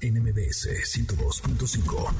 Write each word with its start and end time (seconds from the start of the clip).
NMBS 0.00 0.68
102.5. 0.84 2.12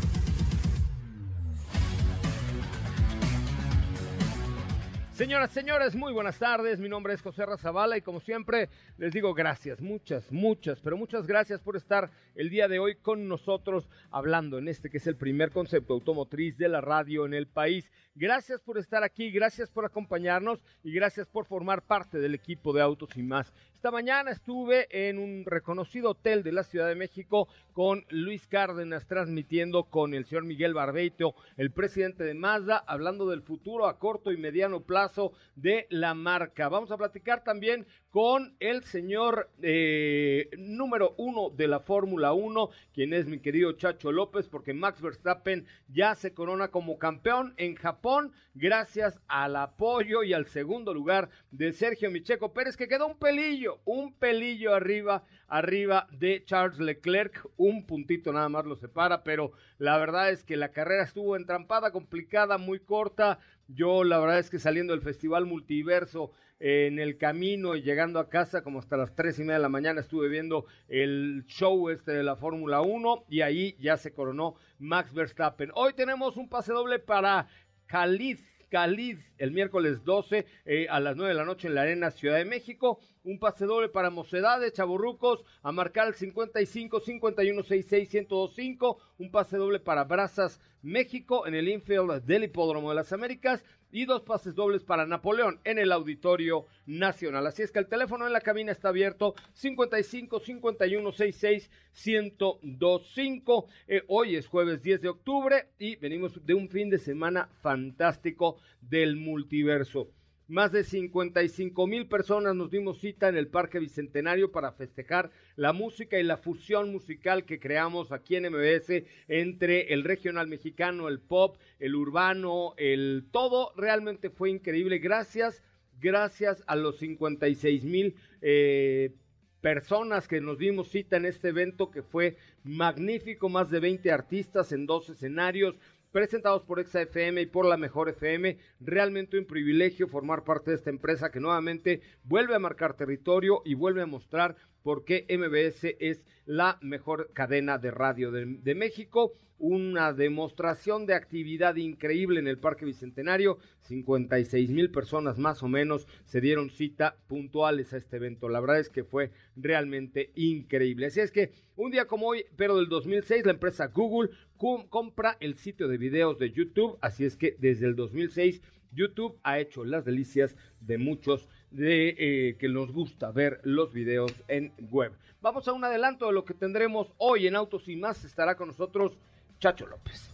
Señoras, 5.12 5.50
señores, 5.50 5.94
muy 5.94 6.12
buenas 6.12 6.38
tardes. 6.38 6.80
Mi 6.80 6.88
nombre 6.88 7.14
es 7.14 7.22
José 7.22 7.46
Razabala 7.46 7.96
y 7.96 8.02
como 8.02 8.20
siempre 8.20 8.68
les 8.98 9.12
digo 9.12 9.34
gracias, 9.34 9.80
muchas, 9.80 10.30
muchas, 10.30 10.80
pero 10.80 10.96
muchas 10.96 11.26
gracias 11.26 11.60
por 11.60 11.76
estar 11.76 12.10
el 12.38 12.50
día 12.50 12.68
de 12.68 12.78
hoy 12.78 12.94
con 12.94 13.26
nosotros 13.26 13.90
hablando 14.12 14.58
en 14.58 14.68
este 14.68 14.90
que 14.90 14.98
es 14.98 15.06
el 15.08 15.16
primer 15.16 15.50
concepto 15.50 15.92
automotriz 15.92 16.56
de 16.56 16.68
la 16.68 16.80
radio 16.80 17.26
en 17.26 17.34
el 17.34 17.48
país. 17.48 17.90
Gracias 18.14 18.60
por 18.60 18.78
estar 18.78 19.02
aquí, 19.02 19.30
gracias 19.30 19.70
por 19.70 19.84
acompañarnos 19.84 20.64
y 20.84 20.92
gracias 20.92 21.28
por 21.28 21.46
formar 21.46 21.82
parte 21.82 22.18
del 22.18 22.34
equipo 22.34 22.72
de 22.72 22.80
Autos 22.80 23.16
y 23.16 23.22
más. 23.22 23.52
Esta 23.74 23.90
mañana 23.92 24.32
estuve 24.32 24.88
en 24.90 25.18
un 25.18 25.44
reconocido 25.44 26.10
hotel 26.10 26.42
de 26.42 26.50
la 26.50 26.64
Ciudad 26.64 26.88
de 26.88 26.96
México 26.96 27.48
con 27.72 28.04
Luis 28.08 28.46
Cárdenas 28.48 29.06
transmitiendo 29.06 29.84
con 29.84 30.14
el 30.14 30.24
señor 30.24 30.44
Miguel 30.44 30.74
Barbeito, 30.74 31.34
el 31.56 31.70
presidente 31.70 32.24
de 32.24 32.34
Mazda, 32.34 32.82
hablando 32.86 33.28
del 33.28 33.42
futuro 33.42 33.86
a 33.86 33.98
corto 33.98 34.32
y 34.32 34.36
mediano 34.36 34.80
plazo 34.80 35.32
de 35.54 35.86
la 35.90 36.14
marca. 36.14 36.68
Vamos 36.68 36.90
a 36.90 36.96
platicar 36.96 37.44
también 37.44 37.86
con 38.10 38.56
el 38.58 38.82
señor 38.84 39.50
eh, 39.62 40.50
número 40.56 41.14
uno 41.18 41.50
de 41.50 41.68
la 41.68 41.78
Fórmula 41.78 42.27
1, 42.32 42.70
quien 42.92 43.12
es 43.12 43.26
mi 43.26 43.40
querido 43.40 43.72
Chacho 43.72 44.12
López, 44.12 44.48
porque 44.48 44.74
Max 44.74 45.00
Verstappen 45.00 45.66
ya 45.88 46.14
se 46.14 46.34
corona 46.34 46.68
como 46.68 46.98
campeón 46.98 47.54
en 47.56 47.74
Japón, 47.74 48.32
gracias 48.54 49.20
al 49.28 49.56
apoyo 49.56 50.22
y 50.22 50.32
al 50.32 50.46
segundo 50.46 50.92
lugar 50.94 51.30
de 51.50 51.72
Sergio 51.72 52.10
Micheco 52.10 52.52
Pérez, 52.52 52.76
que 52.76 52.88
quedó 52.88 53.06
un 53.06 53.18
pelillo, 53.18 53.80
un 53.84 54.12
pelillo 54.12 54.74
arriba, 54.74 55.24
arriba 55.46 56.06
de 56.12 56.44
Charles 56.44 56.78
Leclerc, 56.78 57.46
un 57.56 57.86
puntito 57.86 58.32
nada 58.32 58.48
más 58.48 58.64
lo 58.64 58.76
separa, 58.76 59.22
pero 59.22 59.52
la 59.78 59.98
verdad 59.98 60.30
es 60.30 60.44
que 60.44 60.56
la 60.56 60.72
carrera 60.72 61.04
estuvo 61.04 61.36
entrampada, 61.36 61.92
complicada, 61.92 62.58
muy 62.58 62.80
corta. 62.80 63.38
Yo 63.68 64.02
la 64.02 64.18
verdad 64.18 64.38
es 64.38 64.50
que 64.50 64.58
saliendo 64.58 64.92
del 64.92 65.02
Festival 65.02 65.46
Multiverso 65.46 66.32
en 66.60 66.98
el 66.98 67.18
camino 67.18 67.76
y 67.76 67.82
llegando 67.82 68.18
a 68.18 68.28
casa 68.28 68.62
como 68.62 68.78
hasta 68.78 68.96
las 68.96 69.14
tres 69.14 69.38
y 69.38 69.42
media 69.42 69.54
de 69.54 69.62
la 69.62 69.68
mañana 69.68 70.00
estuve 70.00 70.28
viendo 70.28 70.66
el 70.88 71.44
show 71.46 71.88
este 71.90 72.12
de 72.12 72.22
la 72.22 72.36
Fórmula 72.36 72.80
1 72.80 73.24
y 73.28 73.42
ahí 73.42 73.76
ya 73.78 73.96
se 73.96 74.12
coronó 74.12 74.56
Max 74.78 75.14
Verstappen. 75.14 75.70
Hoy 75.74 75.92
tenemos 75.94 76.36
un 76.36 76.48
pase 76.48 76.72
doble 76.72 76.98
para 76.98 77.48
Khalid 77.86 78.38
Caliz 78.68 79.18
el 79.38 79.50
miércoles 79.50 80.04
12 80.04 80.46
eh, 80.66 80.86
a 80.90 81.00
las 81.00 81.16
9 81.16 81.32
de 81.32 81.38
la 81.38 81.44
noche 81.44 81.68
en 81.68 81.74
la 81.74 81.82
Arena 81.82 82.10
Ciudad 82.10 82.36
de 82.36 82.44
México. 82.44 83.00
Un 83.24 83.38
pase 83.38 83.64
doble 83.64 83.88
para 83.88 84.10
Mocedades, 84.10 84.72
Chaburrucos, 84.72 85.44
a 85.62 85.72
marcar 85.72 86.08
el 86.08 86.14
55 86.14 87.00
51 87.00 87.62
66 87.62 88.12
1025. 88.12 88.98
Un 89.18 89.30
pase 89.30 89.56
doble 89.56 89.80
para 89.80 90.04
Brazas 90.04 90.60
México 90.82 91.46
en 91.46 91.54
el 91.54 91.68
infield 91.68 92.24
del 92.24 92.44
Hipódromo 92.44 92.90
de 92.90 92.96
las 92.96 93.12
Américas 93.12 93.64
y 93.90 94.04
dos 94.04 94.22
pases 94.22 94.54
dobles 94.54 94.84
para 94.84 95.06
Napoleón 95.06 95.60
en 95.64 95.78
el 95.78 95.92
Auditorio 95.92 96.66
Nacional. 96.86 97.46
Así 97.46 97.62
es 97.62 97.70
que 97.70 97.78
el 97.78 97.88
teléfono 97.88 98.26
en 98.26 98.32
la 98.32 98.40
cabina 98.40 98.72
está 98.72 98.88
abierto 98.88 99.34
55 99.54 100.40
51 100.40 101.12
66 101.12 101.70
1025. 102.06 103.66
hoy 104.08 104.36
es 104.36 104.46
jueves 104.46 104.82
10 104.82 105.00
de 105.00 105.08
octubre 105.08 105.68
y 105.78 105.96
venimos 105.96 106.44
de 106.44 106.54
un 106.54 106.68
fin 106.68 106.90
de 106.90 106.98
semana 106.98 107.48
fantástico 107.60 108.58
del 108.80 109.16
multiverso. 109.16 110.08
Más 110.48 110.72
de 110.72 110.82
55 110.82 111.86
mil 111.86 112.06
personas 112.06 112.56
nos 112.56 112.70
dimos 112.70 113.00
cita 113.00 113.28
en 113.28 113.36
el 113.36 113.48
Parque 113.48 113.78
Bicentenario 113.78 114.50
para 114.50 114.72
festejar 114.72 115.30
la 115.56 115.74
música 115.74 116.18
y 116.18 116.22
la 116.22 116.38
fusión 116.38 116.90
musical 116.90 117.44
que 117.44 117.60
creamos 117.60 118.12
aquí 118.12 118.34
en 118.34 118.50
MBS 118.50 119.04
entre 119.28 119.92
el 119.92 120.04
regional 120.04 120.48
mexicano, 120.48 121.08
el 121.08 121.20
pop, 121.20 121.58
el 121.78 121.94
urbano, 121.94 122.72
el 122.78 123.26
todo. 123.30 123.74
Realmente 123.76 124.30
fue 124.30 124.48
increíble. 124.48 125.00
Gracias, 125.00 125.62
gracias 126.00 126.64
a 126.66 126.76
los 126.76 126.96
56 126.96 127.84
mil 127.84 128.14
eh, 128.40 129.12
personas 129.60 130.28
que 130.28 130.40
nos 130.40 130.56
dimos 130.56 130.88
cita 130.88 131.18
en 131.18 131.26
este 131.26 131.48
evento 131.48 131.90
que 131.90 132.02
fue 132.02 132.38
magnífico. 132.64 133.50
Más 133.50 133.68
de 133.68 133.80
20 133.80 134.10
artistas 134.10 134.72
en 134.72 134.86
dos 134.86 135.10
escenarios 135.10 135.76
presentados 136.12 136.62
por 136.62 136.80
Exa 136.80 137.02
FM 137.02 137.42
y 137.42 137.46
por 137.46 137.66
la 137.66 137.76
Mejor 137.76 138.08
FM. 138.08 138.58
Realmente 138.80 139.38
un 139.38 139.46
privilegio 139.46 140.08
formar 140.08 140.44
parte 140.44 140.70
de 140.70 140.76
esta 140.76 140.90
empresa 140.90 141.30
que 141.30 141.40
nuevamente 141.40 142.00
vuelve 142.24 142.54
a 142.54 142.58
marcar 142.58 142.94
territorio 142.94 143.62
y 143.64 143.74
vuelve 143.74 144.02
a 144.02 144.06
mostrar 144.06 144.56
por 144.82 145.04
qué 145.04 145.26
MBS 145.28 145.96
es 146.00 146.24
la 146.46 146.78
mejor 146.80 147.30
cadena 147.34 147.78
de 147.78 147.90
radio 147.90 148.30
de, 148.32 148.74
México. 148.74 149.34
Una 149.58 150.12
demostración 150.12 151.04
de 151.04 151.14
actividad 151.14 151.76
increíble 151.76 152.38
en 152.38 152.46
el 152.46 152.58
Parque 152.58 152.84
Bicentenario. 152.84 153.58
56 153.82 154.70
mil 154.70 154.90
personas 154.90 155.36
más 155.36 155.62
o 155.62 155.68
menos 155.68 156.06
se 156.24 156.40
dieron 156.40 156.70
cita 156.70 157.16
puntuales 157.26 157.92
a 157.92 157.96
este 157.96 158.16
evento. 158.16 158.48
La 158.48 158.60
verdad 158.60 158.78
es 158.78 158.88
que 158.88 159.04
fue 159.04 159.30
realmente 159.56 160.30
increíble. 160.36 161.06
Así 161.06 161.20
es 161.20 161.32
que 161.32 161.50
un 161.76 161.90
día 161.90 162.06
como 162.06 162.28
hoy, 162.28 162.44
pero 162.56 162.76
del 162.76 162.88
2006, 162.88 163.44
la 163.44 163.52
empresa 163.52 163.88
Google 163.88 164.30
compra 164.56 165.36
el 165.40 165.56
sitio 165.56 165.88
de 165.88 165.98
videos 165.98 166.38
de 166.38 166.50
YouTube. 166.50 166.96
Así 167.02 167.24
es 167.24 167.36
que 167.36 167.56
desde 167.58 167.86
el 167.86 167.96
2006 167.96 168.62
YouTube 168.92 169.38
ha 169.42 169.58
hecho 169.58 169.84
las 169.84 170.04
delicias 170.04 170.56
de 170.80 170.98
muchos 170.98 171.48
de 171.70 172.14
eh, 172.18 172.56
que 172.58 172.68
nos 172.68 172.92
gusta 172.92 173.30
ver 173.30 173.60
los 173.62 173.92
videos 173.92 174.32
en 174.48 174.72
web. 174.90 175.12
Vamos 175.40 175.68
a 175.68 175.72
un 175.72 175.84
adelanto 175.84 176.26
de 176.26 176.32
lo 176.32 176.44
que 176.44 176.54
tendremos 176.54 177.12
hoy 177.18 177.46
en 177.46 177.56
Autos 177.56 177.88
y 177.88 177.96
más. 177.96 178.24
Estará 178.24 178.56
con 178.56 178.68
nosotros 178.68 179.12
Chacho 179.60 179.86
López. 179.86 180.30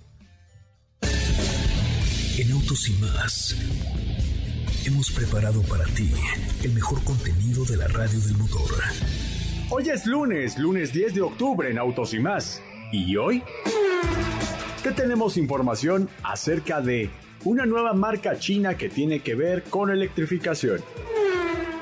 En 2.39 2.53
Autos 2.53 2.89
y 2.89 2.93
más 3.01 3.55
hemos 4.87 5.11
preparado 5.11 5.63
para 5.63 5.85
ti 5.85 6.11
el 6.63 6.73
mejor 6.73 7.03
contenido 7.05 7.65
de 7.65 7.77
la 7.77 7.89
radio 7.89 8.19
del 8.21 8.37
motor. 8.37 8.71
Hoy 9.71 9.89
es 9.89 10.07
lunes, 10.07 10.59
lunes 10.59 10.93
10 10.93 11.15
de 11.15 11.23
octubre 11.23 11.71
en 11.71 11.79
Autos 11.79 12.13
y 12.13 12.19
más. 12.19 12.63
¿Y 12.93 13.17
hoy? 13.17 13.43
¿Qué 14.83 14.91
tenemos 14.93 15.39
información 15.39 16.09
acerca 16.23 16.83
de 16.83 17.11
una 17.45 17.65
nueva 17.65 17.95
marca 17.95 18.39
china 18.39 18.77
que 18.77 18.89
tiene 18.91 19.21
que 19.21 19.35
ver 19.35 19.63
con 19.65 19.91
electrificación? 19.91 20.81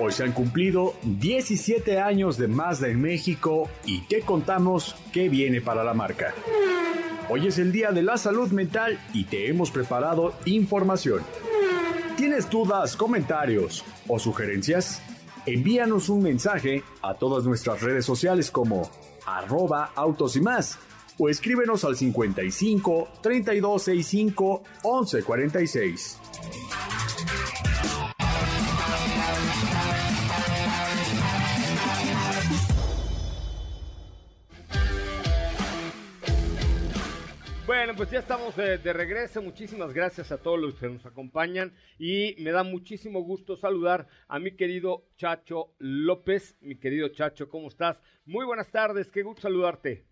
Hoy 0.04 0.10
se 0.10 0.24
han 0.24 0.32
cumplido 0.32 0.94
17 1.04 2.00
años 2.00 2.36
de 2.36 2.48
Mazda 2.48 2.88
en 2.88 3.00
México 3.00 3.70
y 3.84 4.00
¿qué 4.06 4.22
contamos 4.22 4.96
que 5.12 5.28
viene 5.28 5.60
para 5.60 5.84
la 5.84 5.94
marca? 5.94 6.34
Hoy 7.28 7.46
es 7.46 7.58
el 7.58 7.70
Día 7.70 7.92
de 7.92 8.02
la 8.02 8.16
Salud 8.16 8.50
Mental 8.50 8.98
y 9.14 9.26
te 9.26 9.48
hemos 9.48 9.70
preparado 9.70 10.34
información. 10.44 11.22
¿Tienes 12.16 12.50
dudas, 12.50 12.96
comentarios 12.96 13.84
o 14.08 14.18
sugerencias? 14.18 15.00
Envíanos 15.46 16.08
un 16.08 16.24
mensaje 16.24 16.82
a 17.00 17.14
todas 17.14 17.44
nuestras 17.44 17.80
redes 17.80 18.04
sociales 18.04 18.50
como 18.50 18.90
arroba 19.24 19.92
autos 19.94 20.34
y 20.34 20.40
más 20.40 20.80
o 21.16 21.28
escríbenos 21.28 21.84
al 21.84 21.94
55 21.94 23.08
3265 23.22 24.62
1146. 24.82 26.18
Bueno, 37.82 37.96
pues 37.96 38.12
ya 38.12 38.20
estamos 38.20 38.54
de, 38.54 38.78
de, 38.78 38.92
regreso. 38.92 39.42
Muchísimas 39.42 39.92
gracias 39.92 40.30
a 40.30 40.40
todos 40.40 40.56
los 40.56 40.76
que 40.76 40.88
nos 40.88 41.04
acompañan 41.04 41.74
y 41.98 42.36
me 42.38 42.52
da 42.52 42.62
muchísimo 42.62 43.24
gusto 43.24 43.56
saludar 43.56 44.06
a 44.28 44.38
mi 44.38 44.54
querido 44.54 45.08
Chacho 45.16 45.74
López. 45.80 46.56
Mi 46.60 46.78
querido 46.78 47.08
Chacho, 47.08 47.48
¿cómo 47.48 47.66
estás? 47.66 48.00
Muy 48.24 48.46
buenas 48.46 48.70
tardes, 48.70 49.10
qué 49.10 49.24
gusto 49.24 49.42
saludarte. 49.42 50.06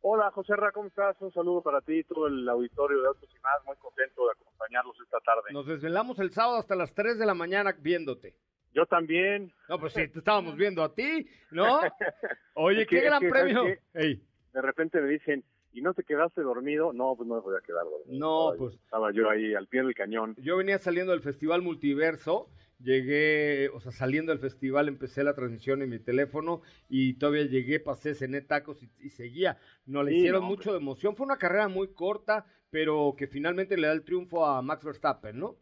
Hola, 0.00 0.30
José 0.30 0.56
Ra, 0.56 0.72
¿cómo 0.72 0.88
estás? 0.88 1.20
Un 1.20 1.30
saludo 1.32 1.62
para 1.62 1.82
ti 1.82 1.98
y 1.98 2.04
todo 2.04 2.28
el 2.28 2.48
auditorio 2.48 3.02
de 3.02 3.08
Autos 3.08 3.28
y 3.30 3.40
Más. 3.40 3.62
Muy 3.66 3.76
contento 3.76 4.24
de 4.24 4.32
acompañarlos 4.32 4.96
esta 4.98 5.20
tarde. 5.20 5.52
Nos 5.52 5.66
desvelamos 5.66 6.18
el 6.18 6.30
sábado 6.30 6.56
hasta 6.56 6.74
las 6.74 6.94
3 6.94 7.18
de 7.18 7.26
la 7.26 7.34
mañana 7.34 7.76
viéndote. 7.78 8.38
Yo 8.72 8.86
también. 8.86 9.52
No, 9.68 9.78
pues 9.78 9.92
sí, 9.92 10.08
te 10.08 10.20
estábamos 10.20 10.56
viendo 10.56 10.82
a 10.82 10.94
ti, 10.94 11.28
¿no? 11.50 11.78
Oye, 12.54 12.86
qué 12.86 13.02
gran 13.02 13.20
premio. 13.28 13.64
Hey. 13.92 14.26
De 14.54 14.62
repente 14.62 14.98
me 15.02 15.08
dicen, 15.08 15.44
¿y 15.72 15.82
no 15.82 15.94
te 15.94 16.04
quedaste 16.04 16.42
dormido? 16.42 16.92
No, 16.92 17.14
pues 17.16 17.28
no 17.28 17.36
me 17.36 17.42
podía 17.42 17.60
quedar 17.60 17.84
dormido. 17.84 18.18
No, 18.18 18.52
estaba, 18.52 18.56
pues. 18.58 18.74
Estaba 18.74 19.12
yo 19.12 19.30
ahí 19.30 19.54
al 19.54 19.66
pie 19.68 19.82
del 19.82 19.94
cañón. 19.94 20.34
Yo 20.38 20.56
venía 20.56 20.78
saliendo 20.78 21.12
del 21.12 21.20
Festival 21.22 21.62
Multiverso, 21.62 22.48
llegué, 22.78 23.68
o 23.70 23.80
sea, 23.80 23.92
saliendo 23.92 24.32
del 24.32 24.38
festival 24.40 24.88
empecé 24.88 25.24
la 25.24 25.34
transmisión 25.34 25.82
en 25.82 25.90
mi 25.90 25.98
teléfono 25.98 26.60
y 26.88 27.14
todavía 27.14 27.44
llegué, 27.44 27.80
pasé, 27.80 28.14
cené 28.14 28.40
tacos 28.42 28.82
y, 28.82 28.90
y 29.00 29.10
seguía. 29.10 29.58
No 29.86 30.02
le 30.02 30.12
Sí, 30.12 30.18
hicieron 30.18 30.42
no, 30.42 30.48
mucho 30.48 30.72
de 30.72 30.78
emoción. 30.78 31.16
Fue 31.16 31.26
una 31.26 31.38
carrera 31.38 31.68
muy 31.68 31.88
corta, 31.94 32.46
pero 32.70 33.14
que 33.16 33.26
finalmente 33.26 33.76
le 33.76 33.86
da 33.86 33.92
el 33.92 34.04
triunfo 34.04 34.44
a 34.46 34.60
Max 34.62 34.84
Verstappen, 34.84 35.38
¿no? 35.38 35.56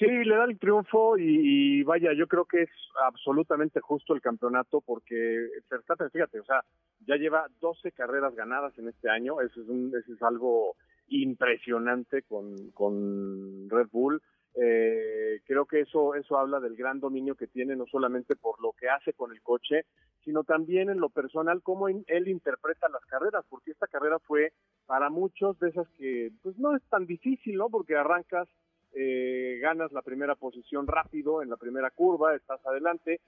Sí, 0.00 0.06
le 0.06 0.34
da 0.34 0.44
el 0.44 0.58
triunfo 0.58 1.18
y, 1.18 1.82
vaya, 1.82 2.14
yo 2.14 2.26
creo 2.26 2.46
que 2.46 2.62
es 2.62 2.70
absolutamente 3.04 3.80
justo 3.80 4.14
el 4.14 4.22
campeonato 4.22 4.80
porque 4.80 5.50
Verstappen, 5.70 6.10
fíjate, 6.10 6.40
o 6.40 6.44
sea, 6.44 6.64
ya 7.00 7.16
lleva 7.16 7.46
12 7.60 7.92
carreras 7.92 8.34
ganadas 8.34 8.72
en 8.78 8.88
este 8.88 9.10
año, 9.10 9.42
eso 9.42 9.60
es, 9.60 9.68
un, 9.68 9.92
eso 9.94 10.14
es 10.14 10.22
algo 10.22 10.74
impresionante 11.08 12.22
con, 12.22 12.70
con 12.70 13.68
Red 13.68 13.88
Bull. 13.92 14.22
Eh, 14.54 15.42
creo 15.44 15.66
que 15.66 15.80
eso, 15.80 16.14
eso 16.14 16.38
habla 16.38 16.60
del 16.60 16.76
gran 16.76 16.98
dominio 16.98 17.34
que 17.34 17.46
tiene, 17.46 17.76
no 17.76 17.84
solamente 17.84 18.36
por 18.36 18.58
lo 18.62 18.72
que 18.72 18.88
hace 18.88 19.12
con 19.12 19.32
el 19.32 19.42
coche, 19.42 19.84
sino 20.24 20.44
también 20.44 20.88
en 20.88 20.98
lo 20.98 21.10
personal, 21.10 21.60
cómo 21.62 21.88
él 21.88 22.28
interpreta 22.28 22.88
las 22.88 23.04
carreras, 23.04 23.44
porque 23.50 23.72
esta 23.72 23.86
carrera 23.86 24.18
fue 24.18 24.54
para 24.86 25.10
muchos 25.10 25.58
de 25.58 25.68
esas 25.68 25.88
que, 25.98 26.30
pues 26.42 26.56
no 26.58 26.74
es 26.74 26.82
tan 26.88 27.04
difícil, 27.04 27.56
¿no? 27.56 27.68
Porque 27.68 27.96
arrancas, 27.96 28.48
eh, 28.94 29.58
ganas 29.60 29.92
la 29.92 30.02
primera 30.02 30.34
posición 30.34 30.86
rápido 30.86 31.42
en 31.42 31.50
la 31.50 31.56
primera 31.56 31.90
curva, 31.90 32.34
estás 32.34 32.64
adelante, 32.66 33.20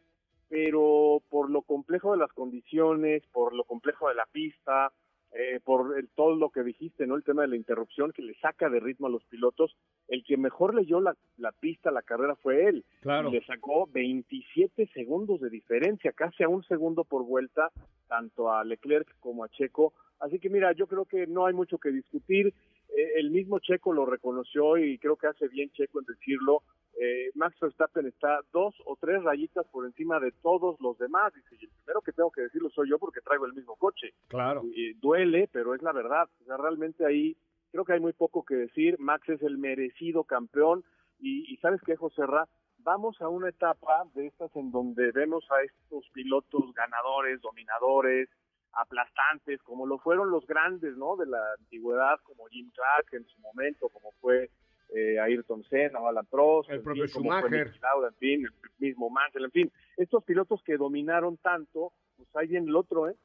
pero 0.49 1.23
por 1.31 1.51
lo 1.51 1.63
complejo 1.63 2.13
de 2.13 2.19
las 2.19 2.33
condiciones, 2.33 3.23
por 3.33 3.55
lo 3.55 3.65
complejo 3.65 4.09
de 4.09 4.15
la 4.15 4.27
pista, 4.31 4.93
eh, 5.35 5.61
por 5.65 5.99
el, 5.99 6.09
todo 6.09 6.37
lo 6.37 6.51
que 6.51 6.63
dijiste, 6.63 7.07
¿no? 7.07 7.17
El 7.17 7.25
tema 7.25 7.41
de 7.41 7.49
la 7.49 7.57
interrupción 7.57 8.13
que 8.13 8.21
le 8.21 8.35
saca 8.35 8.69
de 8.69 8.81
ritmo 8.81 9.07
a 9.07 9.11
los 9.11 9.25
pilotos, 9.25 9.75
el 10.09 10.23
que 10.25 10.37
mejor 10.37 10.75
leyó 10.75 11.01
la, 11.01 11.17
la 11.39 11.53
pista, 11.53 11.91
la 11.91 12.03
carrera 12.03 12.37
fue 12.37 12.67
él. 12.67 12.85
Claro. 13.01 13.31
Y 13.31 13.33
le 13.33 13.45
sacó 13.47 13.87
27 13.87 14.91
segundos 14.93 15.41
de 15.41 15.49
diferencia, 15.49 16.13
casi 16.13 16.43
a 16.43 16.51
un 16.51 16.63
segundo 16.65 17.05
por 17.05 17.25
vuelta, 17.25 17.71
tanto 18.09 18.53
a 18.53 18.63
Leclerc 18.63 19.09
como 19.21 19.43
a 19.43 19.49
Checo. 19.49 19.95
Así 20.21 20.39
que 20.39 20.51
mira, 20.51 20.73
yo 20.73 20.87
creo 20.87 21.07
que 21.07 21.27
no 21.27 21.47
hay 21.47 21.55
mucho 21.55 21.79
que 21.79 21.91
discutir. 21.91 22.53
Eh, 22.97 23.13
el 23.17 23.31
mismo 23.31 23.59
Checo 23.59 23.93
lo 23.93 24.07
reconoció 24.07 24.77
y 24.77 24.99
creo 24.99 25.17
que 25.17 25.27
hace 25.27 25.49
bien 25.49 25.71
Checo 25.71 26.01
en 26.01 26.07
decirlo. 26.07 26.63
Eh, 27.01 27.31
Max 27.35 27.57
Verstappen 27.61 28.07
está 28.07 28.41
dos 28.53 28.75
o 28.85 28.97
tres 29.01 29.23
rayitas 29.23 29.67
por 29.69 29.87
encima 29.87 30.21
de 30.21 30.33
todos 30.43 30.79
los 30.81 30.99
demás. 30.99 31.33
Dice, 31.35 31.57
y 31.61 31.65
el 31.65 31.71
primero 31.71 32.03
que 32.03 32.13
tengo 32.13 32.31
que 32.31 32.43
decirlo 32.43 32.71
soy 32.71 32.91
yo 32.91 32.99
porque 32.99 33.21
traigo 33.21 33.47
el 33.47 33.55
mismo 33.55 33.77
coche. 33.77 34.13
Claro. 34.29 34.63
Y 34.65 34.93
duele, 34.95 35.49
pero 35.53 35.75
es 35.75 35.83
la 35.83 35.93
verdad. 35.93 36.29
O 36.43 36.45
sea, 36.45 36.57
realmente 36.57 37.07
ahí 37.07 37.37
creo 37.71 37.85
que 37.85 37.95
hay 37.95 38.01
muy 38.01 38.13
poco 38.13 38.45
que 38.45 38.55
decir. 38.55 38.99
Max 38.99 39.29
es 39.29 39.43
el 39.43 39.59
merecido 39.59 40.25
campeón. 40.25 40.85
Y, 41.19 41.53
y 41.53 41.57
sabes 41.59 41.81
qué, 41.87 41.97
José 41.97 42.27
Ra, 42.27 42.49
vamos 42.79 43.21
a 43.21 43.29
una 43.29 43.49
etapa 43.49 44.05
de 44.15 44.27
estas 44.27 44.55
en 44.57 44.71
donde 44.71 45.13
vemos 45.13 45.45
a 45.51 45.63
estos 45.63 46.09
pilotos 46.13 46.75
ganadores, 46.75 47.41
dominadores, 47.41 48.29
aplastantes, 48.75 49.61
como 49.63 49.87
lo 49.87 49.99
fueron 49.99 50.31
los 50.31 50.47
grandes, 50.47 50.97
¿no? 50.97 51.17
De 51.17 51.27
la 51.27 51.41
antigüedad, 51.59 52.19
como 52.23 52.47
Jim 52.47 52.71
Clark 52.75 53.07
en 53.13 53.27
su 53.27 53.39
momento, 53.41 53.89
como 53.89 54.13
fue 54.21 54.51
eh, 54.95 55.19
Ayrton 55.21 55.63
Senna, 55.65 56.01
o 56.01 56.09
Alan 56.09 56.27
Prost, 56.27 56.71
El 56.71 56.77
en 56.77 56.83
propio 56.83 57.05
fin, 57.05 57.13
Schumacher. 57.13 57.73
Lauda, 57.81 58.09
en 58.09 58.15
fin, 58.17 58.45
el 58.47 58.71
mismo 58.79 59.09
Mansell, 59.11 59.45
en 59.45 59.51
fin, 59.51 59.73
estos 59.97 60.23
pilotos 60.25 60.63
que 60.63 60.77
dominaron 60.77 61.37
tanto, 61.39 61.93
pues 62.17 62.29
ahí 62.35 62.47
viene 62.49 62.69
el 62.69 62.77
otro, 62.77 63.09
¿eh? 63.09 63.17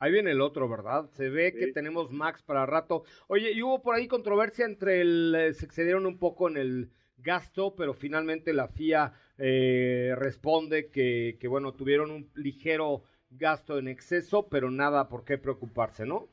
Ahí 0.00 0.12
viene 0.12 0.32
el 0.32 0.40
otro, 0.40 0.68
¿verdad? 0.68 1.06
Se 1.10 1.28
ve 1.30 1.52
Sí. 1.52 1.58
que 1.58 1.72
tenemos 1.72 2.10
Max 2.10 2.42
para 2.42 2.66
rato. 2.66 3.04
Oye, 3.28 3.52
y 3.52 3.62
hubo 3.62 3.80
por 3.80 3.94
ahí 3.94 4.08
controversia 4.08 4.64
entre 4.66 5.00
el... 5.00 5.34
eh, 5.34 5.54
se 5.54 5.64
excedieron 5.64 6.04
un 6.04 6.18
poco 6.18 6.48
en 6.48 6.56
el 6.56 6.90
gasto, 7.18 7.74
pero 7.76 7.94
finalmente 7.94 8.52
la 8.52 8.68
FIA 8.68 9.12
eh, 9.38 10.14
responde 10.18 10.90
que, 10.90 11.36
que, 11.40 11.48
bueno, 11.48 11.72
tuvieron 11.72 12.10
un 12.10 12.28
ligero 12.34 13.04
gasto 13.38 13.78
en 13.78 13.88
exceso, 13.88 14.48
pero 14.48 14.70
nada 14.70 15.08
por 15.08 15.24
qué 15.24 15.38
preocuparse, 15.38 16.06
¿no? 16.06 16.28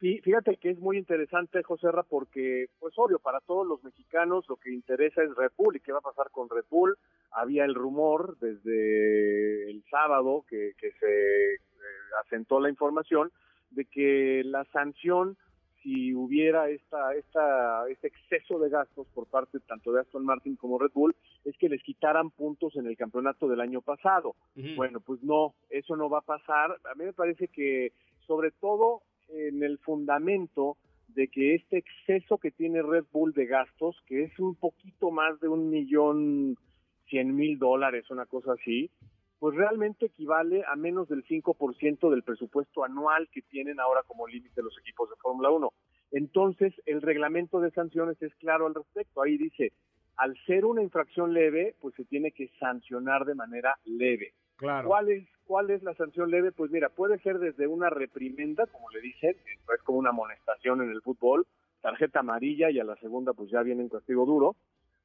Sí, 0.00 0.18
fíjate 0.24 0.56
que 0.56 0.70
es 0.70 0.78
muy 0.78 0.96
interesante, 0.96 1.62
José 1.62 1.92
Ra, 1.92 2.02
porque, 2.02 2.68
pues 2.78 2.94
obvio, 2.96 3.18
para 3.18 3.40
todos 3.40 3.66
los 3.66 3.84
mexicanos 3.84 4.46
lo 4.48 4.56
que 4.56 4.72
interesa 4.72 5.22
es 5.22 5.34
Red 5.36 5.52
Bull 5.58 5.76
y 5.76 5.80
qué 5.80 5.92
va 5.92 5.98
a 5.98 6.02
pasar 6.02 6.30
con 6.30 6.48
Red 6.48 6.64
Bull. 6.70 6.96
Había 7.32 7.66
el 7.66 7.74
rumor 7.74 8.38
desde 8.40 9.70
el 9.70 9.84
sábado 9.90 10.46
que, 10.48 10.72
que 10.78 10.92
se 10.92 11.54
eh, 11.54 11.58
asentó 12.24 12.60
la 12.60 12.70
información 12.70 13.30
de 13.70 13.84
que 13.84 14.42
la 14.44 14.64
sanción, 14.72 15.36
si 15.82 16.14
hubiera 16.14 16.68
esta, 16.68 17.14
esta, 17.14 17.88
este 17.88 18.08
exceso 18.08 18.58
de 18.58 18.70
gastos 18.70 19.06
por 19.14 19.26
parte 19.26 19.60
tanto 19.60 19.92
de 19.92 20.00
Aston 20.00 20.24
Martin 20.24 20.56
como 20.56 20.78
Red 20.78 20.92
Bull, 20.94 21.14
es 21.44 21.56
que 21.58 21.68
les 21.68 21.82
quitaran 21.82 22.30
puntos 22.30 22.76
en 22.76 22.86
el 22.86 22.96
campeonato 22.96 23.48
del 23.48 23.60
año 23.60 23.80
pasado. 23.80 24.34
Bueno, 24.76 25.00
pues 25.00 25.22
no, 25.22 25.54
eso 25.70 25.96
no 25.96 26.10
va 26.10 26.18
a 26.18 26.22
pasar. 26.22 26.72
A 26.90 26.94
mí 26.94 27.04
me 27.04 27.12
parece 27.12 27.48
que, 27.48 27.92
sobre 28.26 28.50
todo 28.50 29.02
en 29.28 29.62
el 29.62 29.78
fundamento 29.78 30.76
de 31.08 31.28
que 31.28 31.54
este 31.54 31.78
exceso 31.78 32.38
que 32.38 32.50
tiene 32.50 32.82
Red 32.82 33.04
Bull 33.12 33.32
de 33.32 33.46
gastos, 33.46 33.96
que 34.06 34.24
es 34.24 34.38
un 34.38 34.54
poquito 34.54 35.10
más 35.10 35.40
de 35.40 35.48
un 35.48 35.70
millón 35.70 36.56
cien 37.08 37.34
mil 37.34 37.58
dólares, 37.58 38.10
una 38.10 38.26
cosa 38.26 38.52
así, 38.52 38.90
pues 39.40 39.56
realmente 39.56 40.06
equivale 40.06 40.62
a 40.68 40.76
menos 40.76 41.08
del 41.08 41.24
5% 41.24 42.10
del 42.10 42.22
presupuesto 42.22 42.84
anual 42.84 43.26
que 43.32 43.40
tienen 43.40 43.80
ahora 43.80 44.02
como 44.06 44.28
límite 44.28 44.62
los 44.62 44.78
equipos 44.78 45.08
de 45.08 45.16
Fórmula 45.16 45.48
1. 45.50 45.72
Entonces, 46.12 46.74
el 46.84 47.00
reglamento 47.00 47.58
de 47.60 47.70
sanciones 47.70 48.20
es 48.20 48.34
claro 48.34 48.66
al 48.66 48.74
respecto. 48.74 49.22
Ahí 49.22 49.38
dice, 49.38 49.72
al 50.16 50.36
ser 50.44 50.66
una 50.66 50.82
infracción 50.82 51.32
leve, 51.32 51.74
pues 51.80 51.94
se 51.94 52.04
tiene 52.04 52.32
que 52.32 52.50
sancionar 52.60 53.24
de 53.24 53.34
manera 53.34 53.78
leve. 53.84 54.34
Claro. 54.56 54.88
¿Cuál 54.88 55.08
es, 55.08 55.26
¿Cuál 55.44 55.70
es 55.70 55.82
la 55.82 55.94
sanción 55.94 56.30
leve? 56.30 56.52
Pues 56.52 56.70
mira, 56.70 56.90
puede 56.90 57.18
ser 57.20 57.38
desde 57.38 57.66
una 57.66 57.88
reprimenda, 57.88 58.66
como 58.66 58.90
le 58.90 59.00
dicen, 59.00 59.34
es 59.74 59.82
como 59.84 59.98
una 59.98 60.10
amonestación 60.10 60.82
en 60.82 60.90
el 60.90 61.00
fútbol, 61.00 61.46
tarjeta 61.80 62.20
amarilla 62.20 62.70
y 62.70 62.78
a 62.78 62.84
la 62.84 62.96
segunda 62.96 63.32
pues 63.32 63.50
ya 63.50 63.62
viene 63.62 63.82
un 63.82 63.88
castigo 63.88 64.26
duro, 64.26 64.56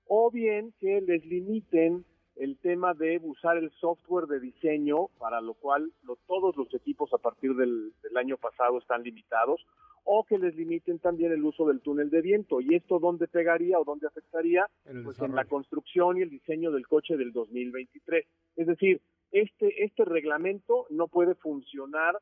o 0.08 0.30
bien 0.30 0.74
que 0.82 1.00
les 1.00 1.26
limiten 1.26 2.04
el 2.36 2.58
tema 2.58 2.94
de 2.94 3.20
usar 3.24 3.58
el 3.58 3.72
software 3.72 4.26
de 4.28 4.40
diseño, 4.40 5.08
para 5.20 5.40
lo 5.42 5.54
cual 5.54 5.92
lo- 6.04 6.18
todos 6.28 6.56
los 6.58 6.74
equipos 6.74 7.14
a 7.14 7.18
partir 7.18 7.56
del, 7.56 7.94
del 8.04 8.18
año 8.18 8.38
pasado 8.38 8.78
están 8.78 9.04
limitados, 9.04 9.66
o 10.04 10.24
que 10.24 10.38
les 10.38 10.56
limiten 10.56 11.00
también 11.00 11.32
el 11.32 11.44
uso 11.44 11.66
del 11.68 11.82
túnel 11.82 12.10
de 12.12 12.22
viento. 12.22 12.62
¿Y 12.62 12.76
esto 12.76 13.00
dónde 13.00 13.28
pegaría 13.28 13.80
o 13.80 13.84
dónde 13.84 14.06
afectaría? 14.08 14.68
En 14.86 15.04
Pues 15.04 15.18
en 15.20 15.34
la 15.34 15.46
construcción 15.50 16.18
y 16.18 16.22
el 16.22 16.30
diseño 16.30 16.72
del 16.72 16.88
coche 16.88 17.18
del 17.18 17.32
2023. 17.32 18.26
Es 18.58 18.68
decir, 18.68 19.02
este, 19.32 19.84
este 19.84 20.06
reglamento 20.06 20.86
no 20.92 21.08
puede 21.08 21.34
funcionar 21.36 22.20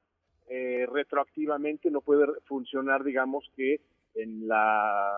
eh, 0.47 0.85
retroactivamente, 0.91 1.89
no 1.91 2.01
puede 2.01 2.25
funcionar, 2.45 3.03
digamos 3.03 3.49
que 3.55 3.81
en 4.15 4.47
la, 4.47 5.11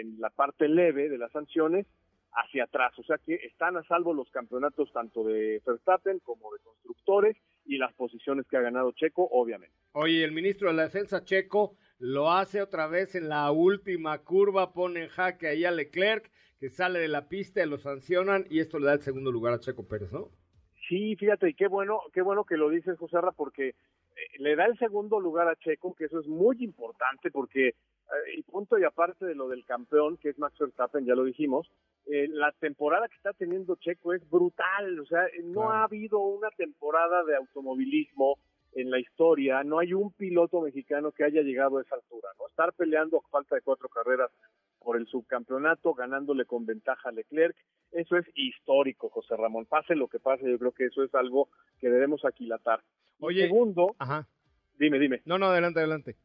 en 0.00 0.18
la 0.20 0.30
parte 0.30 0.68
leve 0.68 1.08
de 1.08 1.18
las 1.18 1.30
sanciones 1.32 1.86
hacia 2.32 2.64
atrás. 2.64 2.98
O 2.98 3.02
sea 3.02 3.18
que 3.18 3.34
están 3.34 3.76
a 3.76 3.82
salvo 3.84 4.14
los 4.14 4.30
campeonatos 4.30 4.92
tanto 4.92 5.24
de 5.24 5.62
Verstappen 5.64 6.18
como 6.20 6.52
de 6.52 6.60
constructores 6.60 7.36
y 7.64 7.78
las 7.78 7.92
posiciones 7.94 8.46
que 8.46 8.56
ha 8.56 8.62
ganado 8.62 8.92
Checo, 8.92 9.28
obviamente. 9.30 9.74
Oye, 9.92 10.24
el 10.24 10.32
ministro 10.32 10.68
de 10.68 10.74
la 10.74 10.84
Defensa 10.84 11.24
checo 11.24 11.76
lo 11.98 12.30
hace 12.30 12.62
otra 12.62 12.86
vez 12.86 13.14
en 13.14 13.28
la 13.28 13.50
última 13.50 14.18
curva, 14.18 14.72
pone 14.72 15.04
en 15.04 15.08
jaque 15.08 15.48
ahí 15.48 15.64
a 15.64 15.70
Leclerc, 15.70 16.30
que 16.60 16.70
sale 16.70 16.98
de 16.98 17.08
la 17.08 17.28
pista 17.28 17.62
y 17.62 17.68
lo 17.68 17.78
sancionan, 17.78 18.46
y 18.48 18.60
esto 18.60 18.78
le 18.78 18.86
da 18.86 18.94
el 18.94 19.00
segundo 19.00 19.30
lugar 19.30 19.54
a 19.54 19.60
Checo 19.60 19.86
Pérez, 19.86 20.12
¿no? 20.12 20.30
Sí, 20.88 21.16
fíjate, 21.16 21.50
y 21.50 21.54
qué 21.54 21.68
bueno, 21.68 22.00
qué 22.12 22.22
bueno 22.22 22.44
que 22.44 22.56
lo 22.56 22.70
dices, 22.70 22.98
José 22.98 23.20
Ra, 23.20 23.32
porque 23.32 23.68
eh, 23.68 23.74
le 24.38 24.56
da 24.56 24.66
el 24.66 24.78
segundo 24.78 25.20
lugar 25.20 25.48
a 25.48 25.56
Checo, 25.56 25.94
que 25.94 26.06
eso 26.06 26.20
es 26.20 26.26
muy 26.26 26.56
importante, 26.64 27.30
porque, 27.30 27.74
y 28.36 28.42
punto 28.42 28.78
y 28.78 28.84
aparte 28.84 29.26
de 29.26 29.34
lo 29.34 29.48
del 29.48 29.64
campeón, 29.64 30.16
que 30.16 30.30
es 30.30 30.38
Max 30.38 30.56
Verstappen, 30.58 31.04
ya 31.04 31.14
lo 31.14 31.24
dijimos, 31.24 31.70
eh, 32.06 32.26
la 32.28 32.52
temporada 32.52 33.08
que 33.08 33.16
está 33.16 33.32
teniendo 33.34 33.76
Checo 33.76 34.14
es 34.14 34.28
brutal, 34.30 34.98
o 35.00 35.06
sea, 35.06 35.24
no 35.44 35.60
Claro. 35.60 35.70
ha 35.72 35.84
habido 35.84 36.18
una 36.20 36.50
temporada 36.50 37.22
de 37.24 37.36
automovilismo 37.36 38.38
en 38.72 38.90
la 38.90 38.98
historia, 38.98 39.62
no 39.64 39.78
hay 39.78 39.92
un 39.94 40.12
piloto 40.12 40.60
mexicano 40.60 41.12
que 41.12 41.24
haya 41.24 41.42
llegado 41.42 41.78
a 41.78 41.82
esa 41.82 41.96
altura, 41.96 42.28
¿no? 42.38 42.46
Estar 42.48 42.72
peleando 42.74 43.18
a 43.18 43.28
falta 43.28 43.56
de 43.56 43.62
cuatro 43.62 43.88
carreras 43.88 44.30
por 44.78 44.96
el 44.96 45.06
subcampeonato, 45.06 45.94
ganándole 45.94 46.44
con 46.44 46.64
ventaja 46.64 47.08
a 47.08 47.12
Leclerc, 47.12 47.56
eso 47.92 48.16
es 48.16 48.26
histórico, 48.34 49.08
José 49.10 49.36
Ramón. 49.36 49.66
Pase 49.66 49.94
lo 49.94 50.08
que 50.08 50.18
pase, 50.20 50.48
yo 50.50 50.58
creo 50.58 50.72
que 50.72 50.86
eso 50.86 51.02
es 51.02 51.14
algo 51.14 51.48
que 51.78 51.88
debemos 51.90 52.24
aquilatar. 52.24 52.82
Oye, 53.20 53.42
segundo, 53.48 53.96
ajá. 53.98 54.26
dime, 54.78 54.98
dime. 54.98 55.22
No, 55.24 55.38
no, 55.38 55.46
adelante, 55.46 55.80
adelante. 55.80 56.16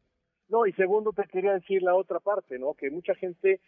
No, 0.48 0.66
y 0.66 0.72
segundo 0.72 1.12
te 1.12 1.24
quería 1.24 1.54
decir 1.54 1.82
la 1.82 1.94
otra 1.94 2.20
parte, 2.20 2.58
¿no? 2.58 2.74
Que 2.74 2.90
mucha 2.90 3.14
gente, 3.14 3.60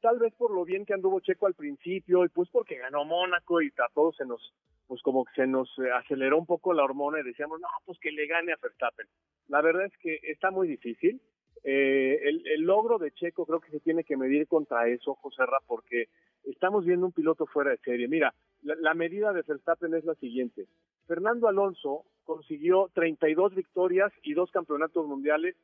tal 0.00 0.18
vez 0.18 0.34
por 0.34 0.50
lo 0.52 0.64
bien 0.64 0.84
que 0.84 0.94
anduvo 0.94 1.20
Checo 1.20 1.46
al 1.46 1.54
principio, 1.54 2.24
y 2.24 2.28
pues 2.28 2.48
porque 2.50 2.76
ganó 2.76 3.04
Mónaco 3.04 3.62
y 3.62 3.68
a 3.68 3.92
todos 3.94 4.16
se 4.16 4.26
nos, 4.26 4.54
pues 4.86 5.00
como 5.02 5.24
que 5.24 5.32
se 5.34 5.46
nos 5.46 5.68
eh, 5.78 5.90
aceleró 5.92 6.38
un 6.38 6.46
poco 6.46 6.74
la 6.74 6.84
hormona 6.84 7.20
y 7.20 7.24
decíamos, 7.24 7.60
no, 7.60 7.68
pues 7.86 7.98
que 7.98 8.12
le 8.12 8.26
gane 8.26 8.52
a 8.52 8.58
Verstappen. 8.60 9.06
La 9.48 9.62
verdad 9.62 9.86
es 9.86 9.96
que 9.98 10.18
está 10.22 10.50
muy 10.50 10.68
difícil. 10.68 11.20
Eh, 11.62 12.20
el, 12.22 12.46
el, 12.46 12.62
logro 12.62 12.98
de 12.98 13.10
Checo 13.12 13.44
creo 13.44 13.60
que 13.60 13.70
se 13.70 13.80
tiene 13.80 14.04
que 14.04 14.16
medir 14.16 14.46
contra 14.46 14.88
eso, 14.88 15.14
José 15.14 15.44
Ra, 15.44 15.58
porque 15.66 16.08
estamos 16.44 16.84
viendo 16.84 17.06
un 17.06 17.12
piloto 17.12 17.46
fuera 17.46 17.70
de 17.70 17.78
serie. 17.78 18.08
Mira, 18.08 18.34
la, 18.62 18.74
la 18.76 18.94
medida 18.94 19.32
de 19.32 19.42
Verstappen 19.42 19.94
es 19.94 20.04
la 20.04 20.14
siguiente. 20.14 20.66
Fernando 21.06 21.48
Alonso 21.48 22.04
consiguió 22.24 22.90
32 22.94 23.54
victorias 23.54 24.12
y 24.22 24.34
dos 24.34 24.50
campeonatos 24.50 25.06
mundiales 25.06 25.56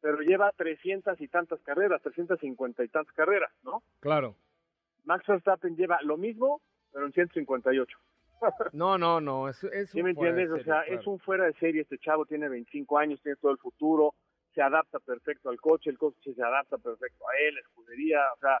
pero 0.00 0.20
lleva 0.20 0.52
300 0.56 1.20
y 1.20 1.28
tantas 1.28 1.60
carreras, 1.62 2.00
350 2.02 2.84
y 2.84 2.88
tantas 2.88 3.12
carreras, 3.14 3.50
¿no? 3.64 3.82
Claro. 4.00 4.36
Max 5.04 5.26
Verstappen 5.26 5.76
lleva 5.76 6.00
lo 6.02 6.16
mismo, 6.16 6.60
pero 6.92 7.06
en 7.06 7.12
158. 7.12 7.98
no, 8.72 8.98
no, 8.98 9.20
no, 9.20 9.48
es, 9.48 9.64
es 9.64 9.90
¿Sí 9.90 10.02
me 10.02 10.10
entiendes? 10.10 10.48
Serie, 10.48 10.62
o 10.62 10.64
sea, 10.64 10.84
claro. 10.84 11.00
es 11.00 11.06
un 11.06 11.18
fuera 11.18 11.44
de 11.46 11.54
serie, 11.54 11.82
este 11.82 11.98
chavo 11.98 12.26
tiene 12.26 12.48
25 12.48 12.98
años, 12.98 13.20
tiene 13.22 13.36
todo 13.36 13.52
el 13.52 13.58
futuro, 13.58 14.14
se 14.56 14.62
adapta 14.62 14.98
perfecto 15.00 15.50
al 15.50 15.60
coche, 15.60 15.90
el 15.90 15.98
coche 15.98 16.32
se 16.34 16.42
adapta 16.42 16.78
perfecto 16.78 17.24
a 17.28 17.46
él, 17.46 17.54
la 17.54 17.60
escudería, 17.60 18.20
o 18.34 18.38
sea, 18.40 18.58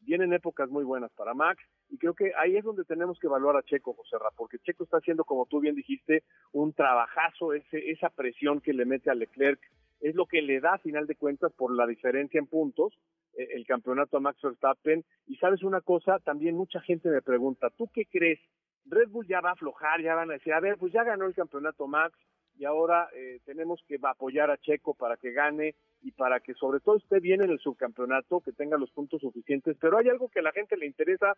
vienen 0.00 0.34
épocas 0.34 0.68
muy 0.68 0.84
buenas 0.84 1.10
para 1.14 1.32
Max 1.32 1.64
y 1.88 1.96
creo 1.96 2.12
que 2.12 2.32
ahí 2.36 2.58
es 2.58 2.64
donde 2.64 2.84
tenemos 2.84 3.18
que 3.18 3.28
evaluar 3.28 3.56
a 3.56 3.62
Checo, 3.62 3.94
José 3.94 4.18
Ra, 4.18 4.28
porque 4.36 4.58
Checo 4.58 4.84
está 4.84 4.98
haciendo, 4.98 5.24
como 5.24 5.46
tú 5.46 5.60
bien 5.60 5.74
dijiste, 5.74 6.22
un 6.52 6.74
trabajazo, 6.74 7.54
ese, 7.54 7.90
esa 7.90 8.10
presión 8.10 8.60
que 8.60 8.74
le 8.74 8.84
mete 8.84 9.10
a 9.10 9.14
Leclerc, 9.14 9.58
es 10.00 10.14
lo 10.14 10.26
que 10.26 10.42
le 10.42 10.60
da 10.60 10.74
a 10.74 10.78
final 10.78 11.06
de 11.06 11.16
cuentas 11.16 11.50
por 11.54 11.74
la 11.74 11.86
diferencia 11.86 12.38
en 12.38 12.46
puntos 12.46 12.92
eh, 13.38 13.48
el 13.54 13.66
campeonato 13.66 14.18
a 14.18 14.20
Max 14.20 14.38
Verstappen. 14.42 15.02
Y 15.26 15.36
sabes 15.36 15.62
una 15.62 15.80
cosa, 15.80 16.18
también 16.20 16.56
mucha 16.56 16.80
gente 16.82 17.08
me 17.08 17.22
pregunta, 17.22 17.70
¿tú 17.70 17.88
qué 17.92 18.04
crees? 18.04 18.38
Red 18.84 19.08
Bull 19.08 19.26
ya 19.26 19.40
va 19.40 19.50
a 19.50 19.52
aflojar, 19.54 20.02
ya 20.02 20.14
van 20.14 20.30
a 20.30 20.34
decir, 20.34 20.52
a 20.52 20.60
ver, 20.60 20.76
pues 20.76 20.92
ya 20.92 21.04
ganó 21.04 21.24
el 21.24 21.34
campeonato 21.34 21.88
Max 21.88 22.16
y 22.58 22.64
ahora 22.64 23.08
eh, 23.14 23.38
tenemos 23.44 23.80
que 23.86 23.98
apoyar 24.02 24.50
a 24.50 24.58
Checo 24.58 24.94
para 24.94 25.16
que 25.16 25.30
gane 25.30 25.76
y 26.02 26.10
para 26.10 26.40
que 26.40 26.54
sobre 26.54 26.80
todo 26.80 26.96
esté 26.96 27.20
bien 27.20 27.40
en 27.40 27.50
el 27.50 27.60
subcampeonato, 27.60 28.40
que 28.40 28.52
tenga 28.52 28.76
los 28.76 28.90
puntos 28.90 29.20
suficientes. 29.20 29.76
Pero 29.80 29.98
hay 29.98 30.08
algo 30.08 30.28
que 30.28 30.40
a 30.40 30.42
la 30.42 30.52
gente 30.52 30.76
le 30.76 30.86
interesa, 30.86 31.36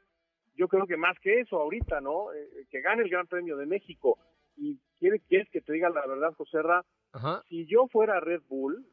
yo 0.55 0.67
creo 0.69 0.87
que 0.87 0.97
más 0.97 1.19
que 1.21 1.41
eso 1.41 1.59
ahorita, 1.61 2.01
¿no? 2.01 2.33
Eh, 2.33 2.67
que 2.71 2.81
gane 2.81 3.03
el 3.03 3.11
Gran 3.11 3.27
Premio 3.27 3.59
de 3.59 3.67
México. 3.67 4.19
Y 4.57 4.79
quiere, 4.99 5.21
quieres 5.21 5.51
que 5.51 5.61
te 5.61 5.75
diga 5.75 5.91
la 5.91 6.07
verdad, 6.07 6.33
José 6.33 6.63
Ra, 6.63 6.85
Ajá. 7.13 7.43
si 7.49 7.67
yo 7.67 7.87
fuera 7.89 8.21
Red 8.21 8.43
Bull, 8.49 8.87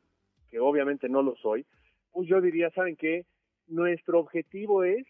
que 0.49 0.59
obviamente 0.59 1.07
no 1.07 1.21
lo 1.21 1.35
soy, 1.37 1.65
pues 2.11 2.27
yo 2.27 2.41
diría, 2.41 2.69
¿saben 2.71 2.97
qué? 2.97 3.25
Nuestro 3.67 4.19
objetivo 4.19 4.83
es 4.83 5.05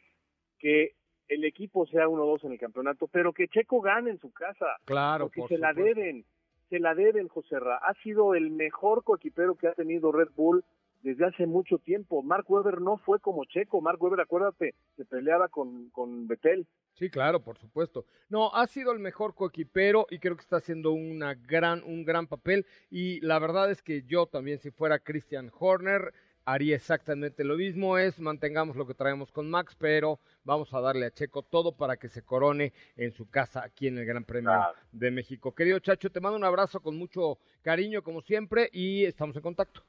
que 0.59 0.93
el 1.27 1.43
equipo 1.45 1.85
sea 1.87 2.07
1-2 2.07 2.45
en 2.45 2.51
el 2.53 2.59
campeonato, 2.59 3.07
pero 3.07 3.33
que 3.33 3.47
Checo 3.47 3.81
gane 3.81 4.11
en 4.11 4.19
su 4.19 4.31
casa. 4.31 4.67
Claro, 4.85 5.25
porque 5.25 5.41
por 5.41 5.49
se 5.49 5.57
la 5.57 5.73
deben, 5.73 6.25
se 6.69 6.79
la 6.79 6.95
deben, 6.95 7.27
José 7.27 7.59
Ra. 7.59 7.77
Ha 7.77 7.93
sido 8.03 8.35
el 8.35 8.51
mejor 8.51 9.03
coequipero 9.03 9.55
que 9.55 9.67
ha 9.67 9.73
tenido 9.73 10.11
Red 10.11 10.29
Bull 10.35 10.63
desde 11.01 11.25
hace 11.25 11.45
mucho 11.45 11.77
tiempo. 11.77 12.23
Mark 12.23 12.45
Webber 12.49 12.81
no 12.81 12.97
fue 12.97 13.19
como 13.19 13.45
Checo. 13.45 13.81
Mark 13.81 14.01
Webber, 14.01 14.21
acuérdate, 14.21 14.75
se 14.95 15.05
peleaba 15.05 15.47
con, 15.47 15.89
con 15.91 16.27
Betel. 16.27 16.67
Sí, 16.93 17.09
claro, 17.09 17.43
por 17.43 17.57
supuesto. 17.57 18.05
No, 18.27 18.53
ha 18.53 18.65
sido 18.65 18.91
el 18.91 18.99
mejor 18.99 19.35
coequipero 19.35 20.07
y 20.09 20.19
creo 20.19 20.35
que 20.35 20.41
está 20.41 20.57
haciendo 20.57 20.91
una 20.91 21.35
gran, 21.35 21.83
un 21.83 22.03
gran 22.03 22.27
papel. 22.27 22.65
Y 22.89 23.19
la 23.21 23.37
verdad 23.39 23.69
es 23.69 23.83
que 23.83 24.03
yo 24.03 24.25
también, 24.25 24.57
si 24.59 24.71
fuera 24.71 24.99
Christian 24.99 25.51
Horner, 25.57 26.11
haría 26.47 26.77
exactamente 26.77 27.43
lo 27.43 27.55
mismo. 27.57 27.97
Es 27.97 28.19
mantengamos 28.21 28.77
lo 28.77 28.87
que 28.87 28.93
traemos 28.93 29.31
con 29.33 29.49
Max, 29.49 29.75
pero 29.77 30.19
vamos 30.45 30.73
a 30.73 30.79
darle 30.79 31.05
a 31.05 31.11
Checo 31.11 31.43
todo 31.43 31.75
para 31.75 31.97
que 31.97 32.07
se 32.07 32.23
corone 32.23 32.71
en 32.95 33.11
su 33.11 33.29
casa 33.29 33.63
aquí 33.63 33.87
en 33.87 33.97
el 33.97 34.05
Gran 34.05 34.23
Premio 34.23 34.49
Claro. 34.51 34.73
de 34.93 35.11
México. 35.11 35.53
Querido 35.53 35.77
Chacho, 35.79 36.09
te 36.09 36.21
mando 36.21 36.37
un 36.37 36.45
abrazo 36.45 36.79
con 36.79 36.97
mucho 36.97 37.37
cariño, 37.61 38.01
como 38.01 38.21
siempre, 38.21 38.69
y 38.71 39.03
estamos 39.03 39.35
en 39.35 39.41
contacto. 39.41 39.81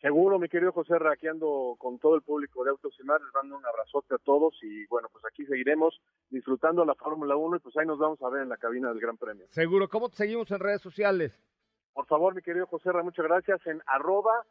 Seguro, 0.00 0.38
mi 0.38 0.48
querido 0.48 0.72
José 0.72 0.96
Ra, 0.98 1.12
aquí 1.12 1.26
ando 1.26 1.74
con 1.76 1.98
todo 1.98 2.14
el 2.14 2.22
público 2.22 2.64
de 2.64 2.70
Autos 2.70 2.94
y 2.98 3.02
Más, 3.04 3.20
les 3.20 3.34
mando 3.34 3.58
un 3.58 3.66
abrazote 3.66 4.14
a 4.14 4.18
todos 4.18 4.54
y 4.62 4.86
bueno, 4.86 5.08
pues 5.12 5.24
aquí 5.26 5.44
seguiremos 5.44 6.00
disfrutando 6.30 6.84
la 6.86 6.94
Fórmula 6.94 7.36
1 7.36 7.56
y 7.56 7.58
pues 7.58 7.76
ahí 7.76 7.84
nos 7.84 7.98
vamos 7.98 8.22
a 8.22 8.30
ver 8.30 8.42
en 8.44 8.48
la 8.48 8.56
cabina 8.56 8.88
del 8.90 9.00
Gran 9.00 9.18
Premio. 9.18 9.44
Seguro. 9.48 9.88
¿Cómo 9.90 10.08
te 10.08 10.16
seguimos 10.16 10.50
en 10.52 10.60
redes 10.60 10.80
sociales? 10.80 11.38
Por 11.92 12.06
favor, 12.06 12.34
mi 12.34 12.40
querido 12.40 12.66
José 12.68 12.92
Ra, 12.92 13.02
muchas 13.02 13.26
gracias 13.26 13.60
en 13.66 13.82
arroba 13.86 14.46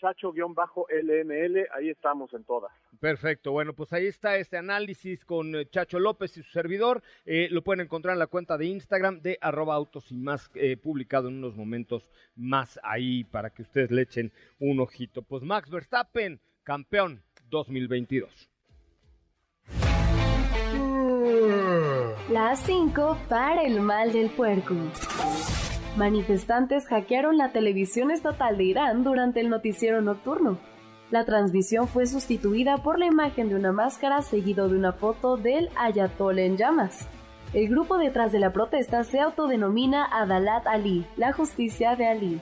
chacho-lml, 0.00 1.66
ahí 1.76 1.90
estamos 1.90 2.32
en 2.34 2.44
todas. 2.44 2.72
Perfecto, 2.98 3.52
bueno, 3.52 3.72
pues 3.74 3.92
ahí 3.92 4.06
está 4.06 4.36
este 4.36 4.56
análisis 4.56 5.24
con 5.24 5.54
eh, 5.54 5.66
Chacho 5.66 5.98
López 5.98 6.36
y 6.36 6.42
su 6.42 6.50
servidor. 6.50 7.02
Eh, 7.24 7.48
lo 7.50 7.62
pueden 7.62 7.80
encontrar 7.80 8.14
en 8.14 8.18
la 8.18 8.26
cuenta 8.26 8.58
de 8.58 8.66
Instagram 8.66 9.20
de 9.20 9.38
arroba 9.40 9.74
autos 9.74 10.10
y 10.10 10.16
más, 10.16 10.50
eh, 10.54 10.76
publicado 10.76 11.28
en 11.28 11.38
unos 11.38 11.56
momentos 11.56 12.08
más 12.36 12.80
ahí 12.82 13.24
para 13.24 13.50
que 13.50 13.62
ustedes 13.62 13.90
le 13.90 14.02
echen 14.02 14.32
un 14.58 14.80
ojito. 14.80 15.22
Pues 15.22 15.42
Max 15.42 15.70
Verstappen, 15.70 16.40
campeón 16.62 17.22
2022. 17.48 18.50
Las 22.30 22.60
5 22.60 23.18
para 23.28 23.64
el 23.64 23.80
mal 23.80 24.12
del 24.12 24.30
puerco. 24.30 24.74
Manifestantes 26.00 26.86
hackearon 26.86 27.36
la 27.36 27.52
televisión 27.52 28.10
estatal 28.10 28.56
de 28.56 28.64
Irán 28.64 29.04
durante 29.04 29.40
el 29.40 29.50
noticiero 29.50 30.00
nocturno. 30.00 30.58
La 31.10 31.26
transmisión 31.26 31.88
fue 31.88 32.06
sustituida 32.06 32.78
por 32.78 32.98
la 32.98 33.04
imagen 33.04 33.50
de 33.50 33.54
una 33.54 33.70
máscara 33.70 34.22
seguido 34.22 34.70
de 34.70 34.78
una 34.78 34.94
foto 34.94 35.36
del 35.36 35.68
Ayatollah 35.76 36.44
en 36.44 36.56
llamas. 36.56 37.06
El 37.52 37.68
grupo 37.68 37.98
detrás 37.98 38.32
de 38.32 38.38
la 38.38 38.50
protesta 38.50 39.04
se 39.04 39.20
autodenomina 39.20 40.06
Adalat 40.10 40.66
Ali, 40.66 41.04
la 41.18 41.34
justicia 41.34 41.96
de 41.96 42.06
Ali. 42.06 42.40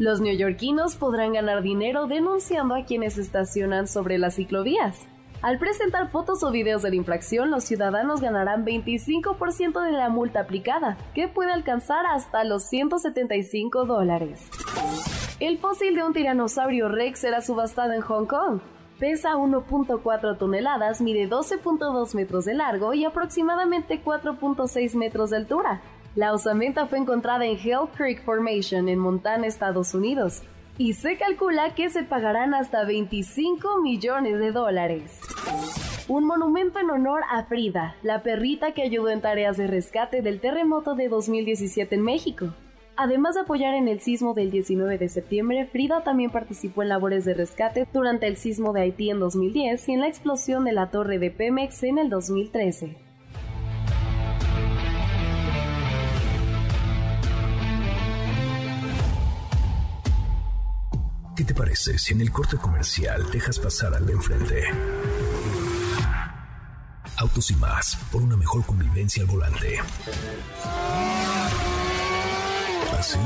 Los 0.00 0.20
neoyorquinos 0.20 0.96
podrán 0.96 1.34
ganar 1.34 1.62
dinero 1.62 2.08
denunciando 2.08 2.74
a 2.74 2.84
quienes 2.84 3.18
estacionan 3.18 3.86
sobre 3.86 4.18
las 4.18 4.34
ciclovías. 4.34 5.06
Al 5.40 5.58
presentar 5.60 6.10
fotos 6.10 6.42
o 6.42 6.50
videos 6.50 6.82
de 6.82 6.90
la 6.90 6.96
infracción, 6.96 7.50
los 7.50 7.62
ciudadanos 7.62 8.20
ganarán 8.20 8.66
25% 8.66 9.80
de 9.82 9.92
la 9.92 10.08
multa 10.08 10.40
aplicada, 10.40 10.96
que 11.14 11.28
puede 11.28 11.52
alcanzar 11.52 12.06
hasta 12.06 12.42
los 12.42 12.64
175 12.64 13.84
dólares. 13.84 14.50
El 15.38 15.58
fósil 15.58 15.94
de 15.94 16.02
un 16.02 16.12
tiranosaurio 16.12 16.88
rex 16.88 17.20
será 17.20 17.40
subastado 17.40 17.92
en 17.92 18.00
Hong 18.00 18.26
Kong. 18.26 18.60
Pesa 18.98 19.36
1.4 19.36 20.38
toneladas, 20.38 21.00
mide 21.00 21.30
12.2 21.30 22.14
metros 22.16 22.44
de 22.44 22.54
largo 22.54 22.92
y 22.92 23.04
aproximadamente 23.04 24.02
4.6 24.02 24.96
metros 24.96 25.30
de 25.30 25.36
altura. 25.36 25.82
La 26.16 26.32
osamenta 26.32 26.86
fue 26.86 26.98
encontrada 26.98 27.46
en 27.46 27.56
Hell 27.56 27.88
Creek 27.96 28.24
Formation 28.24 28.88
en 28.88 28.98
Montana, 28.98 29.46
Estados 29.46 29.94
Unidos, 29.94 30.42
y 30.78 30.92
se 30.92 31.16
calcula 31.16 31.74
que 31.74 31.90
se 31.90 32.04
pagarán 32.04 32.54
hasta 32.54 32.84
25 32.84 33.82
millones 33.82 34.38
de 34.38 34.52
dólares. 34.52 35.20
Un 36.06 36.24
monumento 36.24 36.78
en 36.78 36.88
honor 36.90 37.22
a 37.30 37.44
Frida, 37.44 37.96
la 38.02 38.22
perrita 38.22 38.72
que 38.72 38.82
ayudó 38.82 39.10
en 39.10 39.20
tareas 39.20 39.56
de 39.56 39.66
rescate 39.66 40.22
del 40.22 40.40
terremoto 40.40 40.94
de 40.94 41.08
2017 41.08 41.96
en 41.96 42.02
México. 42.02 42.54
Además 42.96 43.34
de 43.34 43.42
apoyar 43.42 43.74
en 43.74 43.88
el 43.88 44.00
sismo 44.00 44.34
del 44.34 44.50
19 44.50 44.98
de 44.98 45.08
septiembre, 45.08 45.66
Frida 45.66 46.02
también 46.02 46.30
participó 46.30 46.82
en 46.82 46.88
labores 46.88 47.24
de 47.24 47.34
rescate 47.34 47.86
durante 47.92 48.26
el 48.26 48.36
sismo 48.36 48.72
de 48.72 48.82
Haití 48.82 49.10
en 49.10 49.20
2010 49.20 49.88
y 49.88 49.92
en 49.92 50.00
la 50.00 50.08
explosión 50.08 50.64
de 50.64 50.72
la 50.72 50.90
torre 50.90 51.18
de 51.18 51.30
Pemex 51.30 51.82
en 51.82 51.98
el 51.98 52.08
2013. 52.08 53.07
Te 61.48 61.54
parece 61.54 61.98
si 61.98 62.12
en 62.12 62.20
el 62.20 62.30
corte 62.30 62.58
comercial 62.58 63.30
dejas 63.30 63.58
pasar 63.58 63.94
al 63.94 64.04
de 64.04 64.12
enfrente? 64.12 64.64
Autos 67.16 67.50
y 67.50 67.54
más, 67.54 67.96
por 68.12 68.20
una 68.20 68.36
mejor 68.36 68.66
convivencia 68.66 69.22
al 69.22 69.28
volante. 69.30 69.80
¿Así? 72.98 73.18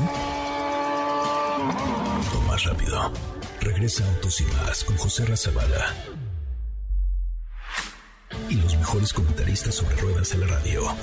O 2.33 2.41
más 2.47 2.63
rápido. 2.63 3.11
Regresa 3.59 4.07
Autos 4.07 4.39
y 4.39 4.45
más 4.45 4.85
con 4.85 4.95
José 4.95 5.25
Razabala. 5.25 5.93
Y 8.47 8.55
los 8.55 8.77
mejores 8.77 9.11
comentaristas 9.11 9.75
sobre 9.75 9.97
ruedas 9.97 10.31
en 10.33 10.39
la 10.39 10.47
radio. 10.47 10.95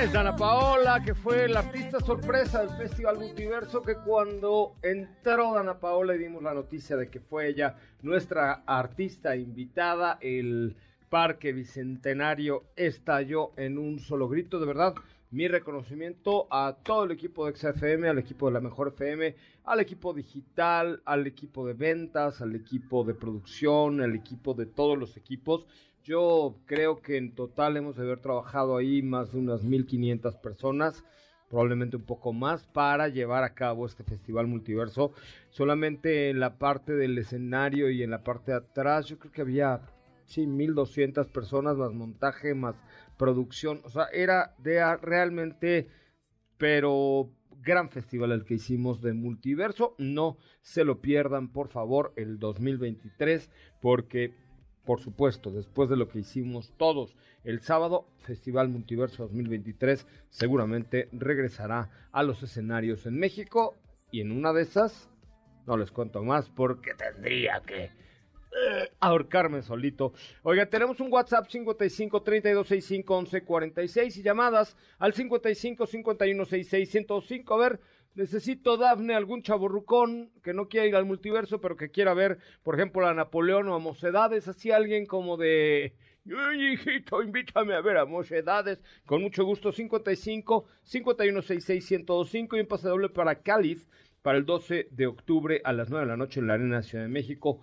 Es 0.00 0.12
Dana 0.12 0.34
Paola, 0.34 1.02
que 1.02 1.14
fue 1.14 1.48
la 1.48 1.60
artista 1.60 2.00
sorpresa 2.00 2.60
del 2.60 2.76
Festival 2.76 3.16
Multiverso, 3.16 3.80
que 3.80 3.94
cuando 3.94 4.74
entró 4.82 5.54
Dana 5.54 5.78
Paola 5.78 6.14
y 6.14 6.18
dimos 6.18 6.42
la 6.42 6.52
noticia 6.52 6.96
de 6.96 7.08
que 7.08 7.20
fue 7.20 7.48
ella 7.48 7.76
nuestra 8.02 8.64
artista 8.66 9.36
invitada, 9.36 10.18
el 10.20 10.76
Parque 11.08 11.52
Bicentenario 11.52 12.64
estalló 12.76 13.52
en 13.56 13.78
un 13.78 14.00
solo 14.00 14.28
grito, 14.28 14.58
de 14.58 14.66
verdad. 14.66 14.94
Mi 15.30 15.48
reconocimiento 15.48 16.48
a 16.50 16.76
todo 16.82 17.04
el 17.04 17.12
equipo 17.12 17.46
de 17.46 17.56
XFM, 17.56 18.08
al 18.08 18.18
equipo 18.18 18.46
de 18.46 18.52
la 18.52 18.60
Mejor 18.60 18.88
FM, 18.88 19.36
al 19.64 19.80
equipo 19.80 20.12
digital, 20.12 21.02
al 21.04 21.26
equipo 21.26 21.66
de 21.66 21.74
ventas, 21.74 22.40
al 22.40 22.54
equipo 22.54 23.04
de 23.04 23.14
producción, 23.14 24.00
al 24.00 24.14
equipo 24.14 24.54
de 24.54 24.66
todos 24.66 24.98
los 24.98 25.16
equipos 25.16 25.66
yo 26.04 26.60
creo 26.66 27.00
que 27.00 27.16
en 27.16 27.34
total 27.34 27.76
hemos 27.76 27.96
de 27.96 28.02
haber 28.02 28.20
trabajado 28.20 28.76
ahí 28.76 29.02
más 29.02 29.32
de 29.32 29.38
unas 29.38 29.64
1.500 29.64 30.40
personas, 30.40 31.02
probablemente 31.48 31.96
un 31.96 32.04
poco 32.04 32.32
más, 32.32 32.66
para 32.66 33.08
llevar 33.08 33.42
a 33.42 33.54
cabo 33.54 33.86
este 33.86 34.04
festival 34.04 34.46
multiverso. 34.46 35.12
Solamente 35.48 36.28
en 36.28 36.40
la 36.40 36.58
parte 36.58 36.92
del 36.92 37.16
escenario 37.16 37.90
y 37.90 38.02
en 38.02 38.10
la 38.10 38.22
parte 38.22 38.52
de 38.52 38.58
atrás, 38.58 39.06
yo 39.06 39.18
creo 39.18 39.32
que 39.32 39.40
había, 39.40 39.80
sí, 40.26 40.46
1.200 40.46 41.26
personas, 41.28 41.78
más 41.78 41.92
montaje, 41.92 42.54
más 42.54 42.76
producción. 43.16 43.80
O 43.84 43.88
sea, 43.88 44.04
era 44.12 44.54
de 44.58 44.96
realmente, 44.98 45.88
pero 46.58 47.30
gran 47.62 47.88
festival 47.88 48.32
el 48.32 48.44
que 48.44 48.54
hicimos 48.54 49.00
de 49.00 49.14
multiverso. 49.14 49.94
No 49.96 50.36
se 50.60 50.84
lo 50.84 51.00
pierdan, 51.00 51.48
por 51.50 51.68
favor, 51.68 52.12
el 52.16 52.38
2023, 52.38 53.50
porque 53.80 54.34
por 54.84 55.00
supuesto, 55.00 55.50
después 55.50 55.88
de 55.88 55.96
lo 55.96 56.08
que 56.08 56.20
hicimos 56.20 56.72
todos 56.76 57.16
el 57.44 57.60
sábado, 57.60 58.06
Festival 58.20 58.68
Multiverso 58.68 59.24
2023 59.24 60.06
seguramente 60.30 61.08
regresará 61.12 61.90
a 62.12 62.22
los 62.22 62.42
escenarios 62.42 63.06
en 63.06 63.18
México 63.18 63.74
y 64.10 64.20
en 64.20 64.32
una 64.32 64.52
de 64.52 64.62
esas, 64.62 65.10
no 65.66 65.76
les 65.76 65.90
cuento 65.90 66.22
más 66.22 66.48
porque 66.50 66.94
tendría 66.94 67.60
que 67.66 67.84
eh, 67.84 68.92
ahorcarme 69.00 69.62
solito. 69.62 70.12
Oiga, 70.42 70.66
tenemos 70.66 71.00
un 71.00 71.12
WhatsApp 71.12 71.48
55 71.48 72.22
32 72.22 72.68
65 72.68 73.16
11 73.16 73.42
46 73.42 74.16
y 74.16 74.22
llamadas 74.22 74.76
al 74.98 75.12
55 75.12 75.86
51 75.86 76.44
66 76.44 76.90
105. 76.90 77.54
A 77.54 77.58
ver, 77.58 77.80
Necesito, 78.14 78.76
Dafne, 78.76 79.14
algún 79.14 79.42
chaborrucón 79.42 80.30
que 80.42 80.54
no 80.54 80.68
quiera 80.68 80.86
ir 80.86 80.94
al 80.94 81.04
multiverso, 81.04 81.60
pero 81.60 81.76
que 81.76 81.90
quiera 81.90 82.14
ver, 82.14 82.38
por 82.62 82.76
ejemplo, 82.76 83.06
a 83.06 83.14
Napoleón 83.14 83.68
o 83.68 83.74
a 83.74 83.80
Mocedades, 83.80 84.46
así 84.46 84.70
alguien 84.70 85.06
como 85.06 85.36
de... 85.36 85.94
Hijito, 86.24 87.22
invítame 87.22 87.74
a 87.74 87.80
ver 87.80 87.98
a 87.98 88.06
Mocedades. 88.06 88.82
Con 89.04 89.20
mucho 89.20 89.44
gusto, 89.44 89.72
55 89.72 90.64
5166 90.84 91.90
1025 91.90 92.56
y 92.56 92.60
un 92.60 92.66
pase 92.66 92.88
doble 92.88 93.08
para 93.08 93.42
Cáliz 93.42 93.86
para 94.22 94.38
el 94.38 94.46
12 94.46 94.88
de 94.90 95.06
octubre 95.06 95.60
a 95.64 95.72
las 95.74 95.90
9 95.90 96.06
de 96.06 96.10
la 96.10 96.16
noche 96.16 96.40
en 96.40 96.46
la 96.46 96.54
Arena 96.54 96.82
Ciudad 96.82 97.04
de 97.04 97.10
México. 97.10 97.60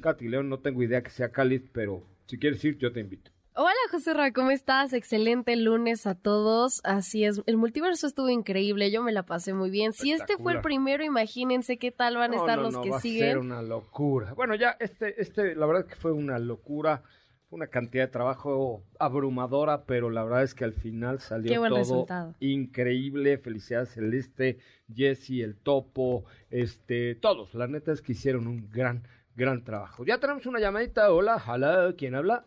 Katy 0.00 0.28
León, 0.28 0.48
no 0.48 0.60
tengo 0.60 0.82
idea 0.82 1.02
que 1.02 1.10
sea 1.10 1.32
Cáliz, 1.32 1.68
pero 1.72 2.04
si 2.26 2.38
quieres 2.38 2.64
ir, 2.64 2.78
yo 2.78 2.92
te 2.92 3.00
invito. 3.00 3.33
Hola 3.56 3.70
José 3.92 4.14
Ra, 4.14 4.32
¿cómo 4.32 4.50
estás? 4.50 4.92
Excelente 4.92 5.54
lunes 5.54 6.08
a 6.08 6.16
todos. 6.16 6.80
Así 6.82 7.24
es, 7.24 7.40
el 7.46 7.56
multiverso 7.56 8.08
estuvo 8.08 8.28
increíble, 8.28 8.90
yo 8.90 9.00
me 9.00 9.12
la 9.12 9.22
pasé 9.22 9.54
muy 9.54 9.70
bien. 9.70 9.92
Si 9.92 10.10
este 10.10 10.36
fue 10.38 10.54
el 10.54 10.60
primero, 10.60 11.04
imagínense 11.04 11.78
qué 11.78 11.92
tal 11.92 12.16
van 12.16 12.32
a 12.32 12.36
estar 12.38 12.58
los 12.58 12.76
que 12.78 12.90
va 12.90 13.00
siguen. 13.00 13.22
A 13.22 13.26
ser 13.28 13.38
una 13.38 13.62
locura. 13.62 14.34
Bueno, 14.34 14.56
ya 14.56 14.76
este, 14.80 15.22
este, 15.22 15.54
la 15.54 15.66
verdad 15.66 15.84
es 15.86 15.88
que 15.88 15.94
fue 15.94 16.10
una 16.10 16.40
locura, 16.40 17.04
fue 17.48 17.58
una 17.58 17.68
cantidad 17.68 18.02
de 18.02 18.10
trabajo 18.10 18.82
abrumadora, 18.98 19.84
pero 19.84 20.10
la 20.10 20.24
verdad 20.24 20.42
es 20.42 20.52
que 20.52 20.64
al 20.64 20.72
final 20.72 21.20
salió 21.20 21.62
todo 21.68 22.34
increíble. 22.40 23.38
Felicidades 23.38 23.90
Celeste, 23.90 24.58
Jesse, 24.92 25.44
el 25.44 25.54
Topo, 25.54 26.24
este, 26.50 27.14
todos. 27.14 27.54
La 27.54 27.68
neta 27.68 27.92
es 27.92 28.02
que 28.02 28.12
hicieron 28.14 28.48
un 28.48 28.68
gran, 28.68 29.06
gran 29.36 29.62
trabajo. 29.62 30.04
Ya 30.04 30.18
tenemos 30.18 30.44
una 30.46 30.58
llamadita. 30.58 31.12
Hola, 31.12 31.40
hola, 31.46 31.94
¿quién 31.96 32.16
habla? 32.16 32.46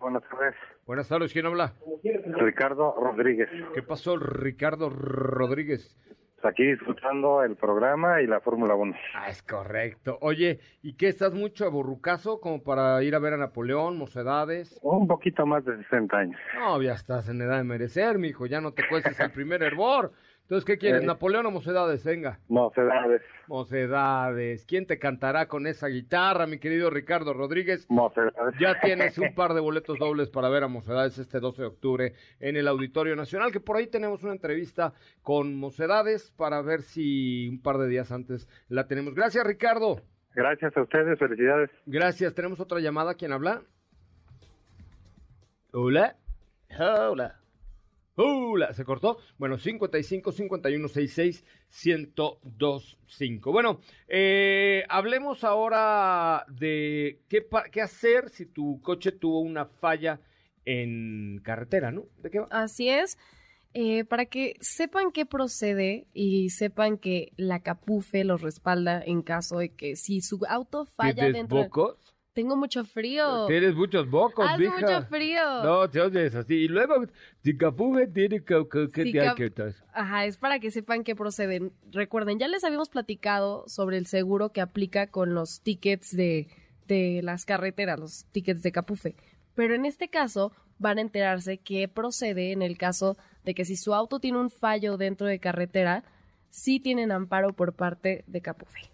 Buenas 0.00 0.22
tardes. 0.28 0.54
Buenas 0.86 1.08
tardes, 1.08 1.32
¿quién 1.32 1.46
habla? 1.46 1.74
Ricardo 2.38 2.94
Rodríguez. 3.00 3.48
¿Qué 3.74 3.82
pasó, 3.82 4.16
Ricardo 4.16 4.90
Rodríguez? 4.90 5.96
Pues 6.40 6.52
aquí 6.54 6.64
disfrutando 6.64 7.42
el 7.42 7.56
programa 7.56 8.22
y 8.22 8.26
la 8.26 8.40
Fórmula 8.40 8.74
1. 8.74 8.94
Ah, 9.14 9.28
es 9.28 9.42
correcto. 9.42 10.16
Oye, 10.22 10.60
¿y 10.80 10.94
qué 10.96 11.08
estás 11.08 11.34
mucho 11.34 11.66
aburrucazo 11.66 12.40
como 12.40 12.62
para 12.62 13.02
ir 13.02 13.14
a 13.14 13.18
ver 13.18 13.34
a 13.34 13.36
Napoleón, 13.36 13.98
Mocedades? 13.98 14.78
Un 14.82 15.06
poquito 15.06 15.44
más 15.44 15.64
de 15.66 15.76
60 15.76 16.16
años. 16.16 16.40
No, 16.54 16.80
ya 16.80 16.94
estás 16.94 17.28
en 17.28 17.42
edad 17.42 17.58
de 17.58 17.64
merecer, 17.64 18.18
mijo, 18.18 18.46
ya 18.46 18.62
no 18.62 18.72
te 18.72 18.88
cuestes 18.88 19.20
el 19.20 19.30
primer 19.32 19.62
hervor. 19.62 20.12
Entonces, 20.50 20.66
¿qué 20.66 20.78
quieres, 20.78 21.04
eh. 21.04 21.06
Napoleón 21.06 21.46
o 21.46 21.52
Mocedades? 21.52 22.02
Venga. 22.02 22.40
Mocedades. 22.48 23.22
Mocedades. 23.46 24.64
¿Quién 24.66 24.84
te 24.84 24.98
cantará 24.98 25.46
con 25.46 25.68
esa 25.68 25.86
guitarra, 25.86 26.48
mi 26.48 26.58
querido 26.58 26.90
Ricardo 26.90 27.32
Rodríguez? 27.32 27.86
Mocedades. 27.88 28.56
Ya 28.58 28.80
tienes 28.80 29.16
un 29.18 29.32
par 29.32 29.54
de 29.54 29.60
boletos 29.60 29.96
dobles 30.00 30.28
para 30.28 30.48
ver 30.48 30.64
a 30.64 30.66
Mocedades 30.66 31.18
este 31.18 31.38
12 31.38 31.62
de 31.62 31.68
octubre 31.68 32.14
en 32.40 32.56
el 32.56 32.66
Auditorio 32.66 33.14
Nacional, 33.14 33.52
que 33.52 33.60
por 33.60 33.76
ahí 33.76 33.86
tenemos 33.86 34.24
una 34.24 34.32
entrevista 34.32 34.92
con 35.22 35.54
Mocedades 35.54 36.32
para 36.36 36.60
ver 36.62 36.82
si 36.82 37.48
un 37.48 37.62
par 37.62 37.78
de 37.78 37.86
días 37.86 38.10
antes 38.10 38.48
la 38.68 38.88
tenemos. 38.88 39.14
Gracias, 39.14 39.46
Ricardo. 39.46 40.00
Gracias 40.34 40.76
a 40.76 40.82
ustedes, 40.82 41.16
felicidades. 41.16 41.70
Gracias. 41.86 42.34
¿Tenemos 42.34 42.58
otra 42.58 42.80
llamada? 42.80 43.14
¿Quién 43.14 43.30
habla? 43.30 43.62
Hola. 45.72 46.16
Hola. 46.76 47.36
Hola, 48.22 48.74
se 48.74 48.84
cortó. 48.84 49.18
Bueno, 49.38 49.56
55 49.56 50.32
51 50.32 50.88
66 50.88 51.44
1025. 51.86 53.50
Bueno, 53.50 53.80
eh, 54.08 54.84
hablemos 54.90 55.42
ahora 55.42 56.44
de 56.48 57.22
qué, 57.28 57.46
qué 57.72 57.80
hacer 57.80 58.28
si 58.28 58.44
tu 58.44 58.82
coche 58.82 59.12
tuvo 59.12 59.40
una 59.40 59.64
falla 59.64 60.20
en 60.66 61.40
carretera, 61.42 61.90
¿no? 61.92 62.04
¿De 62.18 62.30
qué 62.30 62.44
Así 62.50 62.90
es. 62.90 63.16
Eh, 63.72 64.04
para 64.04 64.26
que 64.26 64.56
sepan 64.60 65.12
qué 65.12 65.24
procede 65.24 66.06
y 66.12 66.50
sepan 66.50 66.98
que 66.98 67.32
la 67.36 67.62
Capufe 67.62 68.24
los 68.24 68.42
respalda 68.42 69.00
en 69.02 69.22
caso 69.22 69.58
de 69.58 69.70
que 69.70 69.96
si 69.96 70.20
su 70.20 70.40
auto 70.46 70.84
falla 70.84 71.30
dentro. 71.30 71.62
Bocos? 71.62 72.19
Tengo 72.40 72.56
mucho 72.56 72.86
frío. 72.86 73.44
Tienes 73.48 73.74
muchos 73.74 74.08
bocos, 74.08 74.46
Hace 74.48 74.66
mucho 74.70 75.02
frío. 75.10 75.62
No, 75.62 75.90
te 75.90 76.00
oyes 76.00 76.34
así. 76.34 76.54
Y 76.54 76.68
luego, 76.68 77.04
Capufe 77.58 78.06
tiene 78.06 78.42
que... 78.42 78.64
que, 78.94 79.74
Ajá, 79.92 80.24
es 80.24 80.38
para 80.38 80.58
que 80.58 80.70
sepan 80.70 81.04
qué 81.04 81.14
proceden. 81.14 81.70
Recuerden, 81.92 82.38
ya 82.38 82.48
les 82.48 82.64
habíamos 82.64 82.88
platicado 82.88 83.68
sobre 83.68 83.98
el 83.98 84.06
seguro 84.06 84.52
que 84.52 84.62
aplica 84.62 85.08
con 85.08 85.34
los 85.34 85.60
tickets 85.60 86.16
de, 86.16 86.48
de 86.88 87.20
las 87.22 87.44
carreteras, 87.44 88.00
los 88.00 88.24
tickets 88.32 88.62
de 88.62 88.72
Capufe. 88.72 89.16
Pero 89.54 89.74
en 89.74 89.84
este 89.84 90.08
caso 90.08 90.52
van 90.78 90.96
a 90.96 91.02
enterarse 91.02 91.58
qué 91.58 91.88
procede 91.88 92.52
en 92.52 92.62
el 92.62 92.78
caso 92.78 93.18
de 93.44 93.54
que 93.54 93.66
si 93.66 93.76
su 93.76 93.92
auto 93.92 94.18
tiene 94.18 94.38
un 94.38 94.48
fallo 94.48 94.96
dentro 94.96 95.26
de 95.26 95.40
carretera, 95.40 96.04
sí 96.48 96.80
tienen 96.80 97.12
amparo 97.12 97.52
por 97.52 97.74
parte 97.74 98.24
de 98.26 98.40
Capufe. 98.40 98.90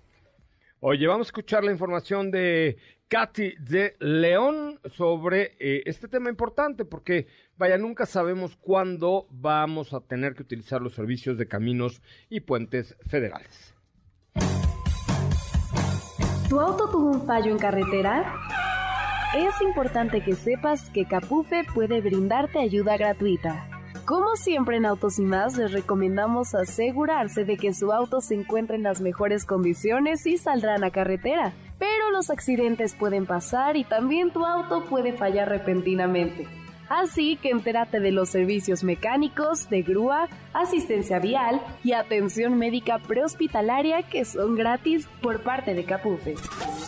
Oye, 0.80 1.06
vamos 1.06 1.28
a 1.28 1.30
escuchar 1.30 1.64
la 1.64 1.72
información 1.72 2.30
de 2.30 2.76
Katy 3.08 3.54
de 3.58 3.96
León 3.98 4.78
sobre 4.84 5.56
eh, 5.58 5.82
este 5.86 6.06
tema 6.06 6.28
importante 6.28 6.84
porque, 6.84 7.28
vaya, 7.56 7.78
nunca 7.78 8.04
sabemos 8.04 8.56
cuándo 8.56 9.26
vamos 9.30 9.94
a 9.94 10.00
tener 10.00 10.34
que 10.34 10.42
utilizar 10.42 10.82
los 10.82 10.92
servicios 10.92 11.38
de 11.38 11.48
caminos 11.48 12.02
y 12.28 12.40
puentes 12.40 12.94
federales. 13.06 13.74
¿Tu 16.50 16.60
auto 16.60 16.90
tuvo 16.90 17.10
un 17.10 17.26
fallo 17.26 17.52
en 17.52 17.58
carretera? 17.58 18.34
Es 19.34 19.60
importante 19.62 20.22
que 20.22 20.34
sepas 20.34 20.90
que 20.90 21.06
Capufe 21.06 21.62
puede 21.74 22.02
brindarte 22.02 22.58
ayuda 22.58 22.98
gratuita. 22.98 23.75
Como 24.06 24.36
siempre 24.36 24.76
en 24.76 24.86
Autos 24.86 25.18
y 25.18 25.24
más, 25.24 25.56
les 25.56 25.72
recomendamos 25.72 26.54
asegurarse 26.54 27.44
de 27.44 27.56
que 27.56 27.74
su 27.74 27.90
auto 27.92 28.20
se 28.20 28.34
encuentre 28.34 28.76
en 28.76 28.84
las 28.84 29.00
mejores 29.00 29.44
condiciones 29.44 30.24
y 30.28 30.38
saldrán 30.38 30.84
a 30.84 30.92
carretera. 30.92 31.54
Pero 31.80 32.12
los 32.12 32.30
accidentes 32.30 32.94
pueden 32.94 33.26
pasar 33.26 33.76
y 33.76 33.82
también 33.82 34.30
tu 34.30 34.44
auto 34.44 34.84
puede 34.84 35.12
fallar 35.12 35.48
repentinamente. 35.48 36.46
Así 36.88 37.36
que 37.36 37.50
entérate 37.50 38.00
de 38.00 38.12
los 38.12 38.28
servicios 38.28 38.84
mecánicos, 38.84 39.68
de 39.68 39.82
grúa, 39.82 40.28
asistencia 40.52 41.18
vial 41.18 41.60
y 41.82 41.92
atención 41.92 42.56
médica 42.58 42.98
prehospitalaria 42.98 44.02
que 44.04 44.24
son 44.24 44.54
gratis 44.54 45.08
por 45.20 45.40
parte 45.40 45.74
de 45.74 45.84
Capufe. 45.84 46.34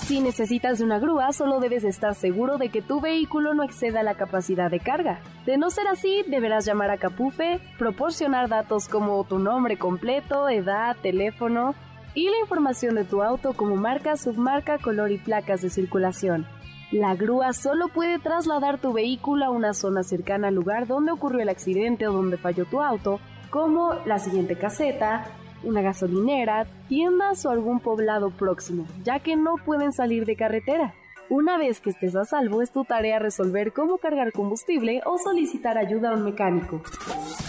Si 0.06 0.20
necesitas 0.20 0.80
una 0.80 0.98
grúa, 0.98 1.32
solo 1.32 1.58
debes 1.58 1.84
estar 1.84 2.14
seguro 2.14 2.58
de 2.58 2.68
que 2.68 2.80
tu 2.80 3.00
vehículo 3.00 3.54
no 3.54 3.64
exceda 3.64 4.02
la 4.02 4.14
capacidad 4.14 4.70
de 4.70 4.80
carga. 4.80 5.20
De 5.44 5.58
no 5.58 5.68
ser 5.70 5.88
así, 5.88 6.22
deberás 6.28 6.64
llamar 6.64 6.90
a 6.90 6.98
Capufe, 6.98 7.60
proporcionar 7.76 8.48
datos 8.48 8.88
como 8.88 9.22
tu 9.24 9.38
nombre 9.38 9.76
completo, 9.76 10.48
edad, 10.48 10.96
teléfono 11.02 11.74
y 12.14 12.24
la 12.30 12.38
información 12.40 12.94
de 12.94 13.04
tu 13.04 13.22
auto 13.22 13.52
como 13.52 13.76
marca, 13.76 14.16
submarca, 14.16 14.78
color 14.78 15.10
y 15.10 15.18
placas 15.18 15.60
de 15.60 15.70
circulación. 15.70 16.46
La 16.90 17.14
grúa 17.14 17.52
solo 17.52 17.88
puede 17.88 18.18
trasladar 18.18 18.80
tu 18.80 18.94
vehículo 18.94 19.44
a 19.44 19.50
una 19.50 19.74
zona 19.74 20.02
cercana 20.02 20.48
al 20.48 20.54
lugar 20.54 20.86
donde 20.86 21.12
ocurrió 21.12 21.42
el 21.42 21.50
accidente 21.50 22.08
o 22.08 22.14
donde 22.14 22.38
falló 22.38 22.64
tu 22.64 22.80
auto, 22.80 23.20
como 23.50 23.94
la 24.06 24.18
siguiente 24.18 24.56
caseta, 24.56 25.26
una 25.62 25.82
gasolinera, 25.82 26.66
tiendas 26.88 27.44
o 27.44 27.50
algún 27.50 27.80
poblado 27.80 28.30
próximo, 28.30 28.86
ya 29.04 29.18
que 29.18 29.36
no 29.36 29.56
pueden 29.56 29.92
salir 29.92 30.24
de 30.24 30.36
carretera. 30.36 30.94
Una 31.28 31.58
vez 31.58 31.80
que 31.80 31.90
estés 31.90 32.16
a 32.16 32.24
salvo, 32.24 32.62
es 32.62 32.72
tu 32.72 32.86
tarea 32.86 33.18
resolver 33.18 33.74
cómo 33.74 33.98
cargar 33.98 34.32
combustible 34.32 35.02
o 35.04 35.18
solicitar 35.18 35.76
ayuda 35.76 36.10
a 36.10 36.14
un 36.14 36.24
mecánico. 36.24 36.80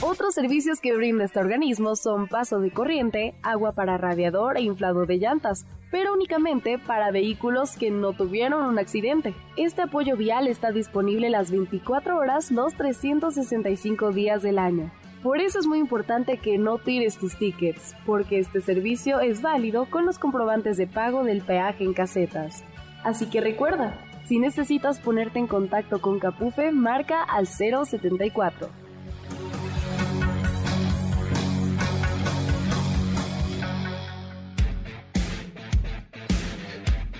Otros 0.01 0.33
servicios 0.33 0.81
que 0.81 0.93
brinda 0.93 1.23
este 1.23 1.39
organismo 1.39 1.95
son 1.95 2.27
paso 2.27 2.59
de 2.59 2.71
corriente, 2.71 3.35
agua 3.41 3.71
para 3.71 3.97
radiador 3.97 4.57
e 4.57 4.63
inflado 4.63 5.05
de 5.05 5.15
llantas, 5.17 5.65
pero 5.91 6.13
únicamente 6.13 6.77
para 6.77 7.11
vehículos 7.11 7.75
que 7.75 7.91
no 7.91 8.13
tuvieron 8.13 8.65
un 8.65 8.79
accidente. 8.79 9.33
Este 9.57 9.81
apoyo 9.81 10.15
vial 10.15 10.47
está 10.47 10.71
disponible 10.71 11.29
las 11.29 11.51
24 11.51 12.17
horas 12.17 12.51
los 12.51 12.73
365 12.75 14.11
días 14.11 14.41
del 14.41 14.59
año. 14.59 14.91
Por 15.23 15.41
eso 15.41 15.59
es 15.59 15.67
muy 15.67 15.79
importante 15.79 16.37
que 16.37 16.57
no 16.57 16.77
tires 16.77 17.17
tus 17.17 17.37
tickets, 17.37 17.93
porque 18.05 18.39
este 18.39 18.61
servicio 18.61 19.19
es 19.19 19.41
válido 19.41 19.85
con 19.89 20.05
los 20.05 20.17
comprobantes 20.17 20.77
de 20.77 20.87
pago 20.87 21.23
del 21.23 21.41
peaje 21.41 21.83
en 21.83 21.93
casetas. 21.93 22.63
Así 23.03 23.25
que 23.25 23.41
recuerda, 23.41 23.99
si 24.25 24.39
necesitas 24.39 24.99
ponerte 24.99 25.39
en 25.39 25.47
contacto 25.47 25.99
con 25.99 26.19
Capufe, 26.19 26.71
marca 26.71 27.23
al 27.23 27.47
074. 27.47 28.69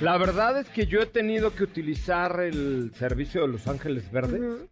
La 0.01 0.17
verdad 0.17 0.57
es 0.57 0.69
que 0.69 0.85
yo 0.85 1.01
he 1.01 1.05
tenido 1.05 1.53
que 1.53 1.63
utilizar 1.63 2.39
el 2.39 2.93
servicio 2.93 3.41
de 3.41 3.49
Los 3.49 3.67
Ángeles 3.67 4.09
Verdes. 4.09 4.69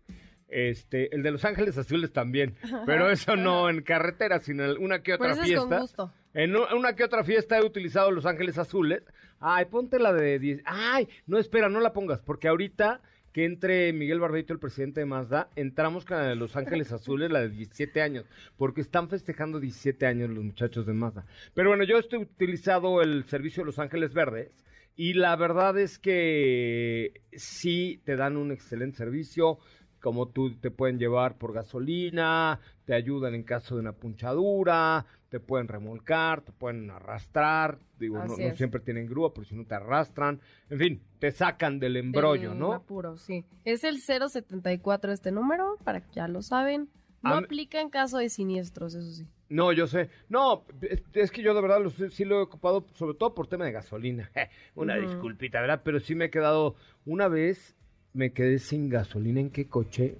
Este, 0.47 1.13
el 1.13 1.21
de 1.21 1.31
Los 1.31 1.43
Ángeles 1.43 1.77
Azules 1.77 2.13
también, 2.13 2.55
pero 2.85 3.09
eso 3.11 3.35
no 3.35 3.69
en 3.69 3.81
carretera, 3.81 4.39
sino 4.39 4.63
en 4.63 4.81
una 4.81 5.03
que 5.03 5.13
otra 5.13 5.33
eso 5.33 5.43
es 5.43 5.55
con 5.57 5.67
fiesta. 5.67 5.79
gusto. 5.81 6.13
En 6.33 6.55
una 6.55 6.95
que 6.95 7.03
otra 7.03 7.25
fiesta 7.25 7.57
he 7.57 7.65
utilizado 7.65 8.09
Los 8.11 8.25
Ángeles 8.25 8.57
Azules. 8.57 9.03
Ay, 9.41 9.65
ponte 9.65 9.99
la 9.99 10.13
de 10.13 10.39
10. 10.39 10.61
Ay, 10.63 11.09
no, 11.25 11.37
espera, 11.37 11.67
no 11.67 11.81
la 11.81 11.91
pongas, 11.91 12.21
porque 12.21 12.47
ahorita 12.47 13.01
que 13.33 13.43
entre 13.43 13.91
Miguel 13.91 14.21
Barbeito, 14.21 14.53
el 14.53 14.59
presidente 14.59 15.01
de 15.01 15.05
Mazda, 15.05 15.49
entramos 15.57 16.05
con 16.05 16.17
la 16.17 16.23
de 16.23 16.35
Los 16.35 16.55
Ángeles 16.55 16.93
Azules, 16.93 17.29
la 17.29 17.41
de 17.41 17.49
17 17.49 18.01
años, 18.01 18.25
porque 18.55 18.79
están 18.79 19.09
festejando 19.09 19.59
17 19.59 20.05
años 20.05 20.29
los 20.29 20.43
muchachos 20.43 20.85
de 20.85 20.93
Mazda. 20.93 21.25
Pero 21.53 21.69
bueno, 21.69 21.83
yo 21.83 21.97
estoy 21.97 22.19
utilizado 22.19 23.01
el 23.01 23.25
servicio 23.25 23.61
de 23.61 23.65
Los 23.65 23.79
Ángeles 23.79 24.13
Verdes 24.13 24.51
y 24.97 25.13
la 25.13 25.35
verdad 25.35 25.77
es 25.77 25.99
que 25.99 27.21
sí 27.31 28.01
te 28.03 28.15
dan 28.15 28.35
un 28.35 28.51
excelente 28.51 28.97
servicio, 28.97 29.59
como 30.01 30.27
tú 30.27 30.55
te 30.55 30.71
pueden 30.71 30.97
llevar 30.97 31.37
por 31.37 31.53
gasolina, 31.53 32.59
te 32.85 32.95
ayudan 32.95 33.35
en 33.35 33.43
caso 33.43 33.75
de 33.75 33.81
una 33.81 33.93
punchadura, 33.93 35.05
te 35.29 35.39
pueden 35.39 35.67
remolcar, 35.67 36.41
te 36.41 36.51
pueden 36.51 36.89
arrastrar, 36.89 37.77
digo, 37.99 38.17
no, 38.17 38.37
no 38.37 38.55
siempre 38.55 38.79
tienen 38.79 39.05
grúa, 39.05 39.33
pero 39.33 39.45
si 39.45 39.55
no 39.55 39.65
te 39.65 39.75
arrastran, 39.75 40.41
en 40.69 40.79
fin, 40.79 41.01
te 41.19 41.31
sacan 41.31 41.79
del 41.79 41.97
embrollo, 41.97 42.49
Del 42.49 42.59
¿no? 42.59 42.73
apuro, 42.73 43.17
sí. 43.17 43.45
Es 43.65 43.83
el 43.83 43.99
074 43.99 45.11
este 45.11 45.31
número, 45.31 45.77
para 45.83 46.01
que 46.01 46.11
ya 46.13 46.27
lo 46.27 46.41
saben. 46.41 46.89
No 47.21 47.35
aplica 47.35 47.81
en 47.81 47.89
caso 47.89 48.17
de 48.17 48.29
siniestros, 48.29 48.95
eso 48.95 49.11
sí. 49.11 49.27
No, 49.49 49.71
yo 49.71 49.87
sé. 49.87 50.09
No, 50.29 50.65
es, 51.13 51.31
que 51.31 51.41
yo 51.41 51.53
de 51.53 51.61
verdad 51.61 51.81
lo 51.81 51.89
sé- 51.89 52.09
sí 52.09 52.25
lo 52.25 52.39
he 52.39 52.41
ocupado, 52.43 52.85
sobre 52.95 53.17
todo 53.17 53.33
por 53.33 53.47
tema 53.47 53.65
de 53.65 53.71
gasolina. 53.71 54.29
Una 54.75 54.95
disculpita, 54.97 55.61
¿verdad? 55.61 55.81
Pero 55.83 55.99
sí 55.99 56.15
me 56.15 56.25
he 56.25 56.29
quedado. 56.29 56.75
Una 57.05 57.27
vez 57.27 57.75
me 58.13 58.31
quedé 58.33 58.59
sin 58.59 58.89
gasolina. 58.89 59.39
¿En 59.39 59.49
qué 59.49 59.67
coche? 59.67 60.17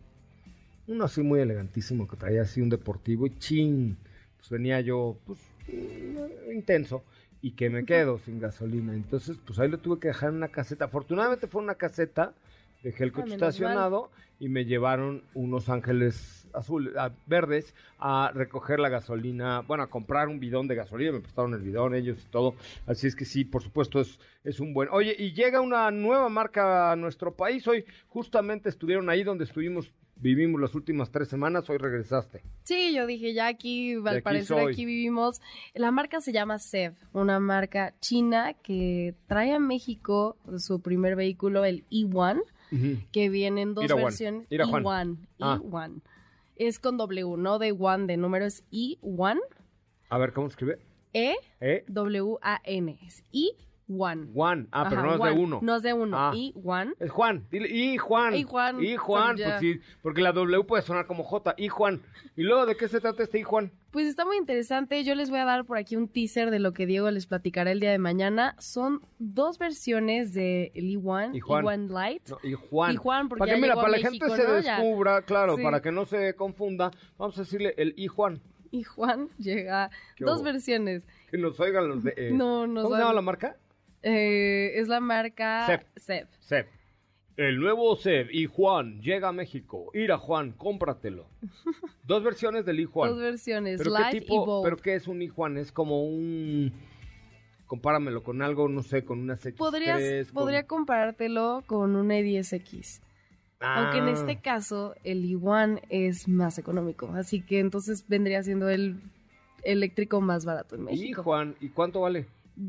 Uno 0.88 1.04
así 1.04 1.22
muy 1.22 1.42
elegantísimo 1.42 2.08
que 2.08 2.16
traía 2.16 2.44
así 2.44 2.62
un 2.62 2.70
deportivo 2.70 3.28
y 3.28 3.38
chin. 3.38 3.98
Pues 4.38 4.50
venía 4.50 4.80
yo, 4.80 5.18
pues, 5.26 5.40
eh, 5.68 6.52
intenso. 6.56 7.04
Y 7.42 7.52
que 7.52 7.70
me 7.70 7.84
quedo 7.86 8.20
sin 8.20 8.40
gasolina. 8.40 8.94
Entonces, 8.94 9.38
pues 9.46 9.60
ahí 9.60 9.68
lo 9.68 9.80
tuve 9.80 10.00
que 10.00 10.08
dejar 10.08 10.30
en 10.30 10.36
una 10.38 10.48
caseta. 10.48 10.86
Afortunadamente 10.86 11.48
fue 11.48 11.62
una 11.62 11.76
caseta. 11.76 12.34
Dejé 12.84 13.04
el 13.06 13.10
Ah, 13.10 13.14
coche 13.14 13.26
mal. 13.28 13.34
estacionado 13.34 14.12
y 14.40 14.50
me 14.50 14.66
llevaron 14.66 15.24
unos 15.34 15.68
ángeles 15.70 16.48
azules, 16.54 16.94
ah, 16.98 17.12
verdes 17.26 17.74
a 18.00 18.32
recoger 18.34 18.80
la 18.80 18.90
gasolina, 18.90 19.62
bueno, 19.62 19.84
a 19.84 19.88
comprar 19.90 20.28
un 20.28 20.40
bidón 20.40 20.68
de 20.68 20.76
gasolina, 20.76 21.12
me 21.12 21.20
prestaron 21.22 21.54
el 21.56 21.62
bidón 21.62 21.96
ellos 21.96 22.24
y 22.24 22.30
todo, 22.32 22.56
así 22.86 23.08
es 23.08 23.16
que 23.16 23.26
sí, 23.26 23.46
por 23.46 23.62
supuesto 23.64 24.00
es, 24.00 24.20
es 24.44 24.60
un 24.60 24.74
buen... 24.74 24.90
Oye, 24.92 25.16
y 25.18 25.34
llega 25.34 25.60
una 25.62 25.90
nueva 25.92 26.30
marca 26.30 26.92
a 26.92 26.96
nuestro 26.96 27.36
país, 27.36 27.68
hoy 27.68 27.84
justamente 28.08 28.70
estuvieron 28.70 29.10
ahí 29.10 29.24
donde 29.24 29.44
estuvimos, 29.44 29.92
vivimos 30.16 30.62
las 30.62 30.74
últimas 30.76 31.12
tres 31.12 31.28
semanas, 31.28 31.70
hoy 31.70 31.78
regresaste. 31.80 32.42
Sí, 32.64 32.94
yo 32.96 33.06
dije, 33.08 33.34
ya 33.34 33.48
aquí, 33.48 33.96
al 33.96 34.08
aquí 34.08 34.22
parecer 34.22 34.58
soy. 34.62 34.74
aquí 34.74 34.86
vivimos. 34.86 35.42
La 35.74 35.92
marca 35.92 36.22
se 36.22 36.32
llama 36.32 36.58
SEV, 36.60 36.94
una 37.14 37.40
marca 37.40 37.94
china 38.00 38.54
que 38.54 39.16
trae 39.28 39.54
a 39.54 39.60
México 39.60 40.38
su 40.58 40.80
primer 40.82 41.16
vehículo, 41.16 41.66
el 41.66 41.86
E1, 41.90 42.42
que 43.12 43.30
viene 43.30 43.62
en 43.62 43.74
dos 43.74 43.88
versiones. 43.88 44.48
Irawan. 44.50 44.84
E1, 44.84 45.18
Ah. 45.40 45.60
E1. 45.64 46.02
Es 46.56 46.80
con 46.80 46.98
W, 46.98 47.38
no 47.38 47.60
de 47.60 47.72
one, 47.72 48.08
de 48.08 48.18
número 48.18 48.46
es 48.46 48.64
E1, 48.72 49.40
A 50.10 50.18
ver, 50.18 50.34
¿cómo 50.34 50.48
escribe? 50.48 50.80
E, 51.14 51.36
¿Eh? 51.62 51.84
W, 51.88 52.38
A, 52.42 52.60
N. 52.64 52.98
Es 53.06 53.24
E1. 53.34 53.56
Juan, 53.88 54.68
ah, 54.72 54.86
pero 54.90 55.02
no 55.04 55.14
es 55.16 55.22
de 55.36 55.40
uno. 55.42 55.60
No 55.62 55.76
es 55.78 55.84
de 55.84 55.94
uno, 55.94 56.18
Ah. 56.20 56.34
E1. 56.36 56.94
Es 57.00 57.10
Juan, 57.10 57.46
dile, 57.50 57.70
y 57.70 57.98
Juan. 57.98 58.36
Y 58.36 58.44
Juan, 58.44 58.84
Y 58.84 58.98
Juan, 58.98 59.36
pues 59.38 59.48
pues 59.48 59.60
sí, 59.62 59.80
porque 60.02 60.22
la 60.22 60.34
W 60.34 60.64
puede 60.66 60.84
sonar 60.84 61.08
como 61.08 61.24
J, 61.24 61.56
y 61.58 61.70
Juan. 61.70 62.02
¿Y 62.36 62.44
luego 62.44 62.66
de 62.66 62.76
qué 62.76 62.90
se 62.90 63.00
trata 63.00 63.24
este 63.24 63.40
y 63.40 63.44
Juan? 63.44 63.72
Pues 63.92 64.06
está 64.06 64.26
muy 64.26 64.36
interesante. 64.38 65.04
Yo 65.06 65.16
les 65.16 65.30
voy 65.30 65.40
a 65.40 65.46
dar 65.46 65.64
por 65.66 65.78
aquí 65.78 65.96
un 65.96 66.10
teaser 66.10 66.52
de 66.52 66.60
lo 66.60 66.74
que 66.74 66.86
Diego 66.86 67.10
les 67.12 67.26
platicará 67.28 67.72
el 67.72 67.80
día 67.80 67.92
de 67.92 67.98
mañana. 67.98 68.56
Son 68.60 69.02
dos 69.20 69.58
versiones 69.58 70.34
de 70.34 70.72
el 70.76 70.86
E1, 70.98 71.34
Y 71.36 71.40
Juan. 71.40 71.64
E1 71.66 71.88
Lite. 72.12 72.30
No, 72.32 72.38
y 72.44 72.54
Juan. 72.54 72.94
Y 72.94 72.96
Juan, 72.98 73.30
porque 73.30 73.40
para 73.40 73.52
ya 73.52 73.56
que, 73.56 73.62
mira, 73.62 73.74
llegó 73.74 73.80
a 73.80 73.84
para 73.86 73.98
la 73.98 74.04
México, 74.10 74.26
gente 74.28 74.42
se 74.44 74.52
descubra, 74.52 75.22
claro, 75.22 75.56
Sí. 75.56 75.64
para 75.64 75.82
que 75.82 75.92
no 75.94 76.06
se 76.06 76.34
confunda, 76.36 76.92
vamos 77.18 77.38
a 77.38 77.42
decirle 77.42 77.74
el 77.78 77.94
y 77.96 78.08
Juan. 78.08 78.42
Y 78.70 78.84
Juan 78.84 79.30
llega 79.38 79.90
¿Qué 80.18 80.26
dos 80.26 80.44
versiones. 80.44 81.08
Que 81.32 81.38
nos 81.38 81.58
oigan 81.62 81.88
los 81.88 82.04
de. 82.04 82.14
eh, 82.18 82.32
No, 82.34 82.68
no 82.68 82.84
¿Cómo 82.84 82.96
se 82.96 83.02
llama 83.02 83.14
la 83.14 83.22
marca? 83.22 83.56
Eh, 84.04 84.74
es 84.80 84.88
la 84.88 85.00
marca. 85.00 85.66
Sep. 85.96 86.28
Seb. 86.40 86.68
El 87.36 87.60
nuevo 87.60 87.96
Seb 87.96 88.30
y 88.32 88.46
Juan 88.48 89.00
llega 89.02 89.28
a 89.30 89.32
México. 89.32 89.92
Ira 89.94 90.18
Juan, 90.18 90.54
cómpratelo. 90.54 91.28
Dos 92.04 92.24
versiones 92.24 92.66
del 92.66 92.80
y 92.80 92.86
Juan. 92.86 93.10
Dos 93.12 93.20
versiones, 93.20 93.78
¿Pero 93.78 93.92
Light 93.92 94.12
qué 94.12 94.18
y 94.18 94.22
tipo? 94.22 94.46
Bold. 94.46 94.64
¿Pero 94.64 94.78
qué 94.78 94.96
es 94.96 95.08
un 95.08 95.22
y 95.22 95.28
Juan? 95.28 95.58
Es 95.58 95.72
como 95.72 96.04
un. 96.04 96.72
Compáramelo 97.68 98.24
con 98.24 98.42
algo, 98.42 98.70
no 98.70 98.82
sé, 98.82 99.04
con 99.04 99.20
una 99.20 99.36
X3. 99.36 99.56
Podrías, 99.58 100.28
con- 100.32 100.34
podría 100.44 100.66
comparártelo 100.66 101.64
con 101.68 101.96
un 101.98 102.08
E10X. 102.10 103.02
Aunque 103.60 103.98
en 103.98 104.06
Ah. 104.06 104.12
este 104.12 104.38
caso 104.40 104.96
el 105.04 105.26
E1 105.26 105.82
es 105.90 106.28
más 106.28 106.58
económico. 106.60 107.12
Así 107.14 107.42
que 107.42 107.60
entonces 107.60 108.06
vendría 108.08 108.42
siendo 108.44 108.70
el 108.70 109.02
eléctrico 109.64 110.22
más 110.22 110.46
barato 110.46 110.76
en 110.76 110.82
Y 110.82 110.86
México. 110.86 111.24
Juan, 111.24 111.56
¿y 111.60 111.70
cuánto 111.70 112.02
vale? 112.02 112.28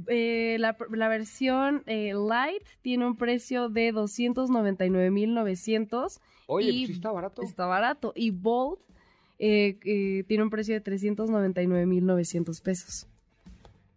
Eh, 0.08 0.56
la, 0.58 0.76
la 0.90 1.08
versión 1.08 1.82
eh, 1.86 2.12
Light 2.12 2.62
tiene 2.82 3.06
un 3.06 3.16
precio 3.16 3.70
de 3.70 3.92
299,900. 3.92 6.20
Oye, 6.46 6.70
y 6.70 6.80
pues 6.80 6.88
sí 6.88 6.92
está 6.94 7.10
barato. 7.10 7.42
Está 7.42 7.66
barato. 7.66 8.12
Y 8.14 8.30
Bold 8.30 8.78
eh, 9.38 10.24
tiene 10.26 10.42
un 10.42 10.50
precio 10.50 10.74
de 10.74 10.80
399,900 10.80 12.60
pesos. 12.60 13.06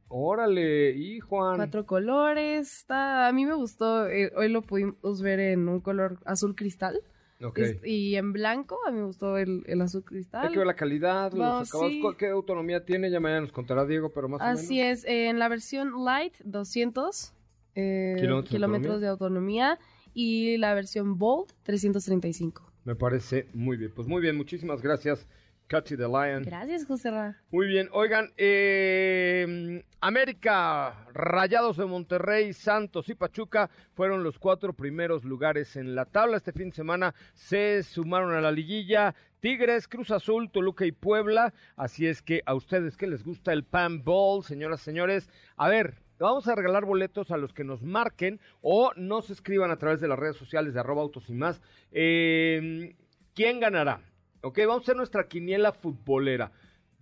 Órale, 0.07 0.91
y 0.91 1.19
Juan. 1.19 1.57
Cuatro 1.57 1.85
colores. 1.85 2.79
Está, 2.79 3.27
a 3.27 3.33
mí 3.33 3.45
me 3.45 3.53
gustó. 3.53 4.05
hoy 4.35 4.49
lo 4.49 4.61
pudimos 4.61 5.21
ver 5.21 5.39
en 5.39 5.67
un 5.67 5.81
color 5.81 6.19
azul 6.25 6.55
cristal. 6.55 7.01
Ok. 7.43 7.57
Es- 7.59 7.83
y 7.85 8.15
en 8.15 8.33
blanco. 8.33 8.77
A 8.87 8.91
mí 8.91 8.99
me 8.99 9.05
gustó 9.05 9.37
el, 9.37 9.63
el 9.67 9.81
azul 9.81 10.03
cristal. 10.03 10.45
Hay 10.45 10.51
que 10.51 10.57
ver 10.59 10.67
la 10.67 10.75
calidad, 10.75 11.31
los 11.31 11.39
Vamos, 11.39 11.69
acabados, 11.69 11.91
sí. 11.93 11.99
¿cuál- 12.01 12.17
¿qué 12.17 12.27
autonomía 12.29 12.85
tiene? 12.85 13.09
Ya 13.09 13.19
mañana 13.19 13.41
nos 13.41 13.51
contará 13.51 13.85
Diego, 13.85 14.11
pero 14.13 14.29
más 14.29 14.41
o 14.41 14.43
menos. 14.45 14.59
Así 14.61 14.79
es, 14.81 15.03
eh, 15.05 15.29
en 15.29 15.39
la 15.39 15.47
versión 15.49 16.03
Light, 16.05 16.35
200 16.43 17.33
eh, 17.75 18.15
¿Kilómetros 18.19 18.51
de 18.51 18.55
kilómetros 18.57 18.93
autonomía? 18.95 18.99
de 19.05 19.07
autonomía 19.07 19.79
y 20.13 20.57
la 20.57 20.73
versión 20.73 21.17
Bold, 21.17 21.53
335. 21.63 22.69
Me 22.83 22.95
parece 22.95 23.47
muy 23.53 23.77
bien. 23.77 23.91
Pues 23.95 24.07
muy 24.07 24.21
bien, 24.21 24.35
muchísimas 24.35 24.81
gracias, 24.81 25.27
Catchy 25.71 25.95
the 25.95 26.05
Lion. 26.05 26.43
Gracias, 26.43 26.85
José 26.85 27.11
Ra. 27.11 27.37
Muy 27.49 27.65
bien, 27.65 27.87
oigan, 27.93 28.33
eh, 28.35 29.81
América, 30.01 31.07
Rayados 31.13 31.77
de 31.77 31.85
Monterrey, 31.85 32.51
Santos 32.51 33.07
y 33.07 33.15
Pachuca 33.15 33.69
fueron 33.93 34.21
los 34.21 34.37
cuatro 34.37 34.73
primeros 34.73 35.23
lugares 35.23 35.77
en 35.77 35.95
la 35.95 36.03
tabla. 36.03 36.35
Este 36.35 36.51
fin 36.51 36.71
de 36.71 36.75
semana 36.75 37.15
se 37.35 37.83
sumaron 37.83 38.33
a 38.33 38.41
la 38.41 38.51
liguilla 38.51 39.15
Tigres, 39.39 39.87
Cruz 39.87 40.11
Azul, 40.11 40.51
Toluca 40.51 40.85
y 40.85 40.91
Puebla. 40.91 41.53
Así 41.77 42.05
es 42.05 42.21
que 42.21 42.41
a 42.45 42.53
ustedes 42.53 42.97
que 42.97 43.07
les 43.07 43.23
gusta 43.23 43.53
el 43.53 43.63
Pan 43.63 44.03
Ball, 44.03 44.43
señoras 44.43 44.81
y 44.81 44.83
señores, 44.83 45.29
a 45.55 45.69
ver, 45.69 45.95
Vamos 46.19 46.47
a 46.47 46.53
regalar 46.53 46.85
boletos 46.85 47.31
a 47.31 47.37
los 47.37 47.51
que 47.51 47.63
nos 47.63 47.81
marquen 47.81 48.39
o 48.61 48.91
nos 48.95 49.31
escriban 49.31 49.71
a 49.71 49.77
través 49.77 49.99
de 50.01 50.07
las 50.07 50.19
redes 50.19 50.35
sociales 50.35 50.75
de 50.75 50.79
arroba 50.79 51.01
autos 51.01 51.27
y 51.31 51.33
más. 51.33 51.63
Eh, 51.91 52.95
¿Quién 53.33 53.59
ganará? 53.59 54.01
Ok, 54.43 54.57
vamos 54.59 54.77
a 54.77 54.81
hacer 54.83 54.95
nuestra 54.95 55.27
quiniela 55.27 55.71
futbolera. 55.71 56.51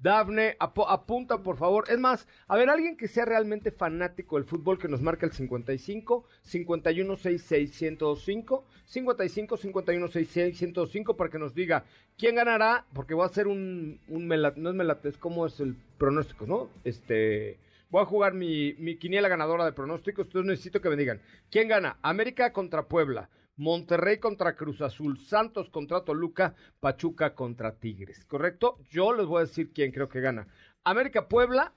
Dafne, 0.02 0.56
apunta 0.60 1.42
por 1.42 1.58
favor. 1.58 1.86
Es 1.90 1.98
más, 1.98 2.28
a 2.48 2.58
ver, 2.58 2.70
alguien 2.70 2.98
que 2.98 3.08
sea 3.08 3.26
realmente 3.26 3.72
fanático 3.72 4.36
del 4.36 4.46
fútbol 4.46 4.78
que 4.78 4.88
nos 4.88 5.02
marque 5.02 5.26
el 5.26 5.32
55 5.32 6.26
51 6.42 7.18
66 7.18 7.76
105 7.76 8.66
55 8.86 9.58
51 9.58 10.08
66 10.08 10.58
105 10.58 11.18
para 11.18 11.30
que 11.30 11.40
nos 11.40 11.54
diga 11.54 11.86
quién 12.18 12.36
ganará, 12.36 12.86
porque 12.94 13.14
voy 13.14 13.24
a 13.24 13.28
hacer 13.28 13.48
un, 13.48 14.00
no 14.08 14.70
es 14.70 14.76
melat, 14.76 15.06
es 15.06 15.18
como 15.18 15.46
es 15.46 15.60
el 15.60 15.76
pronóstico, 15.98 16.46
¿no? 16.46 16.70
Este, 16.84 17.58
voy 17.90 18.02
a 18.02 18.06
jugar 18.06 18.34
mi, 18.34 18.74
mi 18.76 18.98
quiniela 18.98 19.28
ganadora 19.28 19.66
de 19.66 19.74
pronósticos, 19.74 20.28
entonces 20.28 20.48
necesito 20.48 20.82
que 20.82 20.90
me 20.90 20.96
digan 20.98 21.22
quién 21.50 21.68
gana, 21.68 21.98
América 22.02 22.54
contra 22.54 22.88
Puebla, 22.88 23.30
Monterrey 23.60 24.20
contra 24.20 24.56
Cruz 24.56 24.80
Azul, 24.80 25.20
Santos 25.20 25.70
contra 25.70 26.06
Toluca, 26.06 26.56
Pachuca 26.80 27.36
contra 27.36 27.76
Tigres, 27.76 28.24
¿correcto? 28.24 28.78
Yo 28.90 29.14
les 29.14 29.26
voy 29.26 29.40
a 29.40 29.46
decir 29.46 29.74
quién 29.74 29.92
creo 29.92 30.08
que 30.08 30.22
gana. 30.22 30.48
América 30.86 31.28
Puebla, 31.28 31.74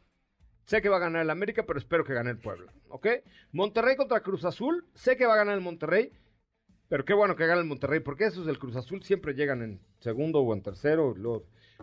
sé 0.65 0.81
que 0.81 0.89
va 0.89 0.99
a 0.99 1.01
ganar 1.01 1.23
el 1.23 1.31
América, 1.31 1.65
pero 1.67 1.81
espero 1.81 2.05
que 2.05 2.15
gane 2.15 2.31
el 2.31 2.39
Puebla, 2.39 2.73
¿ok? 2.89 3.09
Monterrey 3.51 3.97
contra 3.97 4.21
Cruz 4.21 4.45
Azul, 4.45 4.87
sé 4.95 5.17
que 5.17 5.27
va 5.27 5.35
a 5.35 5.39
ganar 5.39 5.57
el 5.57 5.61
Monterrey, 5.61 6.13
pero 6.89 7.05
qué 7.05 7.15
bueno 7.15 7.35
que 7.35 7.47
gane 7.47 7.63
el 7.63 7.67
Monterrey, 7.67 7.99
porque 7.99 8.27
esos 8.27 8.47
del 8.47 8.61
Cruz 8.61 8.77
Azul 8.77 9.03
siempre 9.03 9.35
llegan 9.35 9.61
en 9.63 9.81
segundo 9.99 10.39
o 10.41 10.55
en 10.55 10.63
tercero. 10.63 11.17
Los... 11.17 11.43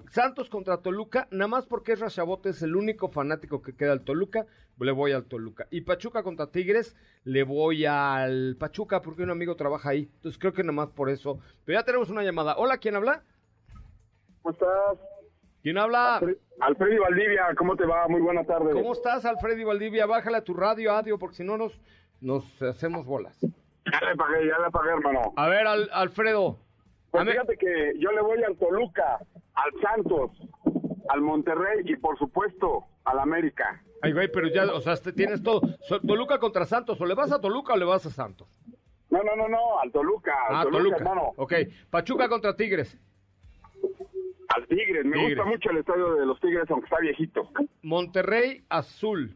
Santos 0.09 0.49
contra 0.49 0.81
Toluca, 0.81 1.27
nada 1.31 1.47
más 1.47 1.65
porque 1.65 1.93
es 1.93 1.99
Rashabote, 1.99 2.49
es 2.49 2.61
el 2.61 2.75
único 2.75 3.09
fanático 3.09 3.61
que 3.61 3.75
queda 3.75 3.91
al 3.91 4.01
Toluca, 4.01 4.45
le 4.79 4.91
voy 4.91 5.11
al 5.11 5.25
Toluca. 5.25 5.67
Y 5.71 5.81
Pachuca 5.81 6.23
contra 6.23 6.47
Tigres, 6.47 6.95
le 7.23 7.43
voy 7.43 7.85
al 7.85 8.55
Pachuca 8.57 9.01
porque 9.01 9.23
un 9.23 9.31
amigo 9.31 9.55
trabaja 9.55 9.89
ahí. 9.89 10.09
Entonces 10.15 10.39
creo 10.39 10.53
que 10.53 10.63
nada 10.63 10.73
más 10.73 10.89
por 10.89 11.09
eso. 11.09 11.39
Pero 11.65 11.79
ya 11.79 11.85
tenemos 11.85 12.09
una 12.09 12.23
llamada. 12.23 12.55
Hola, 12.57 12.77
¿quién 12.77 12.95
habla? 12.95 13.23
¿Cómo 14.41 14.53
estás? 14.53 14.99
¿Quién 15.61 15.77
habla? 15.77 16.21
Alfredi 16.61 16.97
Valdivia, 16.97 17.47
¿cómo 17.57 17.75
te 17.75 17.85
va? 17.85 18.07
Muy 18.07 18.21
buena 18.21 18.45
tarde. 18.45 18.71
¿Cómo 18.71 18.93
estás, 18.93 19.25
Alfredi 19.25 19.63
Valdivia? 19.63 20.05
Bájale 20.05 20.37
a 20.37 20.43
tu 20.43 20.53
radio, 20.53 20.93
adio, 20.93 21.19
porque 21.19 21.35
si 21.35 21.43
no 21.43 21.57
nos, 21.57 21.79
nos 22.21 22.61
hacemos 22.61 23.05
bolas. 23.05 23.37
Ya 23.41 23.99
le 24.07 24.15
pagué, 24.15 24.47
ya 24.47 24.59
le 24.59 24.71
pagué, 24.71 24.91
hermano. 24.91 25.33
A 25.35 25.49
ver, 25.49 25.67
Alfredo. 25.67 26.59
Pues 27.11 27.27
fíjate 27.27 27.57
que 27.57 27.93
yo 27.97 28.11
le 28.11 28.21
voy 28.21 28.43
al 28.43 28.55
Toluca, 28.55 29.19
al 29.59 29.81
Santos, 29.81 30.31
al 31.09 31.21
Monterrey 31.21 31.81
y 31.85 31.95
por 31.95 32.17
supuesto 32.17 32.85
al 33.03 33.19
América. 33.19 33.83
Ay, 34.01 34.13
güey, 34.13 34.31
pero 34.31 34.47
ya, 34.47 34.65
o 34.65 34.79
sea, 34.79 34.95
tienes 35.13 35.43
todo. 35.43 35.61
Toluca 36.05 36.39
contra 36.39 36.65
Santos, 36.65 36.99
o 37.01 37.05
le 37.05 37.15
vas 37.15 37.31
a 37.31 37.41
Toluca 37.41 37.73
o 37.73 37.77
le 37.77 37.85
vas 37.85 38.05
a 38.05 38.09
Santos. 38.09 38.47
No, 39.09 39.23
no, 39.23 39.35
no, 39.35 39.47
no, 39.47 39.79
al 39.79 39.91
Toluca, 39.91 40.33
al 40.47 40.55
ah, 40.55 40.63
Toluca, 40.63 40.97
hermano. 40.97 41.33
Ok, 41.37 41.53
Pachuca 41.89 42.29
contra 42.29 42.55
Tigres. 42.55 42.97
Al 44.49 44.67
Tigres, 44.67 45.05
me 45.05 45.27
gusta 45.27 45.45
mucho 45.45 45.69
el 45.71 45.77
estadio 45.77 46.15
de 46.15 46.25
los 46.25 46.39
Tigres, 46.39 46.69
aunque 46.69 46.85
está 46.85 46.99
viejito. 46.99 47.49
Monterrey 47.81 48.63
Azul. 48.69 49.35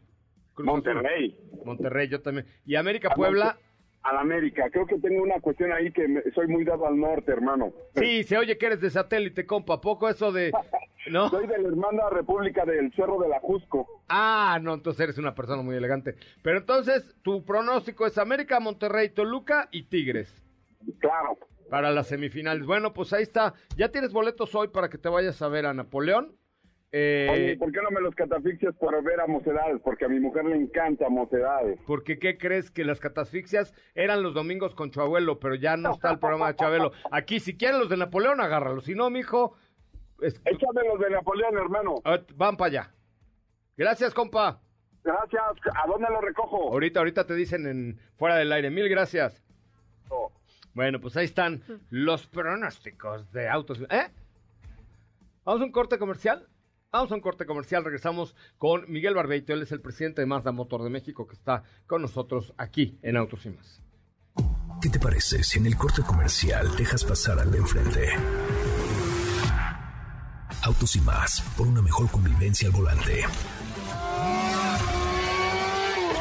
Monterrey. 0.58 1.36
Monterrey, 1.64 2.08
yo 2.08 2.22
también. 2.22 2.46
Y 2.64 2.76
América 2.76 3.10
Puebla 3.10 3.58
al 4.04 4.18
América. 4.18 4.68
Creo 4.70 4.86
que 4.86 4.98
tengo 4.98 5.22
una 5.22 5.40
cuestión 5.40 5.72
ahí 5.72 5.90
que 5.90 6.06
soy 6.34 6.46
muy 6.46 6.64
dado 6.64 6.86
al 6.86 6.98
norte, 6.98 7.32
hermano. 7.32 7.72
Sí, 7.96 8.22
se 8.22 8.36
oye 8.36 8.56
que 8.56 8.66
eres 8.66 8.80
de 8.80 8.90
satélite, 8.90 9.46
compa. 9.46 9.80
Poco 9.80 10.08
eso 10.08 10.30
de. 10.30 10.52
¿No? 11.10 11.28
Soy 11.28 11.46
de 11.46 11.58
la 11.58 11.68
hermana 11.68 12.08
República 12.10 12.64
del 12.64 12.90
Cerro 12.94 13.20
de 13.20 13.28
la 13.28 13.38
Jusco. 13.40 14.02
Ah, 14.08 14.58
no, 14.62 14.72
entonces 14.72 15.00
eres 15.02 15.18
una 15.18 15.34
persona 15.34 15.62
muy 15.62 15.76
elegante. 15.76 16.16
Pero 16.42 16.58
entonces, 16.58 17.14
tu 17.22 17.44
pronóstico 17.44 18.06
es 18.06 18.16
América, 18.16 18.58
Monterrey, 18.58 19.10
Toluca 19.10 19.68
y 19.70 19.84
Tigres. 19.84 20.42
Claro. 21.00 21.38
Para 21.68 21.90
las 21.90 22.06
semifinales. 22.06 22.64
Bueno, 22.66 22.94
pues 22.94 23.12
ahí 23.12 23.22
está. 23.22 23.52
¿Ya 23.76 23.90
tienes 23.90 24.12
boletos 24.12 24.54
hoy 24.54 24.68
para 24.68 24.88
que 24.88 24.96
te 24.96 25.10
vayas 25.10 25.42
a 25.42 25.48
ver 25.48 25.66
a 25.66 25.74
Napoleón? 25.74 26.36
Eh, 26.96 27.56
¿por 27.58 27.72
qué 27.72 27.82
no 27.82 27.90
me 27.90 28.00
los 28.00 28.14
catafixias 28.14 28.72
por 28.76 29.02
ver 29.02 29.20
a 29.20 29.26
Mocedades? 29.26 29.80
Porque 29.82 30.04
a 30.04 30.08
mi 30.08 30.20
mujer 30.20 30.44
le 30.44 30.54
encanta 30.54 31.08
Mocedades. 31.08 31.80
Porque 31.88 32.20
¿qué 32.20 32.38
crees? 32.38 32.70
Que 32.70 32.84
las 32.84 33.00
catafixias 33.00 33.74
eran 33.96 34.22
los 34.22 34.32
domingos 34.32 34.76
con 34.76 34.92
Chabelo, 34.92 35.40
pero 35.40 35.56
ya 35.56 35.76
no 35.76 35.90
está 35.90 36.12
el 36.12 36.20
programa 36.20 36.52
de 36.52 36.54
Chabelo. 36.54 36.92
Aquí, 37.10 37.40
si 37.40 37.56
quieren 37.56 37.80
los 37.80 37.88
de 37.88 37.96
Napoleón, 37.96 38.40
agárralos. 38.40 38.84
Si 38.84 38.94
no, 38.94 39.10
mijo... 39.10 39.56
Es... 40.20 40.40
Échame 40.44 40.86
los 40.86 41.00
de 41.00 41.10
Napoleón, 41.10 41.58
hermano. 41.58 41.96
Van 42.36 42.56
para 42.56 42.68
allá. 42.68 42.94
Gracias, 43.76 44.14
compa. 44.14 44.60
Gracias. 45.02 45.42
¿A 45.74 45.88
dónde 45.88 46.06
lo 46.08 46.20
recojo? 46.20 46.70
Ahorita, 46.70 47.00
ahorita 47.00 47.26
te 47.26 47.34
dicen 47.34 47.66
en 47.66 47.98
fuera 48.16 48.36
del 48.36 48.52
aire. 48.52 48.70
Mil 48.70 48.88
gracias. 48.88 49.42
Oh. 50.10 50.30
Bueno, 50.74 51.00
pues 51.00 51.16
ahí 51.16 51.24
están 51.24 51.60
los 51.90 52.28
pronósticos 52.28 53.32
de 53.32 53.48
autos. 53.48 53.80
¿Eh? 53.90 54.12
¿Vamos 55.44 55.60
a 55.60 55.64
un 55.64 55.72
corte 55.72 55.98
comercial? 55.98 56.46
Vamos 56.94 57.10
a 57.10 57.16
un 57.16 57.20
corte 57.22 57.44
comercial, 57.44 57.82
regresamos 57.82 58.36
con 58.56 58.84
Miguel 58.86 59.16
Barbeito, 59.16 59.52
él 59.52 59.62
es 59.62 59.72
el 59.72 59.80
presidente 59.80 60.20
de 60.22 60.26
Mazda 60.26 60.52
Motor 60.52 60.84
de 60.84 60.90
México 60.90 61.26
que 61.26 61.34
está 61.34 61.64
con 61.88 62.00
nosotros 62.00 62.54
aquí 62.56 63.00
en 63.02 63.16
Autos 63.16 63.44
y 63.46 63.50
Más. 63.50 63.82
¿Qué 64.80 64.88
te 64.88 65.00
parece 65.00 65.42
si 65.42 65.58
en 65.58 65.66
el 65.66 65.76
corte 65.76 66.02
comercial 66.02 66.68
dejas 66.76 67.02
pasar 67.02 67.40
al 67.40 67.50
de 67.50 67.58
enfrente? 67.58 68.10
Autos 70.62 70.94
y 70.94 71.00
Más, 71.00 71.40
por 71.56 71.66
una 71.66 71.82
mejor 71.82 72.08
convivencia 72.12 72.68
al 72.68 72.74
volante. 72.74 73.24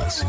¿Así? 0.03 0.25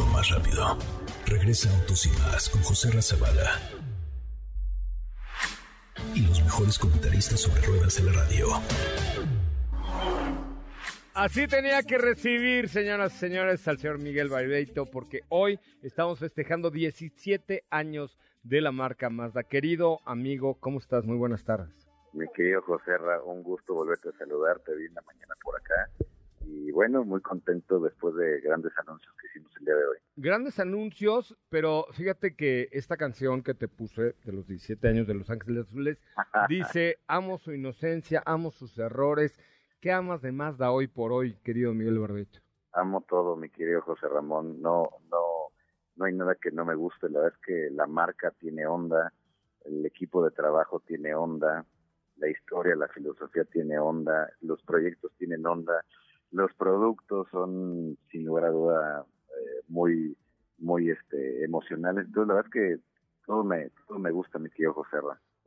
O 0.00 0.06
más 0.12 0.30
rápido. 0.30 0.78
Regresa 1.26 1.76
Autos 1.76 2.06
y 2.06 2.10
Más 2.10 2.50
con 2.50 2.62
José 2.62 2.88
Razabala 2.92 3.76
y 6.14 6.26
los 6.26 6.42
mejores 6.42 6.78
comentaristas 6.78 7.40
sobre 7.40 7.60
ruedas 7.62 7.96
de 7.96 8.10
la 8.10 8.12
radio. 8.12 8.48
Así 11.14 11.46
tenía 11.46 11.82
que 11.82 11.96
recibir, 11.96 12.68
señoras 12.68 13.14
y 13.14 13.18
señores, 13.18 13.66
al 13.68 13.78
señor 13.78 13.98
Miguel 13.98 14.28
Barbeito, 14.28 14.84
porque 14.84 15.20
hoy 15.30 15.58
estamos 15.82 16.18
festejando 16.18 16.70
17 16.70 17.64
años 17.70 18.18
de 18.42 18.60
la 18.60 18.70
marca 18.70 19.08
Mazda. 19.08 19.42
Querido 19.42 20.00
amigo, 20.04 20.58
¿cómo 20.60 20.78
estás? 20.78 21.06
Muy 21.06 21.16
buenas 21.16 21.42
tardes. 21.44 21.88
Mi 22.12 22.26
querido 22.34 22.60
José, 22.62 22.92
un 23.24 23.42
gusto 23.42 23.74
volverte 23.74 24.10
a 24.10 24.12
saludarte. 24.18 24.74
Vi 24.74 24.88
la 24.88 25.02
mañana 25.02 25.34
por 25.42 25.56
acá 25.56 25.90
y 26.46 26.70
bueno, 26.70 27.04
muy 27.04 27.20
contento 27.20 27.80
después 27.80 28.14
de 28.14 28.40
grandes 28.40 28.72
anuncios 28.78 29.12
que 29.20 29.26
hicimos 29.26 29.52
el 29.58 29.64
día 29.64 29.74
de 29.74 29.86
hoy. 29.86 29.96
Grandes 30.16 30.58
anuncios, 30.60 31.36
pero 31.48 31.86
fíjate 31.92 32.36
que 32.36 32.68
esta 32.72 32.96
canción 32.96 33.42
que 33.42 33.54
te 33.54 33.68
puse 33.68 34.14
de 34.24 34.32
los 34.32 34.46
17 34.46 34.88
años 34.88 35.06
de 35.06 35.14
Los 35.14 35.28
Ángeles 35.30 35.66
Azules 35.66 36.00
dice, 36.48 36.98
amo 37.08 37.38
su 37.38 37.52
inocencia, 37.52 38.22
amo 38.24 38.50
sus 38.50 38.78
errores. 38.78 39.38
¿Qué 39.80 39.92
amas 39.92 40.22
de 40.22 40.32
Mazda 40.32 40.70
hoy 40.70 40.86
por 40.86 41.12
hoy, 41.12 41.34
querido 41.42 41.74
Miguel 41.74 41.98
Barbecho? 41.98 42.40
Amo 42.72 43.04
todo, 43.08 43.36
mi 43.36 43.50
querido 43.50 43.82
José 43.82 44.08
Ramón. 44.08 44.60
No, 44.60 44.88
no, 45.10 45.22
no 45.96 46.04
hay 46.04 46.14
nada 46.14 46.36
que 46.36 46.50
no 46.50 46.64
me 46.64 46.74
guste. 46.74 47.08
La 47.10 47.20
verdad 47.20 47.38
es 47.38 47.46
que 47.46 47.70
la 47.74 47.86
marca 47.86 48.30
tiene 48.38 48.66
onda, 48.66 49.12
el 49.64 49.84
equipo 49.84 50.24
de 50.24 50.30
trabajo 50.30 50.80
tiene 50.80 51.14
onda, 51.14 51.64
la 52.16 52.28
historia, 52.28 52.76
la 52.76 52.88
filosofía 52.88 53.44
tiene 53.44 53.78
onda, 53.78 54.30
los 54.40 54.62
proyectos 54.62 55.12
tienen 55.18 55.44
onda 55.44 55.84
los 56.30 56.52
productos 56.54 57.28
son 57.30 57.96
sin 58.10 58.24
lugar 58.24 58.46
a 58.46 58.50
duda 58.50 59.06
eh, 59.28 59.62
muy 59.68 60.16
muy 60.58 60.90
este 60.90 61.44
emocionales 61.44 62.06
entonces 62.06 62.28
la 62.28 62.34
verdad 62.34 62.50
es 62.54 62.78
que 62.78 62.82
todo 63.26 63.44
me 63.44 63.70
todo 63.86 63.98
me 63.98 64.10
gusta 64.10 64.38
mi 64.38 64.48
tío 64.50 64.72
José 64.72 64.98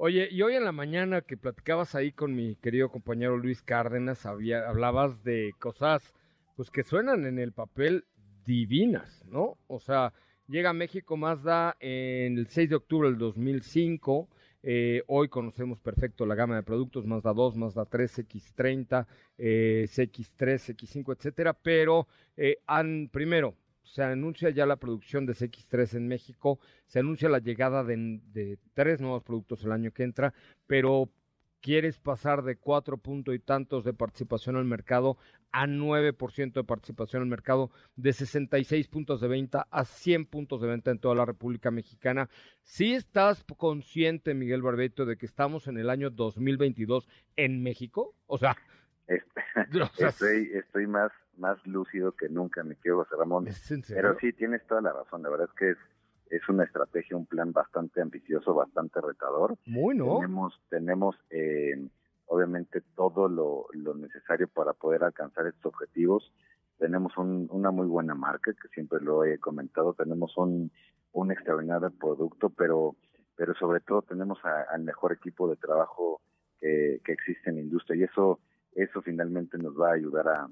Oye, 0.02 0.30
y 0.32 0.42
hoy 0.44 0.56
en 0.56 0.64
la 0.64 0.72
mañana 0.72 1.20
que 1.20 1.36
platicabas 1.36 1.94
ahí 1.94 2.14
con 2.14 2.34
mi 2.34 2.56
querido 2.56 2.90
compañero 2.90 3.36
Luis 3.36 3.62
Cárdenas, 3.62 4.26
había, 4.26 4.70
hablabas 4.70 5.26
de 5.26 5.54
cosas 5.60 6.14
pues 6.56 6.72
que 6.72 6.84
suenan 6.84 7.26
en 7.26 7.38
el 7.38 7.52
papel 7.52 8.06
divinas, 8.46 9.26
¿no? 9.26 9.58
O 9.68 9.82
sea, 9.82 10.14
llega 10.48 10.70
a 10.70 10.74
México 10.74 11.18
Mazda 11.18 11.76
en 11.82 12.38
el 12.38 12.48
6 12.48 12.70
de 12.70 12.76
octubre 12.78 13.10
del 13.10 13.18
2005, 13.18 14.30
eh, 14.62 15.04
hoy 15.08 15.30
conocemos 15.30 15.80
perfecto 15.80 16.26
la 16.26 16.36
gama 16.36 16.56
de 16.56 16.64
productos 16.64 17.06
Mazda 17.06 17.34
2, 17.34 17.56
Mazda 17.56 17.86
3, 17.86 18.28
X30, 18.28 19.08
eh, 19.38 19.86
CX3, 19.90 20.76
X5, 20.76 21.16
etcétera, 21.16 21.54
pero 21.54 22.08
eh, 22.36 22.58
han, 22.68 23.10
primero, 23.12 23.56
se 23.84 24.04
anuncia 24.04 24.50
ya 24.50 24.66
la 24.66 24.76
producción 24.76 25.26
de 25.26 25.34
CX3 25.34 25.96
en 25.96 26.08
México, 26.08 26.60
se 26.86 27.00
anuncia 27.00 27.30
la 27.30 27.40
llegada 27.40 27.84
de, 27.84 28.20
de 28.34 28.58
tres 28.74 29.02
nuevos 29.02 29.24
productos 29.24 29.64
el 29.64 29.72
año 29.72 29.92
que 29.92 30.04
entra, 30.04 30.34
pero 30.68 31.10
quieres 31.62 31.98
pasar 31.98 32.44
de 32.44 32.58
cuatro 32.58 32.98
puntos 32.98 33.36
y 33.36 33.40
tantos 33.40 33.84
de 33.84 33.94
participación 33.94 34.56
al 34.56 34.66
mercado 34.66 35.18
a 35.52 35.66
9% 35.66 36.54
de 36.54 36.64
participación 36.64 37.24
al 37.24 37.28
mercado, 37.28 37.72
de 37.96 38.14
66 38.14 38.88
puntos 38.88 39.22
de 39.22 39.28
venta 39.28 39.68
a 39.72 39.86
100 39.86 40.26
puntos 40.26 40.62
de 40.62 40.68
venta 40.68 40.92
en 40.92 41.00
toda 41.00 41.16
la 41.16 41.26
República 41.26 41.72
Mexicana. 41.72 42.30
Si 42.64 42.94
estás 42.94 43.44
consciente, 43.58 44.34
Miguel 44.34 44.62
Barbeto, 44.62 45.06
de 45.06 45.18
que 45.18 45.26
estamos 45.26 45.68
en 45.68 45.78
el 45.78 45.90
año 45.90 46.10
2022 46.10 47.08
en 47.36 47.64
México? 47.64 48.16
O 48.28 48.38
sea, 48.38 50.10
estoy, 50.10 50.52
estoy 50.54 50.86
más, 50.86 51.12
más 51.38 51.58
lúcido 51.66 52.12
que 52.12 52.30
nunca, 52.30 52.64
mi 52.64 52.76
querido 52.76 52.98
José 52.98 53.16
Ramón. 53.18 53.48
Pero 53.88 54.18
sí, 54.20 54.34
tienes 54.34 54.66
toda 54.68 54.82
la 54.82 54.94
razón. 54.94 55.24
La 55.24 55.30
verdad 55.30 55.48
es 55.50 55.58
que 55.58 55.72
es, 55.72 55.78
es 56.30 56.48
una 56.50 56.64
estrategia, 56.64 57.18
un 57.18 57.26
plan 57.26 57.52
bastante 57.52 58.02
ambicioso, 58.02 58.54
bastante 58.54 59.02
retador. 59.02 59.56
Muy, 59.66 59.96
¿no? 59.96 60.20
Tenemos, 60.20 60.62
tenemos 60.70 61.16
eh, 61.30 61.88
obviamente 62.28 62.82
todo 62.96 63.28
lo, 63.28 63.66
lo, 63.74 63.96
necesario 63.96 64.48
para 64.48 64.74
poder 64.74 65.04
alcanzar 65.04 65.48
estos 65.48 65.74
objetivos. 65.74 66.32
Tenemos 66.78 67.18
un, 67.18 67.48
una 67.52 67.72
muy 67.72 67.88
buena 67.88 68.16
marca, 68.16 68.54
que 68.54 68.68
siempre 68.70 69.00
lo 69.02 69.26
he 69.26 69.38
comentado. 69.40 69.94
Tenemos 69.94 70.38
un, 70.38 70.72
un 71.14 71.32
extraordinario 71.32 71.92
producto, 71.92 72.50
pero, 72.50 72.96
pero 73.36 73.54
sobre 73.56 73.82
todo 73.82 74.04
tenemos 74.04 74.40
al 74.44 74.84
mejor 74.84 75.14
equipo 75.14 75.50
de 75.50 75.56
trabajo 75.56 76.22
que, 76.60 77.02
que 77.04 77.12
existe 77.12 77.50
en 77.50 77.56
la 77.58 77.62
industria. 77.62 78.02
Y 78.02 78.04
eso 78.04 78.40
eso 78.76 79.02
finalmente 79.02 79.58
nos 79.58 79.80
va 79.80 79.90
a 79.90 79.96
ayudar 79.96 80.28
a, 80.28 80.48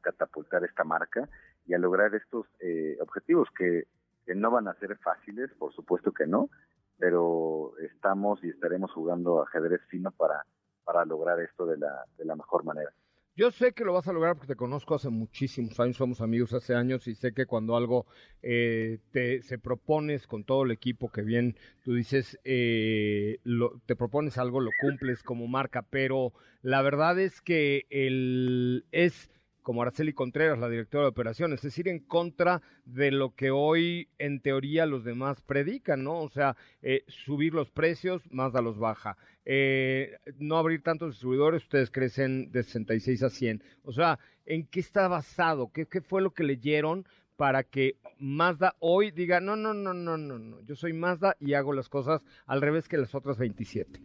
catapultar 0.00 0.64
esta 0.64 0.82
marca 0.82 1.28
y 1.66 1.74
a 1.74 1.78
lograr 1.78 2.14
estos 2.14 2.46
eh, 2.58 2.96
objetivos 3.00 3.46
que, 3.50 3.86
no 4.34 4.50
van 4.50 4.68
a 4.68 4.74
ser 4.74 4.96
fáciles, 4.98 5.50
por 5.58 5.72
supuesto 5.72 6.12
que 6.12 6.26
no, 6.26 6.50
pero 6.98 7.72
estamos 7.78 8.42
y 8.42 8.48
estaremos 8.48 8.92
jugando 8.92 9.42
ajedrez 9.42 9.82
fino 9.88 10.10
para, 10.10 10.44
para 10.84 11.04
lograr 11.04 11.40
esto 11.40 11.66
de 11.66 11.78
la, 11.78 12.04
de 12.16 12.24
la 12.24 12.36
mejor 12.36 12.64
manera. 12.64 12.90
Yo 13.38 13.50
sé 13.50 13.72
que 13.72 13.84
lo 13.84 13.92
vas 13.92 14.08
a 14.08 14.14
lograr 14.14 14.34
porque 14.34 14.54
te 14.54 14.56
conozco 14.56 14.94
hace 14.94 15.10
muchísimos 15.10 15.78
años, 15.78 15.98
somos 15.98 16.22
amigos 16.22 16.54
hace 16.54 16.74
años 16.74 17.06
y 17.06 17.14
sé 17.14 17.34
que 17.34 17.44
cuando 17.44 17.76
algo 17.76 18.06
eh, 18.40 18.98
te 19.10 19.42
se 19.42 19.58
propones 19.58 20.26
con 20.26 20.44
todo 20.44 20.64
el 20.64 20.70
equipo 20.70 21.12
que 21.12 21.20
bien 21.20 21.54
tú 21.82 21.92
dices, 21.92 22.40
eh, 22.44 23.40
lo, 23.44 23.78
te 23.84 23.94
propones 23.94 24.38
algo, 24.38 24.60
lo 24.60 24.70
cumples 24.80 25.22
como 25.22 25.48
marca, 25.48 25.82
pero 25.82 26.32
la 26.62 26.80
verdad 26.80 27.18
es 27.18 27.42
que 27.42 27.84
el 27.90 28.86
es 28.90 29.30
como 29.66 29.82
Araceli 29.82 30.12
Contreras, 30.12 30.60
la 30.60 30.68
directora 30.68 31.02
de 31.02 31.10
operaciones, 31.10 31.58
es 31.58 31.64
decir, 31.64 31.88
en 31.88 31.98
contra 31.98 32.62
de 32.84 33.10
lo 33.10 33.34
que 33.34 33.50
hoy 33.50 34.08
en 34.16 34.40
teoría 34.40 34.86
los 34.86 35.02
demás 35.02 35.42
predican, 35.42 36.04
¿no? 36.04 36.20
O 36.20 36.28
sea, 36.28 36.54
eh, 36.82 37.02
subir 37.08 37.52
los 37.52 37.72
precios, 37.72 38.22
Mazda 38.30 38.62
los 38.62 38.78
baja. 38.78 39.16
Eh, 39.44 40.18
no 40.38 40.56
abrir 40.56 40.84
tantos 40.84 41.14
distribuidores, 41.14 41.64
ustedes 41.64 41.90
crecen 41.90 42.52
de 42.52 42.62
66 42.62 43.24
a 43.24 43.28
100. 43.28 43.62
O 43.82 43.90
sea, 43.90 44.20
¿en 44.44 44.68
qué 44.68 44.78
está 44.78 45.08
basado? 45.08 45.72
¿Qué, 45.72 45.86
qué 45.86 46.00
fue 46.00 46.22
lo 46.22 46.30
que 46.30 46.44
leyeron 46.44 47.04
para 47.36 47.64
que 47.64 47.96
Mazda 48.20 48.76
hoy 48.78 49.10
diga, 49.10 49.40
no, 49.40 49.56
no, 49.56 49.74
no, 49.74 49.92
no, 49.92 50.16
no, 50.16 50.38
no, 50.38 50.60
yo 50.60 50.76
soy 50.76 50.92
Mazda 50.92 51.34
y 51.40 51.54
hago 51.54 51.72
las 51.72 51.88
cosas 51.88 52.24
al 52.46 52.62
revés 52.62 52.86
que 52.86 52.98
las 52.98 53.16
otras 53.16 53.36
27? 53.36 54.00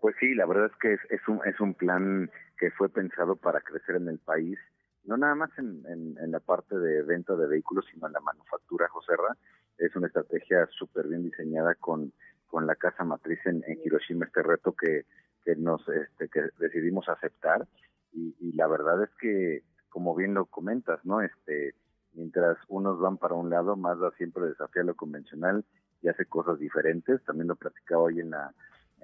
Pues 0.00 0.16
sí, 0.18 0.34
la 0.34 0.46
verdad 0.46 0.70
es 0.72 0.76
que 0.80 0.94
es, 0.94 1.00
es, 1.10 1.28
un, 1.28 1.40
es 1.44 1.60
un 1.60 1.74
plan 1.74 2.30
que 2.58 2.70
fue 2.70 2.88
pensado 2.88 3.36
para 3.36 3.60
crecer 3.60 3.96
en 3.96 4.08
el 4.08 4.18
país 4.18 4.58
no 5.04 5.16
nada 5.16 5.34
más 5.34 5.50
en, 5.58 5.84
en, 5.86 6.30
la 6.30 6.40
parte 6.40 6.78
de 6.78 7.02
venta 7.02 7.34
de 7.36 7.46
vehículos, 7.46 7.84
sino 7.92 8.06
en 8.06 8.12
la 8.12 8.20
manufactura, 8.20 8.88
Joserra. 8.88 9.36
Es 9.78 9.94
una 9.96 10.06
estrategia 10.06 10.66
súper 10.78 11.08
bien 11.08 11.22
diseñada 11.22 11.74
con, 11.74 12.12
con 12.46 12.66
la 12.66 12.74
casa 12.76 13.04
matriz 13.04 13.38
en, 13.44 13.62
Hiroshima, 13.84 14.26
este 14.26 14.42
reto 14.42 14.72
que, 14.72 15.04
que 15.44 15.56
nos 15.56 15.86
este, 15.88 16.28
que 16.28 16.48
decidimos 16.58 17.08
aceptar. 17.08 17.66
Y, 18.12 18.34
y 18.40 18.52
la 18.52 18.66
verdad 18.66 19.02
es 19.02 19.10
que, 19.20 19.62
como 19.88 20.14
bien 20.14 20.34
lo 20.34 20.46
comentas, 20.46 21.04
¿no? 21.04 21.20
Este, 21.20 21.74
mientras 22.14 22.56
unos 22.68 22.98
van 22.98 23.18
para 23.18 23.34
un 23.34 23.50
lado, 23.50 23.76
Mazda 23.76 24.10
siempre 24.16 24.46
desafía 24.46 24.84
lo 24.84 24.94
convencional 24.94 25.64
y 26.02 26.08
hace 26.08 26.24
cosas 26.26 26.58
diferentes. 26.58 27.22
También 27.24 27.48
lo 27.48 27.56
platicaba 27.56 28.04
hoy 28.04 28.20
en 28.20 28.30
la 28.30 28.54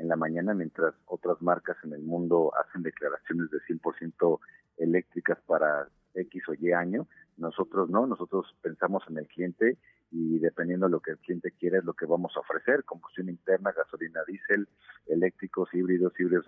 en 0.01 0.09
la 0.09 0.17
mañana, 0.17 0.55
mientras 0.55 0.95
otras 1.05 1.41
marcas 1.43 1.77
en 1.85 1.93
el 1.93 2.01
mundo 2.01 2.53
hacen 2.57 2.83
declaraciones 2.83 3.51
de 3.51 3.59
100% 3.61 4.41
eléctricas 4.81 5.39
para 5.47 5.89
X 6.15 6.43
o 6.49 6.55
Y 6.55 6.73
año, 6.73 7.07
nosotros 7.37 7.89
no, 7.89 8.07
nosotros 8.07 8.55
pensamos 8.63 9.03
en 9.09 9.19
el 9.19 9.27
cliente 9.27 9.79
y 10.11 10.39
dependiendo 10.39 10.87
de 10.87 10.93
lo 10.93 11.01
que 11.01 11.13
el 11.13 11.19
cliente 11.19 11.53
quiere 11.53 11.79
es 11.79 11.85
lo 11.85 11.95
que 11.95 12.07
vamos 12.07 12.37
a 12.37 12.41
ofrecer, 12.41 12.85
combustión 12.85 13.29
interna, 13.29 13.73
gasolina, 13.73 14.21
diésel, 14.27 14.69
eléctricos, 15.07 15.73
híbridos, 15.73 16.13
híbridos 16.19 16.47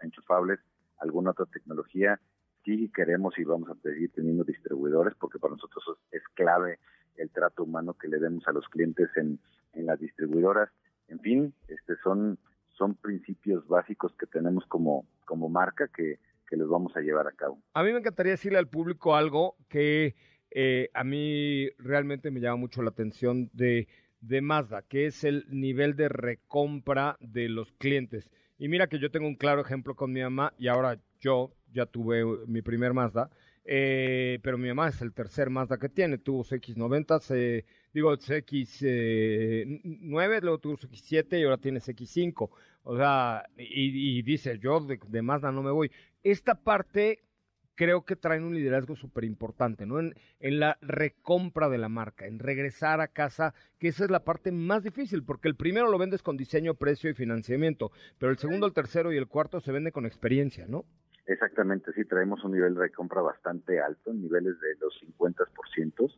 enchufables, 0.00 0.60
alguna 0.98 1.32
otra 1.32 1.46
tecnología. 1.46 2.20
Sí 2.64 2.90
queremos 2.94 3.36
y 3.38 3.44
vamos 3.44 3.68
a 3.70 3.74
seguir 3.82 4.12
teniendo 4.12 4.44
distribuidores 4.44 5.14
porque 5.16 5.40
para 5.40 5.54
nosotros 5.54 5.98
es 6.12 6.22
clave 6.34 6.78
el 7.16 7.28
trato 7.30 7.64
humano 7.64 7.94
que 7.94 8.08
le 8.08 8.18
demos 8.18 8.46
a 8.46 8.52
los 8.52 8.68
clientes 8.68 9.10
en, 9.16 9.40
en 9.72 9.86
las 9.86 9.98
distribuidoras. 9.98 10.70
En 11.08 11.18
fin, 11.18 11.52
este 11.68 11.96
son 12.04 12.38
son 12.78 12.94
principios 12.94 13.68
básicos 13.68 14.12
que 14.18 14.26
tenemos 14.26 14.64
como, 14.66 15.06
como 15.26 15.48
marca 15.48 15.88
que, 15.88 16.18
que 16.52 16.58
los 16.58 16.68
vamos 16.68 16.94
a 16.96 17.00
llevar 17.00 17.26
a 17.26 17.32
cabo. 17.32 17.62
A 17.72 17.82
mí 17.82 17.92
me 17.92 18.00
encantaría 18.00 18.32
decirle 18.32 18.58
al 18.58 18.68
público 18.68 19.16
algo 19.16 19.56
que 19.70 20.14
eh, 20.50 20.90
a 20.92 21.02
mí 21.02 21.70
realmente 21.78 22.30
me 22.30 22.40
llama 22.40 22.56
mucho 22.56 22.82
la 22.82 22.90
atención 22.90 23.48
de, 23.54 23.88
Mazda, 24.42 24.82
que 24.82 25.06
es 25.06 25.24
el 25.24 25.46
nivel 25.48 25.96
de 25.96 26.10
recompra 26.10 27.16
de 27.20 27.48
los 27.48 27.72
clientes. 27.72 28.30
Y 28.58 28.68
mira 28.68 28.86
que 28.86 28.98
yo 28.98 29.10
tengo 29.10 29.26
un 29.26 29.36
claro 29.36 29.62
ejemplo 29.62 29.96
con 29.96 30.12
mi 30.12 30.20
mamá 30.20 30.52
y 30.58 30.68
ahora 30.68 31.00
yo 31.20 31.54
ya 31.72 31.86
tuve 31.86 32.22
mi 32.46 32.60
primer 32.60 32.92
Mazda, 32.92 33.30
eh, 33.64 34.38
pero 34.42 34.58
mi 34.58 34.68
mamá 34.68 34.90
es 34.90 35.00
el 35.00 35.14
tercer 35.14 35.48
Mazda 35.48 35.78
que 35.78 35.88
tiene, 35.88 36.18
tuvo 36.18 36.44
CX90, 36.44 37.20
se, 37.20 37.64
digo 37.92 38.12
CX9, 38.16 38.84
eh, 38.84 40.40
luego 40.42 40.58
tuvo 40.58 40.76
CX7 40.76 41.40
y 41.40 41.44
ahora 41.44 41.58
tiene 41.58 41.80
CX5. 41.80 42.50
O 42.84 42.96
sea, 42.96 43.44
y, 43.56 44.22
dice, 44.22 44.58
yo 44.58 44.80
de, 44.80 44.98
de, 45.06 45.22
Mazda 45.22 45.52
no 45.52 45.62
me 45.62 45.70
voy. 45.70 45.90
Esta 46.22 46.54
parte 46.56 47.20
creo 47.74 48.04
que 48.04 48.16
traen 48.16 48.44
un 48.44 48.54
liderazgo 48.54 48.96
súper 48.96 49.24
importante, 49.24 49.86
¿no? 49.86 50.00
En, 50.00 50.14
en, 50.40 50.60
la 50.60 50.78
recompra 50.82 51.68
de 51.68 51.78
la 51.78 51.88
marca, 51.88 52.26
en 52.26 52.38
regresar 52.38 53.00
a 53.00 53.08
casa, 53.08 53.54
que 53.78 53.88
esa 53.88 54.04
es 54.04 54.10
la 54.10 54.24
parte 54.24 54.52
más 54.52 54.82
difícil, 54.82 55.24
porque 55.24 55.48
el 55.48 55.56
primero 55.56 55.90
lo 55.90 55.98
vendes 55.98 56.22
con 56.22 56.36
diseño, 56.36 56.74
precio 56.74 57.10
y 57.10 57.14
financiamiento, 57.14 57.90
pero 58.18 58.30
el 58.32 58.38
segundo, 58.38 58.66
el 58.66 58.72
tercero 58.72 59.12
y 59.12 59.16
el 59.16 59.28
cuarto 59.28 59.60
se 59.60 59.72
vende 59.72 59.92
con 59.92 60.06
experiencia, 60.06 60.66
¿no? 60.66 60.84
Exactamente, 61.26 61.92
sí, 61.92 62.04
traemos 62.04 62.42
un 62.44 62.52
nivel 62.52 62.74
de 62.74 62.90
compra 62.90 63.22
bastante 63.22 63.80
alto, 63.80 64.10
en 64.10 64.22
niveles 64.22 64.58
de 64.60 64.74
los 64.80 64.92
50%, 65.18 66.12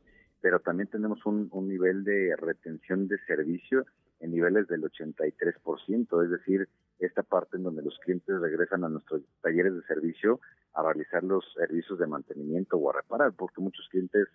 pero 0.45 0.61
también 0.61 0.91
tenemos 0.91 1.25
un, 1.25 1.49
nivel 1.67 2.05
de 2.05 2.37
retención 2.37 3.09
de 3.09 3.17
servicio 3.27 3.87
en 4.21 4.31
niveles 4.31 4.69
del 4.69 4.83
83%, 4.83 6.23
es 6.23 6.31
decir, 6.31 6.69
esta 6.99 7.23
parte 7.23 7.57
en 7.57 7.63
donde 7.63 7.81
los 7.81 7.99
clientes 8.01 8.39
regresan 8.39 8.85
a 8.85 8.91
nuestros 8.91 9.23
talleres 9.41 9.73
de 9.75 9.81
servicio 9.85 10.41
a 10.75 10.83
realizar 10.83 11.25
los 11.25 11.51
servicios 11.55 11.99
de 11.99 12.07
mantenimiento 12.09 12.77
o 12.77 12.91
a 12.91 12.93
reparar, 13.01 13.33
porque 13.33 13.63
muchos 13.63 13.89
clientes 13.89 14.29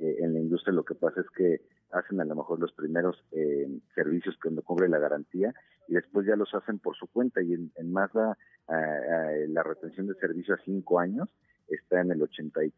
eh, 0.00 0.16
en 0.18 0.34
la 0.34 0.40
industria 0.40 0.74
lo 0.74 0.84
que 0.84 0.96
pasa 0.96 1.22
es 1.22 1.30
que 1.34 1.62
hacen 1.92 2.20
a 2.20 2.26
lo 2.26 2.34
mejor 2.34 2.60
los 2.60 2.72
primeros 2.72 3.16
eh, 3.32 3.66
servicios 3.94 4.36
cuando 4.42 4.60
cubre 4.60 4.90
la 4.90 4.98
garantía 4.98 5.54
y 5.88 5.94
después 5.94 6.26
ya 6.26 6.36
los 6.36 6.52
hacen 6.54 6.78
por 6.78 6.94
su 6.94 7.06
cuenta 7.06 7.40
y 7.40 7.54
en, 7.54 7.72
en 7.76 7.90
Mazda 7.90 8.36
eh, 8.68 9.46
la 9.48 9.62
retención 9.62 10.08
de 10.08 10.14
servicio 10.16 10.56
a 10.56 10.62
cinco 10.62 11.00
años 11.00 11.30
está 11.68 12.00
en 12.00 12.12
el 12.12 12.20
83%, 12.20 12.72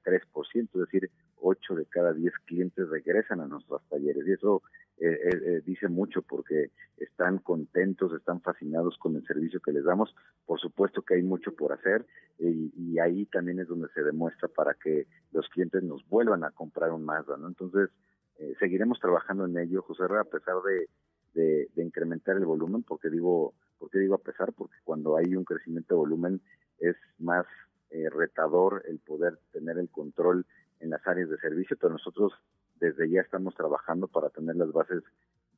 es 0.54 0.72
decir, 0.72 1.10
8 1.36 1.74
de 1.74 1.86
cada 1.86 2.12
10 2.12 2.32
clientes 2.44 2.88
regresan 2.88 3.40
a 3.40 3.46
nuestros 3.46 3.82
talleres 3.88 4.26
y 4.26 4.32
eso 4.32 4.62
eh, 4.98 5.18
eh, 5.30 5.62
dice 5.64 5.88
mucho 5.88 6.22
porque 6.22 6.70
están 6.96 7.38
contentos, 7.38 8.12
están 8.14 8.40
fascinados 8.40 8.96
con 8.98 9.16
el 9.16 9.26
servicio 9.26 9.60
que 9.60 9.72
les 9.72 9.84
damos. 9.84 10.14
Por 10.46 10.58
supuesto 10.60 11.02
que 11.02 11.14
hay 11.14 11.22
mucho 11.22 11.54
por 11.54 11.72
hacer 11.72 12.06
y, 12.38 12.72
y 12.76 12.98
ahí 12.98 13.26
también 13.26 13.60
es 13.60 13.68
donde 13.68 13.88
se 13.94 14.02
demuestra 14.02 14.48
para 14.48 14.74
que 14.74 15.06
los 15.32 15.48
clientes 15.48 15.82
nos 15.82 16.06
vuelvan 16.08 16.44
a 16.44 16.50
comprar 16.50 16.92
un 16.92 17.04
Mazda, 17.04 17.36
¿no? 17.36 17.48
Entonces, 17.48 17.90
eh, 18.38 18.54
seguiremos 18.58 18.98
trabajando 19.00 19.46
en 19.46 19.58
ello, 19.58 19.82
José 19.82 20.04
a 20.04 20.24
pesar 20.24 20.56
de, 20.62 20.88
de, 21.34 21.68
de, 21.74 21.82
incrementar 21.84 22.36
el 22.36 22.44
volumen, 22.44 22.82
porque 22.82 23.08
digo, 23.08 23.54
porque 23.78 23.98
digo 23.98 24.14
a 24.14 24.18
pesar, 24.18 24.52
porque 24.52 24.76
cuando 24.84 25.16
hay 25.16 25.34
un 25.36 25.44
crecimiento 25.44 25.94
de 25.94 25.98
volumen 25.98 26.40
es 26.78 26.96
más 27.18 27.46
eh, 27.90 28.08
retador 28.10 28.82
el 28.88 28.98
poder 28.98 29.38
tener 29.52 29.78
el 29.78 29.88
control 29.88 30.46
en 30.80 30.90
las 30.90 31.06
áreas 31.06 31.30
de 31.30 31.38
servicio, 31.38 31.76
pero 31.80 31.92
nosotros 31.92 32.32
desde 32.80 33.08
ya 33.08 33.20
estamos 33.20 33.54
trabajando 33.54 34.08
para 34.08 34.30
tener 34.30 34.56
las 34.56 34.72
bases 34.72 35.02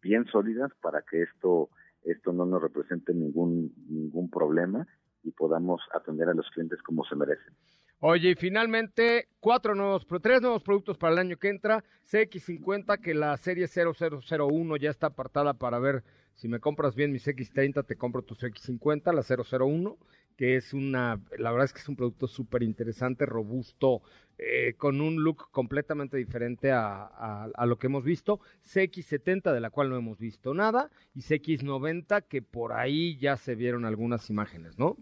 bien 0.00 0.24
sólidas 0.26 0.70
para 0.80 1.02
que 1.02 1.22
esto 1.22 1.70
esto 2.05 2.32
no 2.32 2.46
nos 2.46 2.62
represente 2.62 3.12
ningún 3.12 3.72
ningún 3.88 4.30
problema 4.30 4.86
y 5.24 5.32
podamos 5.32 5.80
atender 5.92 6.28
a 6.28 6.34
los 6.34 6.48
clientes 6.50 6.80
como 6.82 7.05
se 7.05 7.16
merecen. 7.16 7.55
Oye, 8.00 8.30
y 8.30 8.34
finalmente, 8.36 9.26
cuatro 9.40 9.74
nuevos, 9.74 10.07
tres 10.22 10.40
nuevos 10.40 10.62
productos 10.62 10.96
para 10.96 11.14
el 11.14 11.18
año 11.18 11.36
que 11.36 11.48
entra. 11.48 11.82
CX50, 12.09 13.00
que 13.00 13.12
la 13.12 13.36
serie 13.36 13.66
0001 13.66 14.76
ya 14.76 14.90
está 14.90 15.09
apartada 15.09 15.55
para 15.55 15.80
ver 15.80 16.05
si 16.34 16.46
me 16.46 16.61
compras 16.61 16.94
bien 16.94 17.11
mi 17.11 17.18
CX30, 17.18 17.84
te 17.84 17.96
compro 17.96 18.22
tu 18.22 18.36
CX50, 18.36 19.12
la 19.12 19.22
001, 19.22 19.98
que 20.39 20.55
es 20.55 20.72
una, 20.72 21.20
la 21.36 21.51
verdad 21.51 21.64
es 21.64 21.72
que 21.72 21.80
es 21.80 21.89
un 21.89 21.97
producto 21.97 22.28
súper 22.28 22.62
interesante, 22.62 23.26
robusto, 23.26 24.03
eh, 24.39 24.74
con 24.76 25.01
un 25.01 25.24
look 25.24 25.51
completamente 25.51 26.16
diferente 26.16 26.70
a, 26.70 27.07
a, 27.53 27.66
lo 27.66 27.76
que 27.76 27.89
hemos 27.89 28.05
visto. 28.05 28.39
CX70, 28.62 29.53
de 29.53 29.59
la 29.61 29.70
cual 29.70 29.91
no 29.91 29.97
hemos 29.97 30.16
visto 30.16 30.55
nada, 30.55 30.91
y 31.12 31.22
CX90, 31.22 32.28
que 32.28 32.41
por 32.41 32.72
ahí 32.72 33.18
ya 33.18 33.36
se 33.36 33.57
vieron 33.57 33.84
algunas 33.84 34.30
imágenes, 34.30 34.78
¿no? 34.78 34.97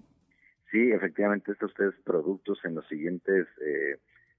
Sí, 0.71 0.91
efectivamente, 0.91 1.53
estos 1.53 1.75
tres 1.75 1.93
productos 2.03 2.59
en 2.65 2.75
los 2.75 2.89
siguientes, 2.89 3.47
eh, 3.61 3.99